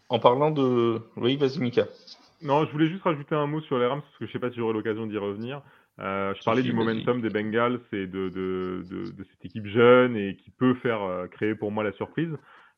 En 0.08 0.18
parlant 0.18 0.50
de. 0.50 1.00
Oui, 1.16 1.36
vas-y, 1.36 1.58
Mika. 1.58 1.86
Non, 2.42 2.64
je 2.66 2.70
voulais 2.72 2.88
juste 2.88 3.02
rajouter 3.02 3.34
un 3.34 3.46
mot 3.46 3.60
sur 3.60 3.78
les 3.78 3.86
Rams, 3.86 4.00
parce 4.00 4.16
que 4.18 4.26
je 4.26 4.32
sais 4.32 4.38
pas 4.38 4.50
si 4.50 4.56
j'aurai 4.56 4.72
l'occasion 4.72 5.06
d'y 5.06 5.18
revenir. 5.18 5.62
Euh, 6.00 6.32
je 6.34 6.44
parlais 6.44 6.62
du 6.62 6.72
momentum 6.72 7.20
des 7.20 7.30
Bengals 7.30 7.80
et 7.92 8.06
de, 8.06 8.28
de, 8.28 8.84
de, 8.88 9.10
de, 9.10 9.24
cette 9.24 9.44
équipe 9.44 9.66
jeune 9.66 10.16
et 10.16 10.36
qui 10.36 10.50
peut 10.50 10.74
faire 10.74 11.02
euh, 11.02 11.26
créer 11.26 11.56
pour 11.56 11.72
moi 11.72 11.82
la 11.82 11.92
surprise. 11.92 12.30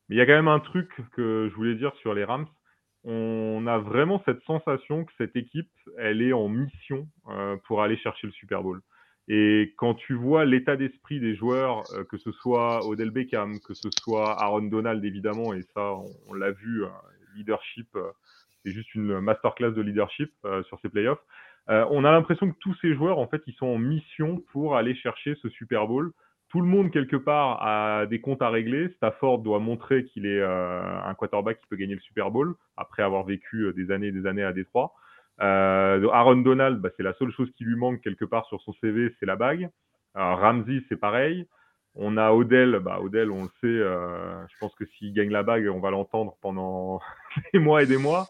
Mais 0.09 0.15
il 0.15 0.17
y 0.17 0.21
a 0.21 0.25
quand 0.25 0.33
même 0.33 0.47
un 0.47 0.59
truc 0.59 0.89
que 1.11 1.47
je 1.49 1.55
voulais 1.55 1.75
dire 1.75 1.93
sur 1.97 2.15
les 2.15 2.23
Rams. 2.23 2.47
On 3.03 3.65
a 3.67 3.77
vraiment 3.77 4.23
cette 4.25 4.41
sensation 4.43 5.05
que 5.05 5.11
cette 5.19 5.35
équipe, 5.35 5.69
elle 5.99 6.21
est 6.21 6.33
en 6.33 6.49
mission 6.49 7.07
euh, 7.29 7.57
pour 7.67 7.83
aller 7.83 7.97
chercher 7.97 8.25
le 8.25 8.33
Super 8.33 8.63
Bowl. 8.63 8.81
Et 9.27 9.75
quand 9.77 9.93
tu 9.93 10.15
vois 10.15 10.45
l'état 10.45 10.75
d'esprit 10.75 11.19
des 11.19 11.35
joueurs, 11.35 11.83
que 12.09 12.17
ce 12.17 12.31
soit 12.31 12.85
Odell 12.87 13.11
Beckham, 13.11 13.59
que 13.59 13.75
ce 13.75 13.87
soit 13.99 14.41
Aaron 14.41 14.63
Donald 14.63 15.05
évidemment, 15.05 15.53
et 15.53 15.61
ça 15.75 15.93
on, 15.93 16.07
on 16.27 16.33
l'a 16.33 16.51
vu, 16.51 16.83
leadership 17.35 17.87
c'est 18.63 18.71
juste 18.71 18.93
une 18.95 19.19
masterclass 19.19 19.71
de 19.71 19.81
leadership 19.81 20.31
euh, 20.45 20.63
sur 20.63 20.79
ces 20.81 20.89
playoffs. 20.89 21.23
Euh, 21.69 21.85
on 21.91 22.05
a 22.05 22.11
l'impression 22.11 22.51
que 22.51 22.57
tous 22.59 22.75
ces 22.81 22.93
joueurs, 22.95 23.19
en 23.19 23.27
fait, 23.27 23.41
ils 23.47 23.53
sont 23.53 23.67
en 23.67 23.77
mission 23.77 24.43
pour 24.51 24.75
aller 24.75 24.95
chercher 24.95 25.35
ce 25.41 25.49
Super 25.49 25.87
Bowl. 25.87 26.11
Tout 26.49 26.59
le 26.59 26.67
monde, 26.67 26.91
quelque 26.91 27.15
part, 27.15 27.63
a 27.65 28.05
des 28.07 28.19
comptes 28.19 28.41
à 28.41 28.49
régler. 28.49 28.89
Stafford 28.97 29.39
doit 29.39 29.59
montrer 29.59 30.05
qu'il 30.05 30.25
est 30.25 30.41
euh, 30.41 31.01
un 31.03 31.13
quarterback 31.13 31.59
qui 31.61 31.67
peut 31.67 31.77
gagner 31.77 31.95
le 31.95 32.01
Super 32.01 32.29
Bowl 32.29 32.55
après 32.77 33.03
avoir 33.03 33.23
vécu 33.23 33.71
des 33.75 33.91
années 33.91 34.07
et 34.07 34.11
des 34.11 34.25
années 34.25 34.43
à 34.43 34.51
Détroit. 34.51 34.93
Aaron 35.39 36.35
Donald, 36.37 36.79
bah, 36.79 36.89
c'est 36.97 37.03
la 37.03 37.13
seule 37.13 37.31
chose 37.31 37.49
qui 37.55 37.63
lui 37.63 37.75
manque 37.75 38.01
quelque 38.01 38.25
part 38.25 38.45
sur 38.47 38.61
son 38.61 38.73
CV, 38.73 39.15
c'est 39.19 39.25
la 39.25 39.35
bague. 39.35 39.69
Ramsey, 40.13 40.83
c'est 40.89 40.99
pareil. 40.99 41.47
On 41.95 42.17
a 42.17 42.31
Odell, 42.31 42.79
bah 42.79 42.99
Odell, 43.01 43.31
on 43.31 43.43
le 43.43 43.49
sait, 43.59 44.47
je 44.49 44.57
pense 44.59 44.75
que 44.75 44.85
s'il 44.85 45.13
gagne 45.13 45.31
la 45.31 45.43
bague, 45.43 45.67
on 45.67 45.79
va 45.79 45.89
l'entendre 45.89 46.35
pendant 46.41 46.99
des 47.53 47.59
mois 47.59 47.81
et 47.81 47.85
des 47.85 47.97
mois. 47.97 48.27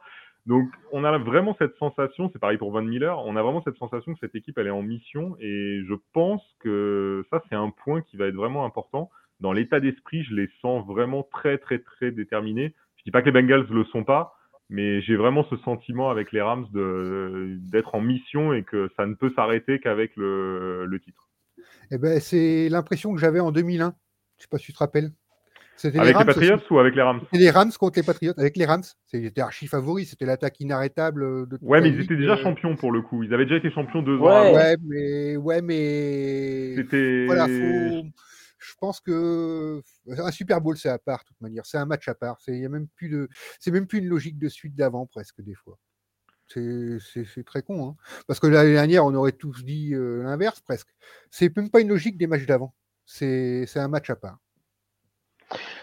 Donc, 0.48 0.70
on 0.92 1.04
a 1.04 1.18
vraiment 1.20 1.56
cette 1.60 1.76
sensation, 1.78 2.30
c'est 2.34 2.40
pareil 2.40 2.58
pour 2.58 2.72
Van 2.72 2.82
Miller, 2.82 3.18
on 3.26 3.36
a 3.36 3.44
vraiment 3.44 3.62
cette 3.64 3.78
sensation 3.78 4.14
que 4.14 4.20
cette 4.20 4.36
équipe, 4.36 4.58
elle 4.58 4.68
est 4.68 4.72
en 4.72 4.82
mission 4.82 5.36
et 5.40 5.82
je 5.88 5.94
pense 6.14 6.42
que 6.60 7.24
ça, 7.30 7.44
c'est 7.48 7.56
un 7.56 7.70
point 7.70 8.02
qui 8.02 8.18
va 8.18 8.26
être 8.26 8.36
vraiment 8.36 8.66
important. 8.66 9.12
Dans 9.40 9.54
l'état 9.54 9.80
d'esprit, 9.80 10.24
je 10.24 10.34
les 10.34 10.50
sens 10.62 10.86
vraiment 10.88 11.24
très, 11.32 11.58
très, 11.58 11.80
très 11.80 12.12
déterminés. 12.12 12.74
Je 12.98 13.04
dis 13.04 13.12
pas 13.12 13.22
que 13.22 13.30
les 13.30 13.32
Bengals 13.32 13.68
le 13.70 13.84
sont 13.86 14.04
pas, 14.04 14.36
mais 14.70 15.02
j'ai 15.02 15.16
vraiment 15.16 15.44
ce 15.50 15.58
sentiment 15.58 16.10
avec 16.10 16.32
les 16.32 16.42
Rams 16.42 16.68
d'être 17.70 17.94
en 17.94 18.02
mission 18.02 18.54
et 18.54 18.64
que 18.64 18.90
ça 18.98 19.06
ne 19.06 19.14
peut 19.14 19.32
s'arrêter 19.36 19.80
qu'avec 19.80 20.16
le, 20.16 21.00
titre. 21.04 21.30
Eh 21.92 21.98
ben, 21.98 22.20
c'est 22.20 22.70
l'impression 22.70 23.14
que 23.14 23.20
j'avais 23.20 23.40
en 23.40 23.52
2001. 23.52 23.94
Je 24.38 24.44
sais 24.44 24.48
pas 24.50 24.58
si 24.58 24.68
tu 24.68 24.74
te 24.74 24.80
rappelles. 24.80 25.12
Avec 25.84 26.18
les 26.18 26.26
Patriots 26.26 26.60
ou 26.70 26.80
avec 26.80 26.96
les 26.96 27.02
Rams? 27.02 27.22
Les 27.34 27.50
Rams 27.50 27.72
contre 27.72 28.00
les 28.00 28.06
Patriots, 28.06 28.34
avec 28.38 28.56
les 28.56 28.66
Rams. 28.66 28.84
C'était 29.06 29.42
archi 29.42 29.68
favori, 29.68 30.06
c'était 30.06 30.26
l'attaque 30.26 30.60
inarrêtable. 30.60 31.48
De 31.48 31.58
ouais, 31.62 31.82
mais 31.82 31.90
ils 31.90 32.02
étaient 32.02 32.16
déjà 32.16 32.38
champions 32.38 32.76
pour 32.76 32.92
le 32.92 33.02
coup. 33.02 33.24
Ils 33.24 33.34
avaient 33.34 33.46
déjà 33.46 33.58
été 33.58 33.72
champions 33.72 34.02
deux 34.02 34.18
ouais. 34.18 34.32
ans 34.32 34.36
avant. 34.36 34.54
Ouais, 34.54 34.76
mais. 34.84 35.38
Ouais, 35.38 35.62
mais... 35.62 36.76
C'était. 36.76 37.26
Voilà, 37.26 37.48
faut... 37.48 38.06
Je 38.60 38.76
pense 38.80 39.00
que 39.00 39.82
un 40.08 40.32
Super 40.32 40.62
Bowl, 40.62 40.78
c'est 40.78 40.90
à 40.90 41.00
part, 41.00 41.22
de 41.24 41.30
toute 41.30 41.42
manière. 41.42 41.66
C'est 41.66 41.80
un 41.80 41.86
match 41.86 42.08
à 42.08 42.14
part. 42.14 42.38
C'est 42.42 42.68
même 42.68 42.88
plus 42.96 43.10
de. 43.10 43.28
C'est 43.60 43.72
même 43.72 43.88
plus 43.88 44.00
une 44.00 44.08
logique 44.08 44.38
de 44.38 44.50
suite 44.50 44.76
d'avant, 44.76 45.08
presque, 45.08 45.42
des 45.42 45.56
fois. 45.56 45.80
C'est 46.48 47.44
très 47.46 47.64
con. 47.64 47.90
Hein. 47.90 47.96
Parce 48.28 48.40
que 48.40 48.48
l'année 48.48 48.74
dernière, 48.74 49.06
on 49.06 49.16
aurait 49.16 49.32
tous 49.32 49.64
dit 49.64 49.96
euh, 49.96 50.22
l'inverse, 50.24 50.60
presque. 50.62 50.90
C'est 51.32 51.56
même 51.56 51.70
pas 51.70 51.82
une 51.82 51.88
logique 51.90 52.18
des 52.18 52.28
matchs 52.28 52.46
d'avant. 52.46 52.76
C'est 53.06 53.66
un 53.76 53.88
match 53.88 54.10
à 54.10 54.16
part. 54.16 54.38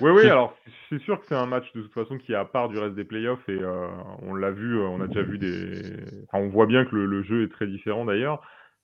Oui, 0.00 0.10
oui, 0.12 0.28
alors 0.28 0.56
c'est 0.88 1.00
sûr 1.00 1.20
que 1.20 1.26
c'est 1.26 1.34
un 1.34 1.46
match 1.46 1.72
de 1.74 1.82
toute 1.82 1.92
façon 1.92 2.18
qui 2.18 2.32
est 2.32 2.36
à 2.36 2.44
part 2.44 2.68
du 2.68 2.78
reste 2.78 2.94
des 2.94 3.04
playoffs 3.04 3.48
et 3.48 3.58
euh, 3.60 3.88
on 4.22 4.34
l'a 4.34 4.50
vu, 4.50 4.78
euh, 4.78 4.86
on 4.86 5.00
a 5.00 5.06
déjà 5.06 5.22
vu 5.22 5.38
des. 5.38 5.82
Enfin, 6.24 6.44
on 6.44 6.48
voit 6.48 6.66
bien 6.66 6.84
que 6.84 6.94
le, 6.94 7.06
le 7.06 7.22
jeu 7.22 7.44
est 7.44 7.52
très 7.52 7.66
différent 7.66 8.04
d'ailleurs. 8.04 8.40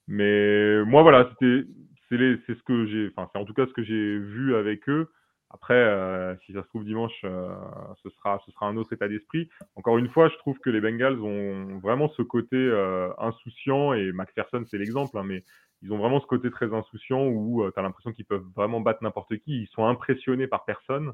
Mais 0.08 0.84
moi, 0.84 1.02
voilà, 1.02 1.30
c'était 1.30 1.66
c'est 2.10 2.54
ce 2.54 2.62
que 2.62 2.86
j'ai, 2.86 3.10
enfin, 3.16 3.28
c'est 3.32 3.40
en 3.40 3.44
tout 3.44 3.54
cas 3.54 3.66
ce 3.66 3.72
que 3.72 3.82
j'ai 3.82 4.18
vu 4.18 4.54
avec 4.54 4.88
eux. 4.88 5.08
Après, 5.54 5.74
euh, 5.74 6.34
si 6.44 6.52
ça 6.52 6.64
se 6.64 6.68
trouve 6.68 6.84
dimanche, 6.84 7.20
euh, 7.22 7.54
ce, 8.02 8.10
sera, 8.10 8.42
ce 8.44 8.50
sera 8.50 8.66
un 8.66 8.76
autre 8.76 8.92
état 8.92 9.06
d'esprit. 9.06 9.48
Encore 9.76 9.98
une 9.98 10.08
fois, 10.08 10.28
je 10.28 10.36
trouve 10.38 10.58
que 10.58 10.68
les 10.68 10.80
Bengals 10.80 11.20
ont 11.20 11.78
vraiment 11.78 12.08
ce 12.08 12.22
côté 12.22 12.56
euh, 12.56 13.08
insouciant, 13.18 13.92
et 13.92 14.10
McPherson, 14.12 14.64
c'est 14.68 14.78
l'exemple, 14.78 15.16
hein, 15.16 15.22
mais 15.24 15.44
ils 15.82 15.92
ont 15.92 15.98
vraiment 15.98 16.18
ce 16.18 16.26
côté 16.26 16.50
très 16.50 16.74
insouciant 16.74 17.24
où 17.28 17.62
tu 17.72 17.78
as 17.78 17.82
l'impression 17.82 18.12
qu'ils 18.12 18.24
peuvent 18.24 18.44
vraiment 18.56 18.80
battre 18.80 19.04
n'importe 19.04 19.36
qui. 19.38 19.62
Ils 19.62 19.68
sont 19.68 19.86
impressionnés 19.86 20.48
par 20.48 20.64
personne. 20.64 21.12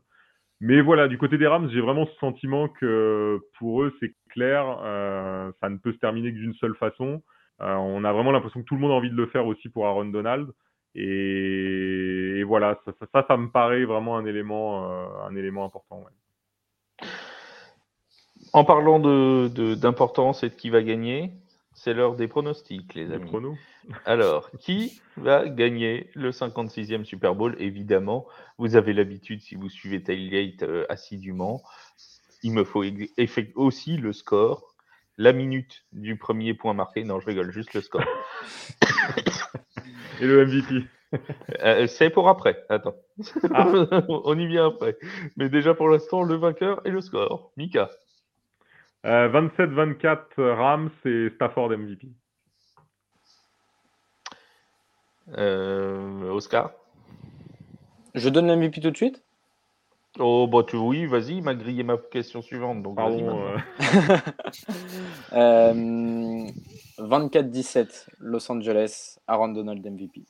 Mais 0.61 0.81
voilà, 0.81 1.07
du 1.07 1.19
côté 1.19 1.37
des 1.37 1.47
Rams, 1.47 1.69
j'ai 1.71 1.81
vraiment 1.81 2.07
ce 2.07 2.15
sentiment 2.19 2.69
que 2.69 3.41
pour 3.59 3.83
eux, 3.83 3.95
c'est 4.01 4.15
clair, 4.31 4.65
ça 5.61 5.69
ne 5.69 5.77
peut 5.77 5.93
se 5.93 5.99
terminer 5.99 6.33
que 6.33 6.39
d'une 6.39 6.55
seule 6.55 6.77
façon. 6.77 7.23
on 7.59 8.05
a 8.05 8.13
vraiment 8.13 8.31
l'impression 8.31 8.61
que 8.61 8.67
tout 8.67 8.75
le 8.75 8.81
monde 8.81 8.93
a 8.93 8.95
envie 8.95 9.11
de 9.11 9.17
le 9.17 9.27
faire 9.27 9.47
aussi 9.47 9.69
pour 9.69 9.87
Aaron 9.87 10.07
Donald. 10.07 10.51
Et, 10.95 12.43
voilà, 12.45 12.79
ça, 12.85 12.93
ça, 13.13 13.25
ça, 13.27 13.37
me 13.37 13.49
paraît 13.49 13.85
vraiment 13.85 14.17
un 14.17 14.25
élément, 14.25 14.91
euh, 14.91 15.07
un 15.29 15.37
élément 15.37 15.65
important. 15.65 16.05
En 18.53 18.65
parlant 18.65 18.99
d'importance 18.99 20.41
de, 20.41 20.47
et 20.47 20.51
de 20.51 20.55
qui 20.55 20.71
va 20.71 20.83
gagner, 20.83 21.33
c'est 21.75 21.95
l'heure 21.95 22.17
des 22.17 22.29
pronostics, 22.29 22.95
les 22.95 23.13
amis. 23.13 23.31
Alors, 24.05 24.51
qui 24.59 25.01
va 25.17 25.49
gagner 25.49 26.11
le 26.15 26.31
56e 26.31 27.05
Super 27.05 27.35
Bowl? 27.35 27.57
Évidemment, 27.59 28.27
vous 28.59 28.77
avez 28.77 28.93
l'habitude, 28.93 29.41
si 29.41 29.55
vous 29.55 29.69
suivez 29.69 30.03
Tailgate 30.03 30.63
euh, 30.63 30.85
assidûment, 30.89 31.63
il 32.43 32.53
me 32.53 32.65
faut 32.65 32.85
aussi 33.55 33.97
le 33.97 34.13
score, 34.13 34.75
la 35.17 35.33
minute 35.33 35.85
du 35.93 36.17
premier 36.17 36.55
point 36.55 36.75
marqué. 36.75 37.05
Non, 37.05 37.21
je 37.21 37.27
rigole, 37.27 37.51
juste 37.53 37.75
le 37.75 37.81
score. 37.81 38.05
Et 40.21 40.27
le 40.27 40.47
MVP 40.47 40.87
euh, 41.65 41.87
C'est 41.87 42.11
pour 42.11 42.29
après. 42.29 42.65
Attends. 42.69 42.97
Ah. 43.53 43.67
On 44.09 44.39
y 44.39 44.47
vient 44.47 44.69
après. 44.69 44.97
Mais 45.37 45.49
déjà 45.49 45.75
pour 45.75 45.89
l'instant, 45.89 46.23
le 46.23 46.37
vainqueur 46.37 46.81
et 46.85 46.91
le 46.91 47.01
score. 47.01 47.53
Mika. 47.57 47.91
27-24 49.05 50.19
euh, 50.39 50.55
Rams 50.55 50.91
et 51.07 51.31
Stafford 51.35 51.71
MVP. 51.71 52.09
Euh, 55.39 56.31
Oscar 56.31 56.73
Je 58.15 58.29
donne 58.29 58.49
l'MVP 58.49 58.81
tout 58.81 58.91
de 58.91 58.97
suite? 58.97 59.23
Oh, 60.19 60.49
bah 60.51 60.65
tu, 60.67 60.77
oui, 60.77 61.07
vas-y, 61.07 61.37
il 61.37 61.43
m'a 61.43 61.55
grillé 61.55 61.85
ma 61.85 61.97
question 61.97 62.43
suivante. 62.43 62.83
Donc 62.83 62.97
Pardon. 62.97 63.55
24-17, 66.99 68.07
Los 68.19 68.51
Angeles, 68.51 69.19
Aaron 69.27 69.49
Donald 69.49 69.87
MVP. 69.87 70.25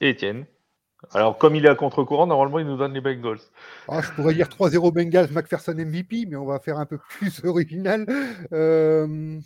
Et 0.00 0.10
Étienne 0.10 0.46
alors, 1.12 1.38
comme 1.38 1.54
il 1.54 1.64
est 1.64 1.68
à 1.68 1.74
contre-courant, 1.74 2.26
normalement, 2.26 2.58
il 2.58 2.66
nous 2.66 2.76
donne 2.76 2.94
les 2.94 3.00
Bengals. 3.00 3.38
Ah, 3.88 4.00
je 4.00 4.10
pourrais 4.12 4.34
dire 4.34 4.48
3-0 4.48 4.92
Bengals, 4.92 5.30
McPherson 5.30 5.74
MVP, 5.74 6.24
mais 6.26 6.36
on 6.36 6.46
va 6.46 6.58
faire 6.58 6.78
un 6.78 6.86
peu 6.86 6.98
plus 6.98 7.40
original. 7.44 8.06
Euh, 8.52 9.38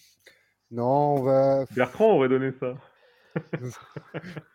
non, 0.70 1.16
on 1.16 1.22
va. 1.22 1.64
Bertrand 1.74 2.12
aurait 2.12 2.28
donné 2.28 2.52
ça. 2.52 2.74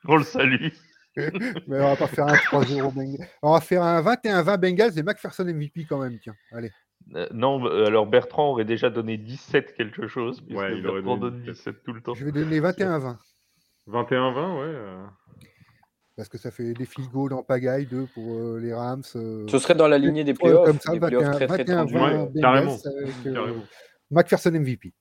on 0.07 0.15
le 0.15 0.23
salue. 0.23 0.69
mais 1.67 1.79
on 1.79 1.89
va 1.89 1.95
pas 1.95 2.07
faire 2.07 2.27
un 2.27 2.33
3-0 2.33 2.93
Bengals. 2.93 3.27
On 3.41 3.53
va 3.53 3.61
faire 3.61 3.83
un 3.83 4.01
21-20 4.01 4.57
Bengals 4.57 4.99
et 4.99 5.03
McPherson 5.03 5.45
MVP 5.45 5.85
quand 5.87 5.99
même, 5.99 6.19
tiens. 6.19 6.35
Allez. 6.51 6.71
Euh, 7.13 7.27
non, 7.31 7.63
euh, 7.65 7.85
alors 7.85 8.07
Bertrand 8.07 8.51
aurait 8.51 8.65
déjà 8.65 8.89
donné 8.89 9.17
17 9.17 9.75
quelque 9.75 10.07
chose. 10.07 10.43
Ouais, 10.49 10.77
il 10.77 10.87
aurait 10.87 11.01
donné 11.01 11.39
17 11.51 11.83
tout 11.83 11.93
le 11.93 12.01
temps. 12.01 12.15
Je 12.15 12.25
vais 12.25 12.31
donner 12.31 12.59
21-20. 12.59 13.17
21-20, 13.87 13.91
ouais. 13.91 14.65
Euh. 14.65 15.05
Parce 16.17 16.29
que 16.29 16.37
ça 16.37 16.49
fait 16.49 16.73
des 16.73 16.85
field 16.85 17.11
goals 17.11 17.33
en 17.33 17.43
pagaille, 17.43 17.85
deux 17.85 18.07
pour 18.13 18.57
les 18.57 18.73
Rams. 18.73 19.03
Ce 19.03 19.59
serait 19.59 19.75
dans 19.75 19.87
la 19.87 19.97
lignée 19.97 20.23
des 20.23 20.33
playoffs. 20.33 20.65
Comme 20.65 20.79
ça, 20.79 20.93
21, 20.97 21.85
20 21.85 22.31
carrément. 22.41 22.77
McPherson 24.11 24.51
MVP. 24.51 24.93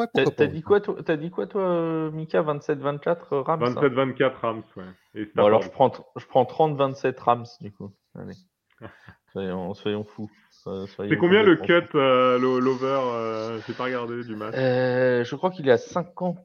Ouais, 0.00 0.06
T'as 0.36 0.46
dit, 0.46 0.62
quoi, 0.62 0.80
toi, 0.80 0.96
as 1.06 1.16
dit 1.16 1.30
quoi, 1.30 1.46
toi, 1.46 2.10
Mika 2.10 2.42
27-24 2.42 3.42
Rams 3.42 3.62
27-24 3.62 4.32
Rams, 4.40 4.62
ouais. 4.76 5.28
bon, 5.34 5.44
alors, 5.44 5.62
je 5.62 5.68
prends, 5.68 5.92
je 6.16 6.26
prends 6.26 6.44
30-27 6.44 7.18
Rams, 7.18 7.46
du 7.60 7.72
coup. 7.72 7.92
Allez. 8.18 8.34
soyons, 9.32 9.74
soyons 9.74 10.04
fous. 10.04 10.30
C'est 10.50 11.16
combien 11.16 11.42
le 11.42 11.56
cut, 11.56 11.94
euh, 11.94 12.38
l'over 12.38 13.00
euh, 13.02 13.60
J'ai 13.66 13.72
pas 13.72 13.84
regardé 13.84 14.22
du 14.24 14.36
match. 14.36 14.54
Euh, 14.56 15.24
je 15.24 15.36
crois 15.36 15.50
qu'il 15.50 15.68
est 15.68 15.72
à 15.72 15.78
50, 15.78 16.38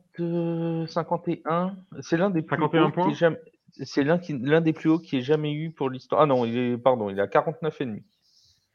51. 0.87 1.75
C'est 2.01 2.17
l'un 2.17 2.29
des 2.29 2.41
plus 2.41 2.57
51 2.57 2.91
points. 2.91 3.11
C'est 3.83 4.03
l'un 4.03 4.61
des 4.61 4.73
plus 4.73 4.89
hauts 4.89 4.99
qui 4.99 5.17
ait 5.17 5.21
jamais 5.21 5.53
eu 5.53 5.71
pour 5.71 5.89
l'histoire. 5.89 6.21
Ah 6.21 6.25
non, 6.25 6.45
il 6.45 6.57
est 6.57 6.77
pardon, 6.77 7.09
il 7.09 7.19
est 7.19 7.21
à 7.21 7.27
49,5. 7.27 8.03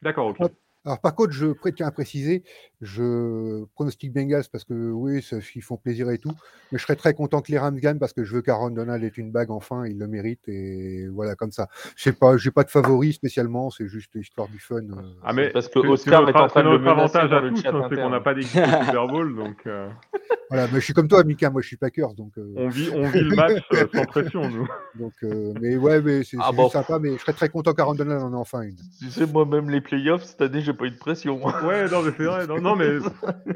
D'accord, 0.01 0.27
ok. 0.27 0.51
Alors 0.83 0.99
par 0.99 1.13
contre, 1.13 1.31
je 1.31 1.47
tiens 1.75 1.87
à 1.87 1.91
préciser, 1.91 2.43
je 2.81 3.65
pronostique 3.75 4.11
Bengals 4.11 4.45
parce 4.51 4.63
que 4.63 4.73
oui, 4.73 5.23
ils 5.55 5.61
font 5.61 5.77
plaisir 5.77 6.09
et 6.09 6.17
tout, 6.17 6.31
mais 6.71 6.79
je 6.79 6.83
serais 6.83 6.95
très 6.95 7.13
content 7.13 7.41
que 7.41 7.51
les 7.51 7.59
Rams 7.59 7.77
gagnent 7.79 7.99
parce 7.99 8.13
que 8.13 8.23
je 8.23 8.35
veux 8.35 8.41
qu'Aaron 8.41 8.71
Donald 8.71 9.03
ait 9.03 9.07
une 9.09 9.31
bague 9.31 9.51
enfin, 9.51 9.85
il 9.85 9.99
le 9.99 10.07
mérite 10.07 10.47
et 10.47 11.07
voilà 11.09 11.35
comme 11.35 11.51
ça. 11.51 11.67
Je 11.95 12.03
sais 12.03 12.13
pas, 12.13 12.35
j'ai 12.37 12.49
pas 12.49 12.63
de 12.63 12.71
favori 12.71 13.13
spécialement, 13.13 13.69
c'est 13.69 13.87
juste 13.87 14.15
histoire 14.15 14.47
du 14.47 14.59
fun. 14.59 14.77
Euh. 14.77 15.01
Ah 15.23 15.33
mais 15.33 15.49
parce 15.49 15.67
que 15.67 15.79
Oscar 15.79 16.27
est, 16.27 16.35
en 16.35 16.47
train 16.47 16.63
de 16.63 16.69
le 16.69 16.87
avantage 16.87 17.31
à 17.31 17.41
tous, 17.41 17.57
c'est 17.57 17.95
qu'on 17.95 18.09
n'a 18.09 18.21
pas 18.21 18.33
d'équipe 18.33 18.65
Super 18.65 19.07
Bowl 19.07 19.35
donc. 19.35 19.57
Euh. 19.67 19.87
Voilà, 20.51 20.67
mais 20.67 20.81
je 20.81 20.83
suis 20.83 20.93
comme 20.93 21.07
toi, 21.07 21.23
Mika, 21.23 21.49
moi 21.49 21.61
je 21.61 21.67
suis 21.67 21.77
Packers 21.77 22.13
donc. 22.13 22.37
Euh. 22.37 22.53
On 22.57 22.67
vit, 22.67 22.89
on 22.93 23.03
vit 23.03 23.21
le 23.21 23.35
match 23.37 23.63
sans 23.95 24.03
pression 24.03 24.49
nous. 24.49 24.67
Donc, 24.95 25.13
mais 25.61 25.77
ouais, 25.77 26.01
mais 26.01 26.25
c'est 26.25 26.35
ah 26.41 26.51
sympa, 26.69 26.99
mais 26.99 27.13
je 27.13 27.19
serais 27.19 27.31
très 27.31 27.47
content 27.47 27.73
qu'Aaron 27.73 27.95
Donald 27.95 28.21
en 28.21 28.33
ait 28.33 28.35
enfin 28.35 28.63
une. 28.63 28.75
Tu 28.99 29.09
sais, 29.09 29.25
moi-même 29.25 29.69
les 29.69 29.79
playoffs 29.79 30.23
cette 30.25 30.41
année, 30.41 30.59
j'ai 30.59 30.73
pas 30.73 30.83
eu 30.83 30.91
de 30.91 30.97
pression. 30.97 31.41
ouais, 31.41 31.89
non 31.89 32.01
mais 32.01 32.11
c'est 32.17 32.25
vrai, 32.25 32.47
non, 32.47 32.75
mais 32.75 32.97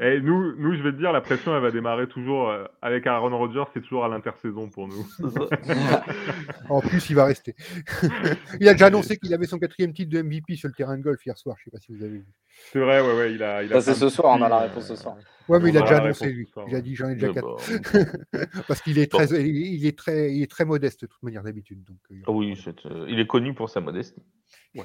et 0.00 0.22
nous, 0.22 0.56
nous, 0.56 0.74
je 0.74 0.82
vais 0.82 0.92
te 0.92 0.96
dire, 0.96 1.12
la 1.12 1.20
pression, 1.20 1.54
elle 1.54 1.60
va 1.60 1.70
démarrer 1.70 2.08
toujours 2.08 2.48
euh, 2.48 2.64
avec 2.80 3.06
Aaron 3.06 3.36
Rodgers, 3.36 3.64
c'est 3.74 3.82
toujours 3.82 4.06
à 4.06 4.08
l'intersaison 4.08 4.70
pour 4.70 4.88
nous. 4.88 5.06
en 6.70 6.80
plus, 6.80 7.10
il 7.10 7.16
va 7.16 7.26
rester. 7.26 7.54
il 8.58 8.68
a 8.70 8.72
déjà 8.72 8.86
annoncé 8.86 9.18
qu'il 9.18 9.34
avait 9.34 9.44
son 9.44 9.58
quatrième 9.58 9.92
titre 9.92 10.10
de 10.10 10.22
MVP 10.22 10.56
sur 10.56 10.68
le 10.68 10.74
terrain 10.74 10.96
de 10.96 11.02
golf 11.02 11.24
hier 11.26 11.36
soir. 11.36 11.56
Je 11.58 11.64
sais 11.64 11.70
pas 11.70 11.78
si 11.78 11.92
vous 11.92 12.02
avez 12.02 12.12
vu. 12.12 12.26
C'est 12.72 12.80
vrai, 12.80 13.02
ouais, 13.02 13.16
ouais, 13.18 13.34
il 13.34 13.42
a. 13.42 13.62
Il 13.62 13.72
a 13.74 13.82
c'est 13.82 13.92
ce 13.92 14.08
soir, 14.08 14.34
on 14.38 14.42
a 14.42 14.48
la 14.48 14.60
réponse 14.60 14.86
ce 14.86 14.96
soir. 14.96 15.16
Ouais, 15.48 15.60
mais 15.60 15.70
il 15.70 15.78
a 15.78 15.82
déjà 15.82 15.98
annoncé 15.98 16.32
lui. 16.32 16.48
Il 16.68 16.74
a 16.74 16.80
dit 16.80 16.94
j'en 16.94 17.08
ai 17.08 17.14
déjà 17.14 17.32
quatre. 17.32 17.56
Parce 18.68 18.80
qu'il 18.80 18.98
est 18.98 19.10
très, 19.10 19.26
il 19.26 19.86
est 19.86 19.96
très, 19.96 20.34
il 20.34 20.42
est 20.42 20.50
très 20.50 20.64
modeste 20.64 21.02
de 21.02 21.06
toute 21.06 21.22
manière 21.22 21.42
d'habitude. 21.42 21.84
Donc. 21.84 21.98
Euh, 22.10 22.32
oui, 22.32 22.58
euh, 22.86 23.06
il 23.08 23.20
est 23.20 23.26
connu 23.26 23.54
pour 23.54 23.70
sa 23.70 23.80
modestie. 23.80 24.22
Ouais. 24.76 24.84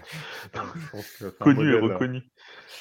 connu 1.39 1.73
et 1.73 1.79
reconnu. 1.79 2.23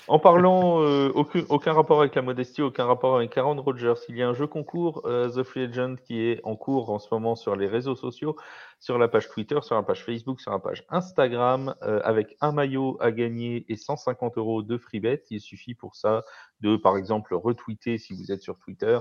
En 0.08 0.18
parlant, 0.18 0.82
euh, 0.82 1.10
aucun, 1.14 1.42
aucun, 1.48 1.72
rapport 1.72 2.00
avec 2.00 2.14
la 2.14 2.22
modestie, 2.22 2.62
aucun 2.62 2.84
rapport 2.86 3.16
avec 3.16 3.36
Aaron 3.36 3.60
Rodgers. 3.60 3.94
Il 4.08 4.16
y 4.16 4.22
a 4.22 4.28
un 4.28 4.34
jeu 4.34 4.46
concours, 4.46 5.02
The 5.02 5.42
Free 5.42 5.64
Agent, 5.64 5.96
qui 6.04 6.20
est 6.20 6.40
en 6.42 6.56
cours 6.56 6.90
en 6.90 6.98
ce 6.98 7.08
moment 7.12 7.36
sur 7.36 7.54
les 7.54 7.68
réseaux 7.68 7.94
sociaux, 7.94 8.36
sur 8.80 8.98
la 8.98 9.08
page 9.08 9.28
Twitter, 9.28 9.58
sur 9.62 9.76
la 9.76 9.82
page 9.82 10.04
Facebook, 10.04 10.40
sur 10.40 10.50
la 10.52 10.58
page 10.58 10.84
Instagram, 10.88 11.74
avec 11.80 12.36
un 12.40 12.52
maillot 12.52 12.96
à 13.00 13.12
gagner 13.12 13.66
et 13.68 13.76
150 13.76 14.38
euros 14.38 14.62
de 14.62 14.78
free 14.78 15.00
bet. 15.00 15.22
Il 15.30 15.40
suffit 15.40 15.74
pour 15.74 15.94
ça 15.94 16.24
de, 16.60 16.76
par 16.76 16.96
exemple, 16.96 17.34
retweeter 17.34 17.98
si 17.98 18.14
vous 18.14 18.32
êtes 18.32 18.42
sur 18.42 18.58
Twitter. 18.58 18.98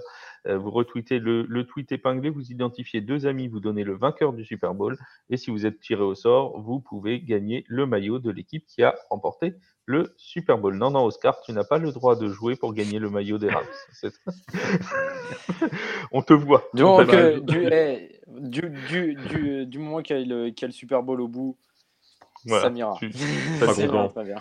Euh, 0.47 0.57
vous 0.57 0.72
retweetez 0.72 1.20
le, 1.20 1.43
le, 1.43 1.66
tweet 1.66 1.91
épinglé, 1.91 2.30
vous 2.30 2.51
identifiez 2.51 3.01
deux 3.01 3.26
amis, 3.26 3.47
vous 3.47 3.60
donnez 3.60 3.84
le 3.84 3.95
vainqueur 3.95 4.34
du 4.34 4.45
Super 4.45 4.74
Bowl. 4.74 4.97
Et 5.30 5.38
si 5.38 5.51
vous 5.51 5.66
êtes 5.66 5.80
tiré 5.80 6.01
au 6.01 6.16
sort, 6.16 6.60
vous 6.60 6.80
pouvez 6.80 7.22
gagner 7.22 7.66
le 7.68 7.86
maillot 7.86 7.99
de 8.00 8.32
l'équipe 8.32 8.66
qui 8.66 8.84
a 8.84 8.95
remporté 9.10 9.56
le 9.86 10.14
Super 10.18 10.58
Bowl. 10.58 10.76
Non, 10.76 10.91
non, 10.91 11.06
Oscar, 11.06 11.41
tu 11.41 11.52
n'as 11.52 11.64
pas 11.64 11.80
le 11.80 11.91
droit 11.91 12.16
de 12.16 12.28
jouer 12.30 12.56
pour 12.56 12.74
gagner 12.74 13.00
le 13.00 13.10
maillot 13.10 13.38
des 13.38 13.50
Rams. 13.50 13.66
On 16.12 16.22
te 16.22 16.34
voit. 16.34 16.64
Donc, 16.74 17.12
euh, 17.14 17.39
du, 17.39 17.70
du, 18.28 18.70
du, 18.70 19.16
du, 19.16 19.66
du, 19.66 19.80
moment 19.80 20.02
qu'il 20.02 20.28
y, 20.28 20.32
a 20.32 20.68
le 20.68 20.72
Super 20.72 21.02
Bowl 21.02 21.22
au 21.22 21.28
bout, 21.28 21.58
Samira. 22.45 22.97
très 23.00 23.08
bien. 24.24 24.36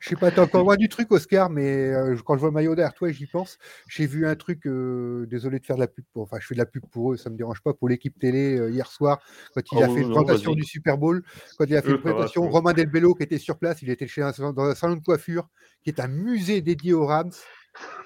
Je 0.00 0.08
sais 0.08 0.16
pas, 0.16 0.30
t'es 0.30 0.40
encore 0.40 0.62
loin 0.62 0.76
du 0.76 0.88
truc, 0.88 1.12
Oscar, 1.12 1.50
mais 1.50 1.90
euh, 1.90 2.16
quand 2.24 2.34
je 2.34 2.40
vois 2.40 2.48
le 2.48 2.54
maillot 2.54 2.74
derrière 2.74 2.94
toi, 2.94 3.12
j'y 3.12 3.26
pense. 3.26 3.58
J'ai 3.86 4.06
vu 4.06 4.26
un 4.26 4.34
truc, 4.34 4.66
euh, 4.66 5.26
désolé 5.26 5.58
de 5.58 5.66
faire 5.66 5.76
de 5.76 5.82
la 5.82 5.88
pub, 5.88 6.04
pour, 6.14 6.22
enfin, 6.22 6.38
je 6.40 6.46
fais 6.46 6.54
de 6.54 6.58
la 6.58 6.64
pub 6.64 6.86
pour 6.90 7.12
eux, 7.12 7.18
ça 7.18 7.28
me 7.28 7.36
dérange 7.36 7.60
pas, 7.60 7.74
pour 7.74 7.86
l'équipe 7.86 8.18
télé 8.18 8.58
euh, 8.58 8.70
hier 8.70 8.90
soir, 8.90 9.20
quand 9.54 9.60
il 9.72 9.82
a 9.82 9.90
oh, 9.90 9.94
fait 9.94 10.00
une 10.00 10.10
présentation 10.10 10.54
du 10.54 10.64
Super 10.64 10.96
Bowl, 10.96 11.22
quand 11.58 11.66
il 11.66 11.76
a 11.76 11.82
fait 11.82 11.90
une 11.90 12.00
présentation, 12.00 12.48
Romain 12.48 12.72
Delbello 12.72 13.14
qui 13.14 13.24
était 13.24 13.38
sur 13.38 13.58
place, 13.58 13.82
il 13.82 13.90
était 13.90 14.06
chez 14.06 14.22
un, 14.22 14.32
dans 14.52 14.64
un 14.64 14.74
salon 14.74 14.96
de 14.96 15.04
coiffure, 15.04 15.50
qui 15.84 15.90
est 15.90 16.00
un 16.00 16.08
musée 16.08 16.62
dédié 16.62 16.94
aux 16.94 17.04
Rams. 17.04 17.32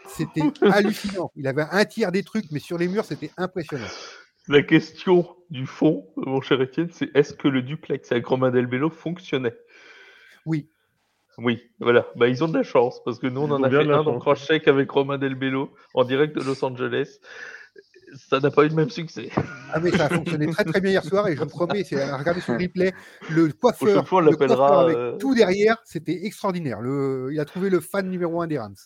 C'était 0.09 0.43
hallucinant. 0.63 1.31
Il 1.37 1.47
avait 1.47 1.65
un 1.71 1.85
tiers 1.85 2.11
des 2.11 2.25
trucs, 2.25 2.51
mais 2.51 2.59
sur 2.59 2.77
les 2.77 2.89
murs, 2.89 3.05
c'était 3.05 3.31
impressionnant. 3.37 3.87
La 4.49 4.63
question 4.63 5.27
du 5.49 5.65
fond, 5.65 6.07
mon 6.17 6.41
cher 6.41 6.61
Étienne, 6.61 6.89
c'est 6.93 7.09
est-ce 7.15 7.35
que 7.35 7.47
le 7.47 7.63
duplex 7.63 8.11
avec 8.11 8.27
Romain 8.27 8.51
Delbello 8.51 8.91
fonctionnait? 8.91 9.57
Oui. 10.45 10.69
Oui, 11.39 11.63
voilà. 11.81 12.07
Bah, 12.17 12.29
ils 12.29 12.45
ont 12.45 12.49
de 12.49 12.57
la 12.57 12.63
chance 12.63 13.03
parce 13.05 13.19
que 13.19 13.27
nous, 13.27 13.41
on 13.41 13.51
en 13.51 13.63
a 13.63 13.71
fait 13.71 13.91
un 13.91 14.03
dans 14.03 14.19
Crosscheck 14.19 14.69
avec 14.69 14.91
Romain 14.91 15.19
Delbello 15.19 15.71
en 15.95 16.05
direct 16.05 16.37
de 16.37 16.43
Los 16.43 16.65
Angeles. 16.65 17.19
Ça 18.17 18.39
n'a 18.39 18.51
pas 18.51 18.65
eu 18.65 18.69
le 18.69 18.77
même 18.77 18.91
succès. 18.91 19.31
Ah, 19.73 19.81
mais 19.81 19.91
ça 19.91 20.07
a 20.07 20.09
fonctionné 20.09 20.47
très 20.47 20.65
très 20.65 20.81
bien 20.81 20.93
hier 20.93 21.05
soir 21.05 21.27
et 21.27 21.35
je 21.35 21.41
me 21.41 21.49
promets, 21.49 21.83
c'est 21.83 22.01
à 22.01 22.17
regarder 22.17 22.41
sur 22.41 22.53
le 22.53 22.61
replay. 22.61 22.93
Le 23.31 23.53
coiffeur, 23.53 24.07
fois, 24.07 24.23
le 24.23 24.37
coiffeur 24.37 24.79
avec 24.79 24.97
euh, 24.97 25.17
tout 25.19 25.35
derrière, 25.35 25.79
c'était 25.85 26.25
extraordinaire. 26.25 26.81
Le... 26.81 27.31
Il 27.33 27.41
a 27.41 27.45
trouvé 27.45 27.71
le 27.71 27.81
fan 27.81 28.09
numéro 28.09 28.41
un 28.41 28.47
des 28.47 28.59
Rams. 28.59 28.77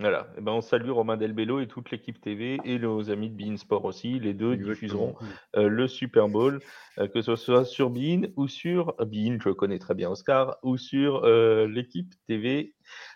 Voilà, 0.00 0.26
et 0.34 0.38
eh 0.38 0.40
ben 0.40 0.52
on 0.52 0.62
salue 0.62 0.90
Romain 0.90 1.16
Delbello 1.16 1.60
et 1.60 1.68
toute 1.68 1.90
l'équipe 1.90 2.20
TV 2.20 2.58
et 2.64 2.78
nos 2.78 3.10
amis 3.10 3.30
de 3.30 3.36
Bein 3.36 3.56
Sport 3.56 3.84
aussi. 3.84 4.18
Les 4.18 4.32
deux 4.32 4.56
diffuseront 4.56 5.14
euh, 5.54 5.68
le 5.68 5.86
Super 5.86 6.28
Bowl, 6.28 6.60
euh, 6.98 7.06
que 7.06 7.20
ce 7.20 7.36
soit 7.36 7.64
sur 7.64 7.90
Bein 7.90 8.22
ou 8.36 8.48
sur 8.48 8.94
Bein, 8.98 9.38
je 9.40 9.50
connais 9.50 9.78
très 9.78 9.94
bien 9.94 10.10
Oscar, 10.10 10.56
ou 10.62 10.76
sur 10.76 11.24
euh, 11.24 11.68
l'équipe 11.68 12.14
TV. 12.26 12.74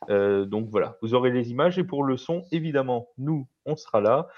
donc 0.08 0.68
voilà, 0.70 0.96
vous 1.02 1.14
aurez 1.14 1.30
les 1.30 1.50
images 1.50 1.78
et 1.78 1.84
pour 1.84 2.04
le 2.04 2.16
son, 2.16 2.44
évidemment, 2.52 3.08
nous, 3.18 3.48
on 3.64 3.74
sera 3.74 4.00
là 4.00 4.28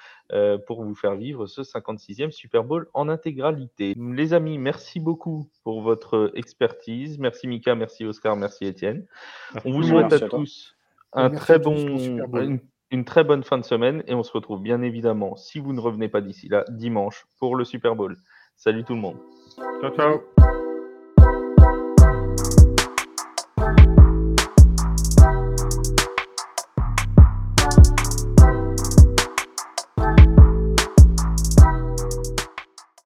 pour 0.66 0.84
vous 0.84 0.94
faire 0.94 1.16
vivre 1.16 1.46
ce 1.46 1.60
56e 1.62 2.30
Super 2.30 2.64
Bowl 2.64 2.88
en 2.94 3.08
intégralité. 3.08 3.94
Les 3.96 4.32
amis, 4.32 4.58
merci 4.58 5.00
beaucoup 5.00 5.50
pour 5.64 5.82
votre 5.82 6.32
expertise. 6.34 7.18
Merci 7.18 7.46
Mika, 7.46 7.74
merci 7.74 8.04
Oscar, 8.06 8.36
merci 8.36 8.64
Étienne. 8.64 9.06
On 9.64 9.72
vous 9.72 9.82
souhaite 9.82 10.12
à 10.12 10.20
tous 10.20 10.77
un 11.12 11.30
très 11.30 11.58
bon, 11.58 11.74
une, 12.90 13.04
très 13.04 13.24
bonne 13.24 13.42
fin 13.42 13.58
de 13.58 13.64
semaine 13.64 14.02
et 14.06 14.14
on 14.14 14.22
se 14.22 14.32
retrouve 14.32 14.60
bien 14.60 14.82
évidemment, 14.82 15.36
si 15.36 15.58
vous 15.58 15.72
ne 15.72 15.80
revenez 15.80 16.08
pas 16.08 16.20
d'ici 16.20 16.48
là, 16.48 16.64
dimanche 16.68 17.26
pour 17.38 17.56
le 17.56 17.64
Super 17.64 17.94
Bowl. 17.96 18.16
Salut 18.56 18.84
tout 18.84 18.94
le 18.94 19.00
monde. 19.00 19.16
Ciao, 19.80 19.94
ciao. 19.94 20.57